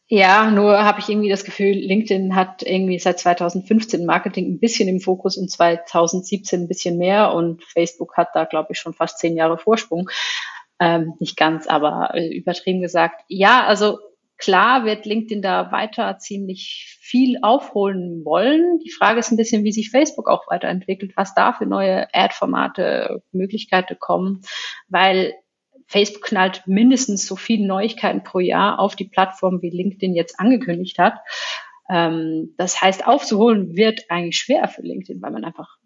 Ja, 0.09 0.51
nur 0.53 0.85
habe 0.85 1.01
ich 1.01 1.09
irgendwie 1.09 1.29
das 1.29 1.45
Gefühl, 1.45 1.73
LinkedIn 1.73 2.37
hat 2.37 2.63
irgendwie 2.63 2.99
seit 3.01 3.19
2015 3.19 4.07
Marketing 4.07 4.53
ein 4.53 4.61
bisschen 4.61 4.89
im 4.89 5.01
Fokus 5.01 5.37
und 5.37 5.51
2017 5.51 6.63
ein 6.63 6.69
bisschen 6.69 6.97
mehr 6.97 7.33
und 7.35 7.65
Facebook 7.65 8.17
hat 8.17 8.29
da, 8.35 8.45
glaube 8.45 8.69
ich, 8.71 8.79
schon 8.79 8.95
fast 8.95 9.19
zehn 9.19 9.37
Jahre 9.37 9.59
Vorsprung. 9.59 10.09
Ähm, 10.79 11.15
nicht 11.19 11.37
ganz, 11.37 11.67
aber 11.67 12.15
äh, 12.15 12.37
übertrieben 12.37 12.83
gesagt. 12.83 13.23
Ja, 13.27 13.65
also 13.65 13.99
klar 14.37 14.85
wird 14.85 15.07
LinkedIn 15.07 15.43
da 15.43 15.73
weiter 15.73 16.19
ziemlich 16.19 16.97
viel 17.01 17.39
aufholen 17.43 18.25
wollen. 18.25 18.79
Die 18.85 18.93
Frage 18.93 19.19
ist 19.19 19.33
ein 19.33 19.37
bisschen, 19.37 19.65
wie 19.65 19.73
sich 19.73 19.91
Facebook 19.91 20.29
auch 20.29 20.47
weiterentwickelt, 20.49 21.17
was 21.17 21.35
da 21.35 21.53
für 21.53 21.67
neue 21.67 22.07
Ad-Formate, 22.15 23.23
Möglichkeiten 23.33 23.97
kommen, 23.99 24.43
weil 24.89 25.35
Facebook 25.87 26.23
knallt 26.23 26.63
mindestens 26.67 27.27
so 27.27 27.37
viele 27.37 27.67
Neuigkeiten 27.67 28.25
pro 28.25 28.41
Jahr 28.41 28.79
auf 28.79 28.97
die 28.97 29.09
Plattform, 29.09 29.63
wie 29.63 29.71
LinkedIn 29.71 30.15
jetzt 30.15 30.39
angekündigt 30.41 30.99
hat. 30.99 31.19
Ähm, 31.89 32.55
das 32.57 32.81
heißt, 32.81 33.07
aufzuholen 33.07 33.77
wird 33.77 34.03
eigentlich 34.09 34.37
schwer 34.37 34.67
für 34.69 34.83
LinkedIn, 34.83 35.23
weil 35.23 35.31
man 35.31 35.45
einfach, 35.45 35.79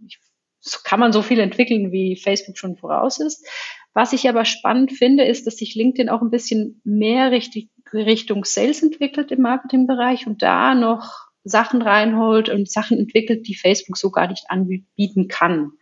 so 0.60 0.78
kann 0.84 1.00
man 1.00 1.12
so 1.12 1.22
viel 1.22 1.38
entwickeln, 1.38 1.92
wie 1.92 2.16
Facebook 2.16 2.56
schon 2.56 2.76
voraus 2.76 3.20
ist. 3.20 3.46
Was 3.92 4.12
ich 4.12 4.28
aber 4.28 4.44
spannend 4.44 4.92
finde, 4.92 5.24
ist, 5.24 5.46
dass 5.46 5.56
sich 5.56 5.74
LinkedIn 5.74 6.08
auch 6.08 6.22
ein 6.22 6.30
bisschen 6.30 6.80
mehr 6.84 7.30
richtig, 7.30 7.68
Richtung 7.92 8.44
Sales 8.44 8.82
entwickelt 8.82 9.32
im 9.32 9.42
Marketingbereich 9.42 10.26
und 10.26 10.42
da 10.42 10.74
noch 10.74 11.26
Sachen 11.42 11.82
reinholt 11.82 12.48
und 12.48 12.70
Sachen 12.70 12.98
entwickelt, 12.98 13.48
die 13.48 13.56
Facebook 13.56 13.96
so 13.96 14.10
gar 14.10 14.28
nicht 14.28 14.44
anbieten 14.48 15.26
kann 15.26 15.72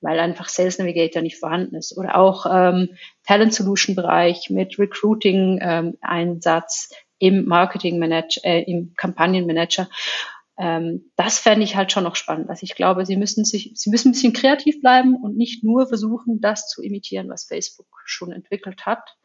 weil 0.00 0.18
einfach 0.18 0.48
Sales 0.48 0.78
Navigator 0.78 1.22
nicht 1.22 1.38
vorhanden 1.38 1.76
ist. 1.76 1.96
Oder 1.96 2.16
auch 2.16 2.46
ähm, 2.50 2.90
Talent 3.26 3.54
Solution 3.54 3.96
Bereich 3.96 4.50
mit 4.50 4.78
Recruiting 4.78 5.58
ähm, 5.62 5.98
Einsatz 6.00 6.90
im 7.18 7.46
Marketing 7.46 7.98
Manager, 7.98 8.40
äh, 8.44 8.62
im 8.62 8.94
Kampagnenmanager. 8.96 9.88
Ähm, 10.58 11.10
das 11.16 11.38
fände 11.38 11.64
ich 11.64 11.76
halt 11.76 11.92
schon 11.92 12.04
noch 12.04 12.16
spannend. 12.16 12.50
Also 12.50 12.64
ich 12.64 12.74
glaube, 12.74 13.06
sie 13.06 13.16
müssen 13.16 13.44
sich, 13.44 13.72
sie 13.74 13.90
müssen 13.90 14.08
ein 14.08 14.12
bisschen 14.12 14.32
kreativ 14.32 14.80
bleiben 14.80 15.16
und 15.16 15.36
nicht 15.36 15.62
nur 15.62 15.86
versuchen, 15.86 16.40
das 16.40 16.68
zu 16.68 16.82
imitieren, 16.82 17.28
was 17.28 17.44
Facebook 17.44 17.88
schon 18.04 18.32
entwickelt 18.32 18.86
hat. 18.86 19.16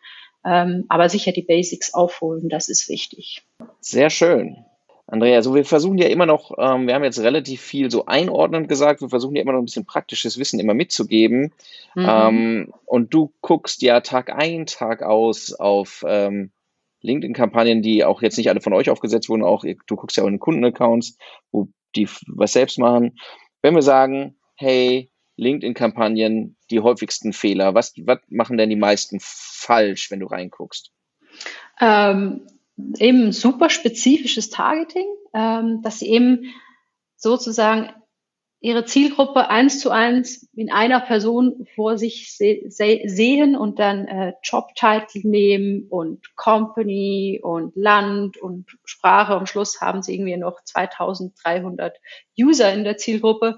Ähm, 0.46 0.86
aber 0.90 1.10
sicher 1.10 1.32
die 1.32 1.42
Basics 1.42 1.94
aufholen, 1.94 2.50
das 2.50 2.68
ist 2.68 2.90
wichtig. 2.90 3.48
Sehr 3.80 4.10
schön. 4.10 4.66
Andrea, 5.06 5.36
also 5.36 5.54
wir 5.54 5.66
versuchen 5.66 5.98
ja 5.98 6.08
immer 6.08 6.26
noch, 6.26 6.52
ähm, 6.58 6.88
wir 6.88 6.96
haben 6.96 7.04
jetzt 7.04 7.20
relativ 7.20 7.62
viel 7.62 7.92
so 7.92 8.06
einordnend 8.06 8.70
gesagt, 8.70 9.02
wir 9.02 9.10
versuchen 9.10 9.36
ja 9.36 9.42
immer 9.42 9.52
noch 9.52 9.60
ein 9.60 9.66
bisschen 9.66 9.86
praktisches 9.86 10.38
Wissen 10.38 10.60
immer 10.60 10.74
mitzugeben. 10.74 11.54
Mhm. 11.94 12.08
Ähm, 12.08 12.74
und 12.86 13.14
du 13.14 13.34
guckst 13.42 13.82
ja 13.82 14.00
Tag 14.00 14.32
ein, 14.34 14.66
Tag 14.66 15.04
aus 15.04 15.54
auf 15.54 16.06
ähm, 16.08 16.52
LinkedIn-Kampagnen, 17.02 17.82
die 17.82 18.06
auch 18.06 18.22
jetzt 18.22 18.38
nicht 18.38 18.50
alle 18.50 18.62
von 18.62 18.74
euch 18.74 18.90
aufgesetzt 18.90 19.28
wurden, 19.28 19.44
auch 19.44 19.64
du 19.64 19.96
guckst 19.96 20.16
ja 20.16 20.24
auch 20.24 20.28
in 20.28 20.40
Kundenaccounts, 20.40 21.18
wo 21.52 21.68
die 21.96 22.08
was 22.28 22.54
selbst 22.54 22.80
machen. 22.80 23.18
Wenn 23.62 23.76
wir 23.76 23.82
sagen, 23.82 24.38
hey, 24.56 25.12
LinkedIn-Kampagnen, 25.36 26.56
die 26.70 26.80
häufigsten 26.80 27.34
Fehler, 27.34 27.74
was, 27.74 27.94
was 27.98 28.20
machen 28.30 28.58
denn 28.58 28.70
die 28.70 28.78
meisten 28.78 29.18
falsch, 29.22 30.12
wenn 30.12 30.22
du 30.22 30.28
reinguckst? 30.28 30.92
Ähm, 31.82 32.48
eben 32.98 33.32
super 33.32 33.70
spezifisches 33.70 34.50
Targeting, 34.50 35.08
ähm, 35.34 35.82
dass 35.84 36.00
sie 36.00 36.10
eben 36.10 36.54
sozusagen 37.16 37.90
ihre 38.64 38.86
Zielgruppe 38.86 39.50
eins 39.50 39.82
zu 39.82 39.90
eins 39.90 40.50
in 40.56 40.72
einer 40.72 41.02
Person 41.02 41.68
vor 41.76 41.98
sich 41.98 42.34
se 42.34 42.62
se 42.70 43.02
sehen 43.06 43.58
und 43.58 43.78
dann 43.78 44.08
äh, 44.08 44.34
Jobtitel 44.42 45.28
nehmen 45.28 45.88
und 45.90 46.34
Company 46.38 47.42
und 47.44 47.76
Land 47.76 48.38
und 48.38 48.78
Sprache. 48.86 49.34
Am 49.34 49.48
Schluss 49.48 49.82
haben 49.82 50.02
sie 50.02 50.16
irgendwie 50.16 50.38
noch 50.38 50.64
2300 50.64 52.00
User 52.40 52.72
in 52.74 52.86
der 52.86 52.96
Zielgruppe. 52.96 53.58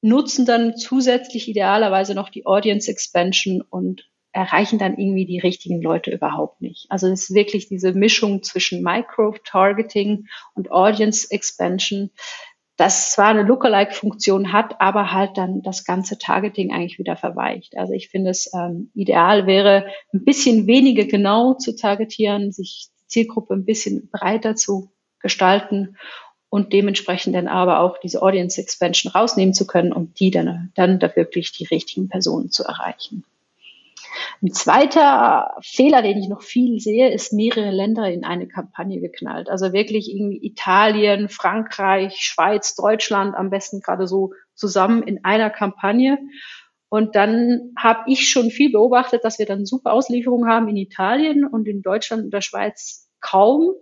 nutzen 0.00 0.46
dann 0.46 0.76
zusätzlich 0.76 1.48
idealerweise 1.48 2.14
noch 2.14 2.30
die 2.30 2.46
Audience 2.46 2.90
Expansion 2.90 3.62
und 3.62 4.08
erreichen 4.34 4.78
dann 4.78 4.98
irgendwie 4.98 5.26
die 5.26 5.38
richtigen 5.38 5.80
Leute 5.80 6.10
überhaupt 6.10 6.60
nicht. 6.60 6.86
Also 6.90 7.06
es 7.06 7.30
ist 7.30 7.34
wirklich 7.34 7.68
diese 7.68 7.92
Mischung 7.92 8.42
zwischen 8.42 8.82
Micro-Targeting 8.82 10.26
und 10.54 10.72
Audience 10.72 11.30
Expansion, 11.30 12.10
das 12.76 13.12
zwar 13.12 13.28
eine 13.28 13.44
Lookalike-Funktion 13.44 14.52
hat, 14.52 14.80
aber 14.80 15.12
halt 15.12 15.38
dann 15.38 15.62
das 15.62 15.84
ganze 15.84 16.18
Targeting 16.18 16.72
eigentlich 16.72 16.98
wieder 16.98 17.16
verweicht. 17.16 17.76
Also 17.76 17.92
ich 17.92 18.08
finde 18.08 18.30
es 18.30 18.52
ähm, 18.52 18.90
ideal 18.94 19.46
wäre, 19.46 19.86
ein 20.12 20.24
bisschen 20.24 20.66
weniger 20.66 21.04
genau 21.04 21.54
zu 21.54 21.76
targetieren, 21.76 22.50
sich 22.50 22.88
die 23.00 23.06
Zielgruppe 23.06 23.54
ein 23.54 23.64
bisschen 23.64 24.10
breiter 24.10 24.56
zu 24.56 24.90
gestalten 25.20 25.96
und 26.48 26.72
dementsprechend 26.72 27.36
dann 27.36 27.46
aber 27.46 27.78
auch 27.78 27.98
diese 27.98 28.20
Audience 28.20 28.60
Expansion 28.60 29.12
rausnehmen 29.12 29.54
zu 29.54 29.66
können, 29.66 29.92
um 29.92 30.12
die 30.14 30.32
dann, 30.32 30.72
dann 30.74 30.98
da 30.98 31.14
wirklich 31.14 31.52
die 31.52 31.66
richtigen 31.66 32.08
Personen 32.08 32.50
zu 32.50 32.64
erreichen. 32.64 33.24
Ein 34.42 34.52
zweiter 34.52 35.56
Fehler, 35.62 36.02
den 36.02 36.18
ich 36.18 36.28
noch 36.28 36.42
viel 36.42 36.78
sehe, 36.78 37.12
ist 37.12 37.32
mehrere 37.32 37.70
Länder 37.70 38.10
in 38.10 38.24
eine 38.24 38.46
Kampagne 38.46 39.00
geknallt. 39.00 39.48
Also 39.48 39.72
wirklich 39.72 40.10
irgendwie 40.10 40.44
Italien, 40.44 41.28
Frankreich, 41.28 42.16
Schweiz, 42.18 42.74
Deutschland 42.74 43.34
am 43.34 43.50
besten 43.50 43.80
gerade 43.80 44.06
so 44.06 44.32
zusammen 44.54 45.02
in 45.02 45.24
einer 45.24 45.50
Kampagne. 45.50 46.18
Und 46.88 47.16
dann 47.16 47.72
habe 47.76 48.04
ich 48.06 48.28
schon 48.28 48.50
viel 48.50 48.70
beobachtet, 48.70 49.24
dass 49.24 49.38
wir 49.38 49.46
dann 49.46 49.66
super 49.66 49.92
Auslieferungen 49.92 50.48
haben 50.48 50.68
in 50.68 50.76
Italien 50.76 51.44
und 51.44 51.66
in 51.66 51.82
Deutschland 51.82 52.24
und 52.24 52.32
der 52.32 52.40
Schweiz 52.40 53.10
kaum, 53.20 53.72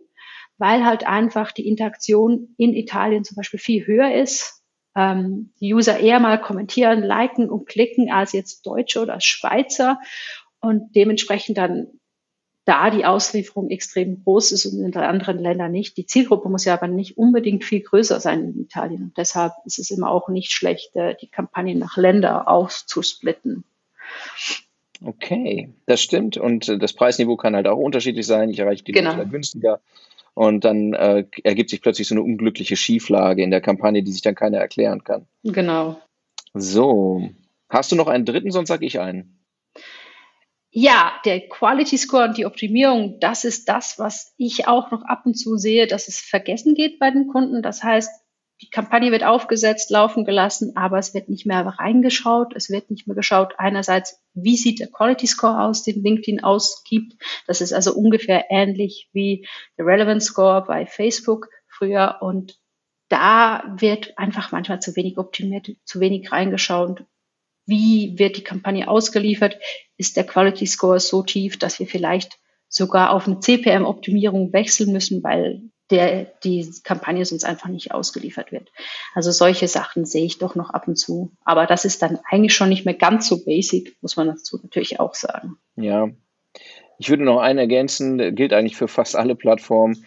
weil 0.57 0.87
halt 0.87 1.07
einfach 1.07 1.53
die 1.53 1.68
Interaktion 1.68 2.55
in 2.57 2.72
Italien 2.72 3.24
zum 3.24 3.37
Beispiel 3.37 3.61
viel 3.61 3.87
höher 3.87 4.14
ist 4.14 4.62
ähm, 4.95 5.51
die 5.61 5.74
User 5.74 5.99
eher 5.99 6.20
mal 6.20 6.40
kommentieren, 6.40 7.03
liken 7.03 7.49
und 7.49 7.66
klicken 7.66 8.11
als 8.11 8.32
jetzt 8.32 8.66
Deutsche 8.66 9.01
oder 9.01 9.20
Schweizer 9.20 10.01
und 10.61 10.95
dementsprechend 10.95 11.59
dann 11.59 11.88
da 12.64 12.90
die 12.90 13.05
Auslieferung 13.05 13.70
extrem 13.70 14.22
groß 14.22 14.53
ist 14.53 14.66
und 14.66 14.80
in 14.80 14.95
anderen 14.97 15.38
Ländern 15.38 15.72
nicht. 15.72 15.97
Die 15.97 16.07
Zielgruppe 16.07 16.49
muss 16.49 16.64
ja 16.64 16.74
aber 16.74 16.86
nicht 16.86 17.18
unbedingt 17.18 17.64
viel 17.64 17.80
größer 17.80 18.20
sein 18.20 18.45
in 18.45 18.61
Italien. 18.61 19.03
Und 19.03 19.18
deshalb 19.18 19.53
ist 19.64 19.80
es 19.80 19.90
immer 19.90 20.11
auch 20.11 20.28
nicht 20.28 20.53
schlecht, 20.53 20.95
äh, 20.95 21.16
die 21.20 21.26
Kampagnen 21.26 21.78
nach 21.78 21.97
Länder 21.97 22.49
aufzusplitten. 22.49 23.64
Okay, 25.05 25.70
das 25.86 26.01
stimmt. 26.01 26.36
Und 26.36 26.68
äh, 26.68 26.78
das 26.78 26.93
Preisniveau 26.93 27.36
kann 27.36 27.57
halt 27.57 27.66
auch 27.66 27.78
unterschiedlich 27.78 28.26
sein. 28.26 28.51
Ich 28.51 28.61
erreiche 28.61 28.84
die 28.84 28.93
genau. 28.93 29.16
günstiger 29.26 29.80
und 30.35 30.64
dann 30.64 30.95
äh, 30.95 31.24
ergibt 31.45 31.70
sich 31.70 31.83
plötzlich 31.83 32.09
so 32.09 32.14
eine 32.14 32.22
unglückliche 32.22 32.76
Schieflage 32.76 33.43
in 33.43 33.51
der 33.51 33.61
Kampagne, 33.61 34.03
die 34.03 34.12
sich 34.12 34.22
dann 34.22 34.35
keiner 34.35 34.59
erklären 34.59 35.05
kann. 35.05 35.26
Genau. 35.43 36.01
So, 36.55 37.30
hast 37.68 37.93
du 37.93 37.97
noch 37.97 38.09
einen 38.09 38.24
dritten, 38.24 38.51
sonst 38.51 38.68
sage 38.68 38.87
ich 38.87 39.01
einen. 39.01 39.39
Ja, 40.74 41.12
der 41.26 41.49
Quality 41.49 41.99
Score 41.99 42.24
und 42.24 42.39
die 42.39 42.47
Optimierung, 42.47 43.20
das 43.20 43.45
ist 43.45 43.68
das, 43.68 43.99
was 43.99 44.33
ich 44.39 44.66
auch 44.68 44.91
noch 44.91 45.03
ab 45.03 45.26
und 45.26 45.35
zu 45.35 45.59
sehe, 45.59 45.87
dass 45.87 46.09
es 46.09 46.18
vergessen 46.18 46.74
geht 46.74 46.99
bei 46.99 47.11
den 47.11 47.28
Kunden. 47.28 47.62
Das 47.62 47.83
heißt, 47.83 48.11
die 48.63 48.71
Kampagne 48.71 49.11
wird 49.11 49.25
aufgesetzt, 49.25 49.91
laufen 49.91 50.25
gelassen, 50.25 50.77
aber 50.77 50.97
es 50.99 51.15
wird 51.15 51.29
nicht 51.29 51.47
mehr 51.47 51.67
reingeschaut. 51.67 52.55
Es 52.55 52.71
wird 52.71 52.91
nicht 52.91 53.09
mehr 53.09 53.17
geschaut, 53.17 53.55
einerseits, 53.59 54.23
wie 54.35 54.57
sieht 54.57 54.79
der 54.79 54.87
Quality 54.87 55.27
Score 55.27 55.63
aus, 55.63 55.83
den 55.83 56.01
LinkedIn 56.01 56.45
ausgibt. 56.45 57.21
Das 57.49 57.61
ist 57.61 57.73
also 57.73 57.93
ungefähr 57.93 58.47
ähnlich 58.51 59.11
wie 59.13 59.49
der 59.77 59.87
Relevance 59.87 60.29
Score 60.29 60.65
bei 60.65 60.87
Facebook 60.87 61.49
früher. 61.67 62.19
Und 62.21 62.57
da 63.09 63.65
wird 63.79 64.17
einfach 64.17 64.53
manchmal 64.53 64.81
zu 64.81 64.95
wenig 64.95 65.19
optimiert, 65.19 65.73
zu 65.85 65.99
wenig 65.99 66.31
reingeschaut. 66.31 67.05
Wie 67.67 68.17
wird 68.17 68.37
die 68.37 68.45
Kampagne 68.45 68.87
ausgeliefert? 68.87 69.59
Ist 69.97 70.17
der 70.17 70.25
Quality 70.25 70.67
Score 70.67 71.01
so 71.01 71.25
tief, 71.25 71.59
dass 71.59 71.81
wir 71.81 71.89
vielleicht 71.89 72.39
sogar 72.69 73.11
auf 73.11 73.27
eine 73.27 73.41
CPM-Optimierung 73.41 74.53
wechseln 74.53 74.93
müssen, 74.93 75.25
weil 75.25 75.63
der 75.93 76.24
die 76.43 76.68
Kampagne 76.82 77.24
sonst 77.24 77.45
einfach 77.45 77.68
nicht 77.68 77.93
ausgeliefert 77.93 78.51
wird. 78.51 78.72
Also 79.14 79.30
solche 79.30 79.68
Sachen 79.68 80.05
sehe 80.07 80.24
ich 80.24 80.38
doch 80.38 80.55
noch 80.55 80.70
ab 80.70 80.88
und 80.88 80.97
zu. 80.97 81.30
Aber 81.45 81.66
das 81.66 81.84
ist 81.84 82.03
dann 82.03 82.18
eigentlich 82.28 82.55
schon 82.55 82.70
nicht 82.70 82.84
mehr 82.84 82.95
ganz 82.95 83.28
so 83.28 83.45
basic, 83.45 83.97
muss 84.01 84.16
man 84.16 84.26
dazu 84.26 84.59
natürlich 84.61 84.99
auch 84.99 85.14
sagen. 85.14 85.59
Ja. 85.76 86.09
Ich 86.99 87.11
würde 87.11 87.24
noch 87.24 87.40
einen 87.40 87.59
ergänzen, 87.59 88.34
gilt 88.34 88.53
eigentlich 88.53 88.76
für 88.76 88.88
fast 88.88 89.16
alle 89.16 89.34
Plattformen. 89.34 90.05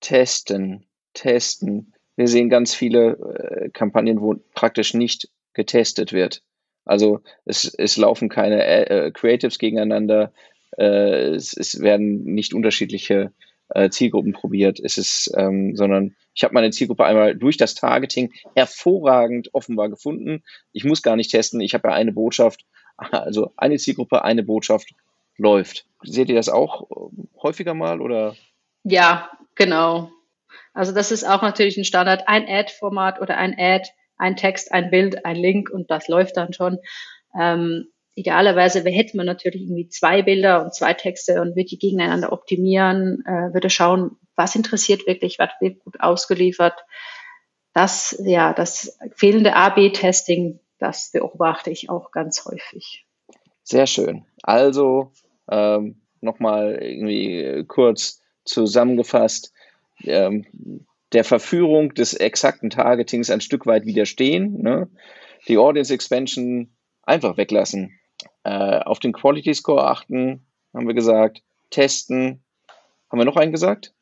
Testen, 0.00 0.86
testen. 1.14 1.92
Wir 2.14 2.28
sehen 2.28 2.48
ganz 2.48 2.74
viele 2.74 3.12
äh, 3.12 3.70
Kampagnen, 3.70 4.20
wo 4.20 4.36
praktisch 4.54 4.94
nicht 4.94 5.28
getestet 5.54 6.12
wird. 6.12 6.42
Also 6.84 7.20
es, 7.44 7.64
es 7.64 7.96
laufen 7.96 8.28
keine 8.28 8.64
äh, 8.64 9.10
Creatives 9.10 9.58
gegeneinander, 9.58 10.32
äh, 10.78 11.30
es, 11.34 11.52
es 11.52 11.80
werden 11.80 12.22
nicht 12.24 12.54
unterschiedliche 12.54 13.32
äh, 13.70 13.90
Zielgruppen 13.90 14.32
probiert. 14.32 14.80
Es 14.80 14.98
ist, 14.98 15.32
ähm, 15.36 15.74
sondern 15.76 16.14
ich 16.34 16.44
habe 16.44 16.54
meine 16.54 16.70
Zielgruppe 16.70 17.04
einmal 17.04 17.34
durch 17.34 17.56
das 17.56 17.74
Targeting 17.74 18.32
hervorragend 18.54 19.54
offenbar 19.54 19.88
gefunden. 19.88 20.42
Ich 20.72 20.84
muss 20.84 21.02
gar 21.02 21.16
nicht 21.16 21.30
testen. 21.30 21.60
Ich 21.60 21.74
habe 21.74 21.88
ja 21.88 21.94
eine 21.94 22.12
Botschaft, 22.12 22.64
also 22.96 23.52
eine 23.56 23.78
Zielgruppe, 23.78 24.22
eine 24.22 24.42
Botschaft 24.42 24.90
läuft. 25.36 25.86
Seht 26.02 26.28
ihr 26.28 26.36
das 26.36 26.48
auch 26.48 26.88
ähm, 26.90 27.28
häufiger 27.42 27.74
mal 27.74 28.00
oder? 28.00 28.36
Ja, 28.84 29.30
genau. 29.54 30.10
Also 30.72 30.92
das 30.92 31.10
ist 31.10 31.24
auch 31.24 31.42
natürlich 31.42 31.76
ein 31.76 31.84
Standard. 31.84 32.28
Ein 32.28 32.46
Ad-Format 32.48 33.20
oder 33.20 33.36
ein 33.36 33.54
Ad, 33.58 33.88
ein 34.18 34.36
Text, 34.36 34.72
ein 34.72 34.90
Bild, 34.90 35.24
ein 35.24 35.36
Link 35.36 35.70
und 35.70 35.90
das 35.90 36.08
läuft 36.08 36.36
dann 36.36 36.52
schon. 36.52 36.78
Ähm, 37.38 37.88
idealerweise 38.16 38.80
hätte 38.80 39.16
man 39.16 39.26
natürlich 39.26 39.62
irgendwie 39.62 39.88
zwei 39.88 40.22
Bilder 40.22 40.64
und 40.64 40.74
zwei 40.74 40.94
Texte 40.94 41.40
und 41.40 41.54
würde 41.54 41.66
die 41.66 41.78
gegeneinander 41.78 42.32
optimieren, 42.32 43.22
äh, 43.26 43.54
würde 43.54 43.70
schauen, 43.70 44.16
was 44.34 44.56
interessiert 44.56 45.06
wirklich, 45.06 45.38
was 45.38 45.50
wird 45.60 45.78
gut 45.80 46.00
ausgeliefert. 46.00 46.84
Das, 47.74 48.20
ja, 48.24 48.54
das 48.54 48.98
fehlende 49.14 49.54
A-B-Testing, 49.54 50.58
das 50.78 51.10
beobachte 51.12 51.70
ich 51.70 51.90
auch 51.90 52.10
ganz 52.10 52.44
häufig. 52.46 53.06
Sehr 53.62 53.86
schön. 53.86 54.24
Also 54.42 55.12
ähm, 55.50 56.00
nochmal 56.22 56.78
irgendwie 56.80 57.64
kurz 57.68 58.22
zusammengefasst, 58.44 59.52
ähm, 60.04 60.46
der 61.12 61.24
Verführung 61.24 61.92
des 61.92 62.14
exakten 62.14 62.70
Targetings 62.70 63.30
ein 63.30 63.42
Stück 63.42 63.66
weit 63.66 63.84
widerstehen, 63.84 64.62
ne? 64.62 64.88
die 65.48 65.58
Audience 65.58 65.92
Expansion 65.92 66.74
einfach 67.02 67.36
weglassen, 67.36 67.98
äh, 68.46 68.78
auf 68.84 69.00
den 69.00 69.12
Quality 69.12 69.54
Score 69.54 69.84
achten, 69.84 70.46
haben 70.72 70.86
wir 70.86 70.94
gesagt. 70.94 71.42
Testen. 71.70 72.44
Haben 73.10 73.18
wir 73.18 73.24
noch 73.24 73.36
einen 73.36 73.50
gesagt? 73.50 73.92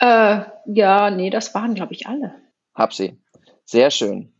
Äh, 0.00 0.40
ja, 0.64 1.10
nee, 1.10 1.28
das 1.28 1.54
waren, 1.54 1.74
glaube 1.74 1.92
ich, 1.92 2.06
alle. 2.06 2.34
Hab 2.74 2.94
sie. 2.94 3.18
Sehr 3.66 3.90
schön. 3.90 4.32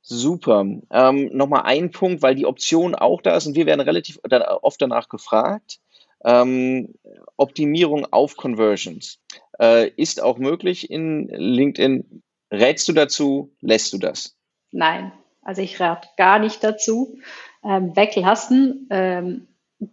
Super. 0.00 0.64
Ähm, 0.90 1.30
Nochmal 1.32 1.62
ein 1.62 1.92
Punkt, 1.92 2.22
weil 2.22 2.34
die 2.34 2.46
Option 2.46 2.96
auch 2.96 3.22
da 3.22 3.36
ist 3.36 3.46
und 3.46 3.54
wir 3.54 3.66
werden 3.66 3.80
relativ 3.80 4.18
oft 4.62 4.82
danach 4.82 5.08
gefragt. 5.08 5.78
Ähm, 6.24 6.94
Optimierung 7.36 8.12
auf 8.12 8.36
Conversions 8.36 9.20
äh, 9.60 9.90
ist 9.90 10.20
auch 10.20 10.38
möglich 10.38 10.90
in 10.90 11.28
LinkedIn. 11.28 12.22
Rätst 12.50 12.88
du 12.88 12.92
dazu? 12.92 13.54
Lässt 13.60 13.92
du 13.92 13.98
das? 13.98 14.36
Nein, 14.72 15.12
also 15.40 15.62
ich 15.62 15.78
rate 15.78 16.08
gar 16.16 16.40
nicht 16.40 16.64
dazu 16.64 17.18
ähm, 17.64 17.96
weglassen. 17.96 18.88
Ähm, 18.90 19.46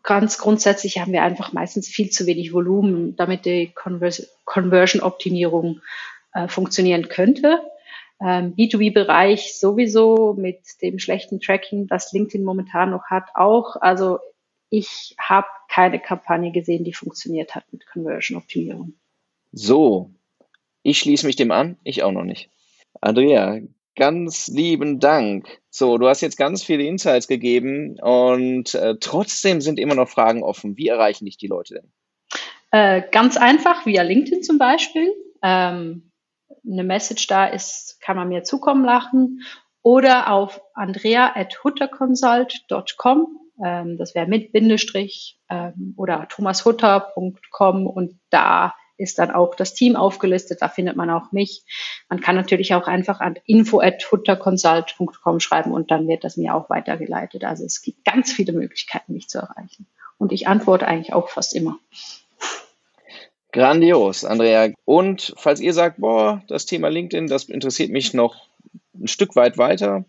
ganz 0.04 0.38
grundsätzlich 0.38 1.00
haben 1.00 1.14
wir 1.14 1.24
einfach 1.24 1.54
meistens 1.54 1.88
viel 1.88 2.10
zu 2.10 2.26
wenig 2.26 2.54
Volumen, 2.54 3.16
damit 3.16 3.46
die 3.46 3.74
Conversion-Optimierung 4.46 5.82
äh, 6.34 6.48
funktionieren 6.48 7.10
könnte. 7.10 7.62
Ähm, 8.22 8.54
B2B-Bereich 8.56 9.58
sowieso 9.58 10.34
mit 10.38 10.60
dem 10.82 11.00
schlechten 11.00 11.40
Tracking, 11.40 11.88
das 11.88 12.12
LinkedIn 12.12 12.44
momentan 12.44 12.92
noch 12.92 13.06
hat, 13.06 13.30
auch. 13.36 13.78
Also 13.78 14.20
ich 14.70 15.16
habe 15.18 15.48
keine 15.70 16.00
Kampagne 16.00 16.52
gesehen, 16.52 16.84
die 16.84 16.94
funktioniert 16.94 17.56
hat 17.56 17.64
mit 17.72 17.88
Conversion-Optimierung. 17.88 18.94
So, 19.52 20.12
ich 20.84 21.00
schließe 21.00 21.26
mich 21.26 21.38
dem 21.38 21.52
an, 21.52 21.78
ich 21.84 22.04
auch 22.04 22.12
noch 22.12 22.24
nicht. 22.24 22.50
Andrea, 23.02 23.62
Ganz 23.96 24.48
lieben 24.48 25.00
Dank. 25.00 25.48
So, 25.70 25.98
du 25.98 26.08
hast 26.08 26.22
jetzt 26.22 26.38
ganz 26.38 26.64
viele 26.64 26.84
Insights 26.84 27.28
gegeben 27.28 28.00
und 28.00 28.74
äh, 28.74 28.96
trotzdem 29.00 29.62
sind 29.62 29.80
immer 29.80 29.96
noch 29.96 30.10
Fragen 30.10 30.44
offen. 30.44 30.78
Wie 30.78 30.88
erreichen 30.88 31.26
dich 31.26 31.38
die 31.38 31.48
Leute 31.48 31.76
denn? 31.76 31.92
Äh, 32.72 33.04
ganz 33.12 33.38
einfach, 33.38 33.86
via 33.86 34.02
LinkedIn 34.04 34.44
zum 34.44 34.58
Beispiel. 34.58 35.14
Ähm, 35.42 36.12
eine 36.66 36.84
Message 36.84 37.28
da 37.28 37.48
ist, 37.48 38.02
kann 38.02 38.18
man 38.18 38.28
mir 38.30 38.44
zukommen 38.44 38.86
lassen. 38.86 39.42
Oder 39.82 40.32
auf 40.32 40.62
andrea.hutterconsult.com. 40.74 43.40
Ähm, 43.64 43.98
das 43.98 44.14
wäre 44.16 44.28
mit 44.28 44.52
Bindestrich 44.52 45.40
ähm, 45.50 45.94
oder 45.98 46.28
thomashutter.com 46.30 47.88
und 47.88 48.20
da 48.30 48.76
ist 49.00 49.18
dann 49.18 49.32
auch 49.32 49.56
das 49.56 49.74
Team 49.74 49.96
aufgelistet, 49.96 50.62
da 50.62 50.68
findet 50.68 50.96
man 50.96 51.10
auch 51.10 51.32
mich. 51.32 51.64
Man 52.10 52.20
kann 52.20 52.36
natürlich 52.36 52.74
auch 52.74 52.88
einfach 52.88 53.20
an 53.22 53.38
info@hutterconsult.com 53.46 55.40
schreiben 55.40 55.72
und 55.72 55.90
dann 55.90 56.08
wird 56.08 56.24
das 56.24 56.38
mir 56.38 56.54
auch 56.54 56.70
weitergeleitet. 56.70 57.44
Also 57.46 57.66
es 57.66 57.82
gibt 57.82 58.04
ganz 58.06 58.32
viele 58.32 58.54
Möglichkeiten, 58.54 59.14
mich 59.14 59.30
zu 59.30 59.40
erreichen. 59.40 59.88
Und 60.18 60.32
ich 60.34 60.48
antworte 60.48 60.88
eigentlich 60.88 61.14
auch 61.14 61.30
fast 61.30 61.56
immer. 61.56 61.80
Grandios, 63.52 64.26
Andrea. 64.26 64.70
Und 64.86 65.34
falls 65.38 65.60
ihr 65.60 65.74
sagt, 65.74 65.98
boah, 66.00 66.44
das 66.48 66.66
Thema 66.66 66.90
LinkedIn, 66.90 67.28
das 67.28 67.46
interessiert 67.46 67.90
mich 67.90 68.14
noch 68.14 68.48
ein 68.94 69.08
Stück 69.08 69.36
weit 69.36 69.58
weiter, 69.58 70.06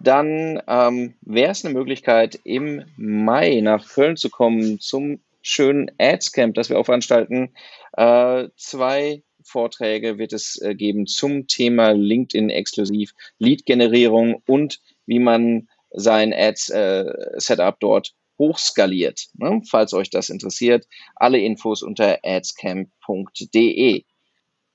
dann 0.00 0.62
ähm, 0.68 1.14
wäre 1.22 1.50
es 1.50 1.64
eine 1.64 1.74
Möglichkeit, 1.74 2.38
im 2.44 2.84
Mai 2.96 3.60
nach 3.62 3.88
Köln 3.88 4.16
zu 4.16 4.30
kommen 4.30 4.78
zum 4.78 5.20
schönen 5.48 5.90
Ads 5.98 6.32
Camp, 6.32 6.54
das 6.54 6.68
wir 6.68 6.78
auch 6.78 6.84
veranstalten. 6.84 7.54
Äh, 7.96 8.48
zwei 8.56 9.22
Vorträge 9.42 10.18
wird 10.18 10.32
es 10.32 10.60
äh, 10.60 10.74
geben 10.74 11.06
zum 11.06 11.46
Thema 11.46 11.92
LinkedIn 11.92 12.50
exklusiv, 12.50 13.12
Lead-Generierung 13.38 14.42
und 14.46 14.80
wie 15.06 15.18
man 15.18 15.68
sein 15.90 16.34
Ads-Setup 16.34 17.74
äh, 17.74 17.78
dort 17.80 18.14
hochskaliert. 18.38 19.28
Ne? 19.34 19.62
Falls 19.68 19.94
euch 19.94 20.10
das 20.10 20.28
interessiert, 20.28 20.86
alle 21.16 21.38
Infos 21.38 21.82
unter 21.82 22.18
adscamp.de. 22.22 24.04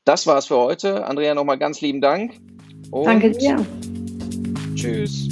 Das 0.05 0.27
war's 0.27 0.47
für 0.47 0.57
heute. 0.57 1.05
Andrea, 1.05 1.33
nochmal 1.33 1.59
ganz 1.59 1.79
lieben 1.81 2.01
Dank. 2.01 2.33
Und 2.91 3.05
Danke 3.05 3.31
dir. 3.31 3.65
Tschüss. 4.75 5.29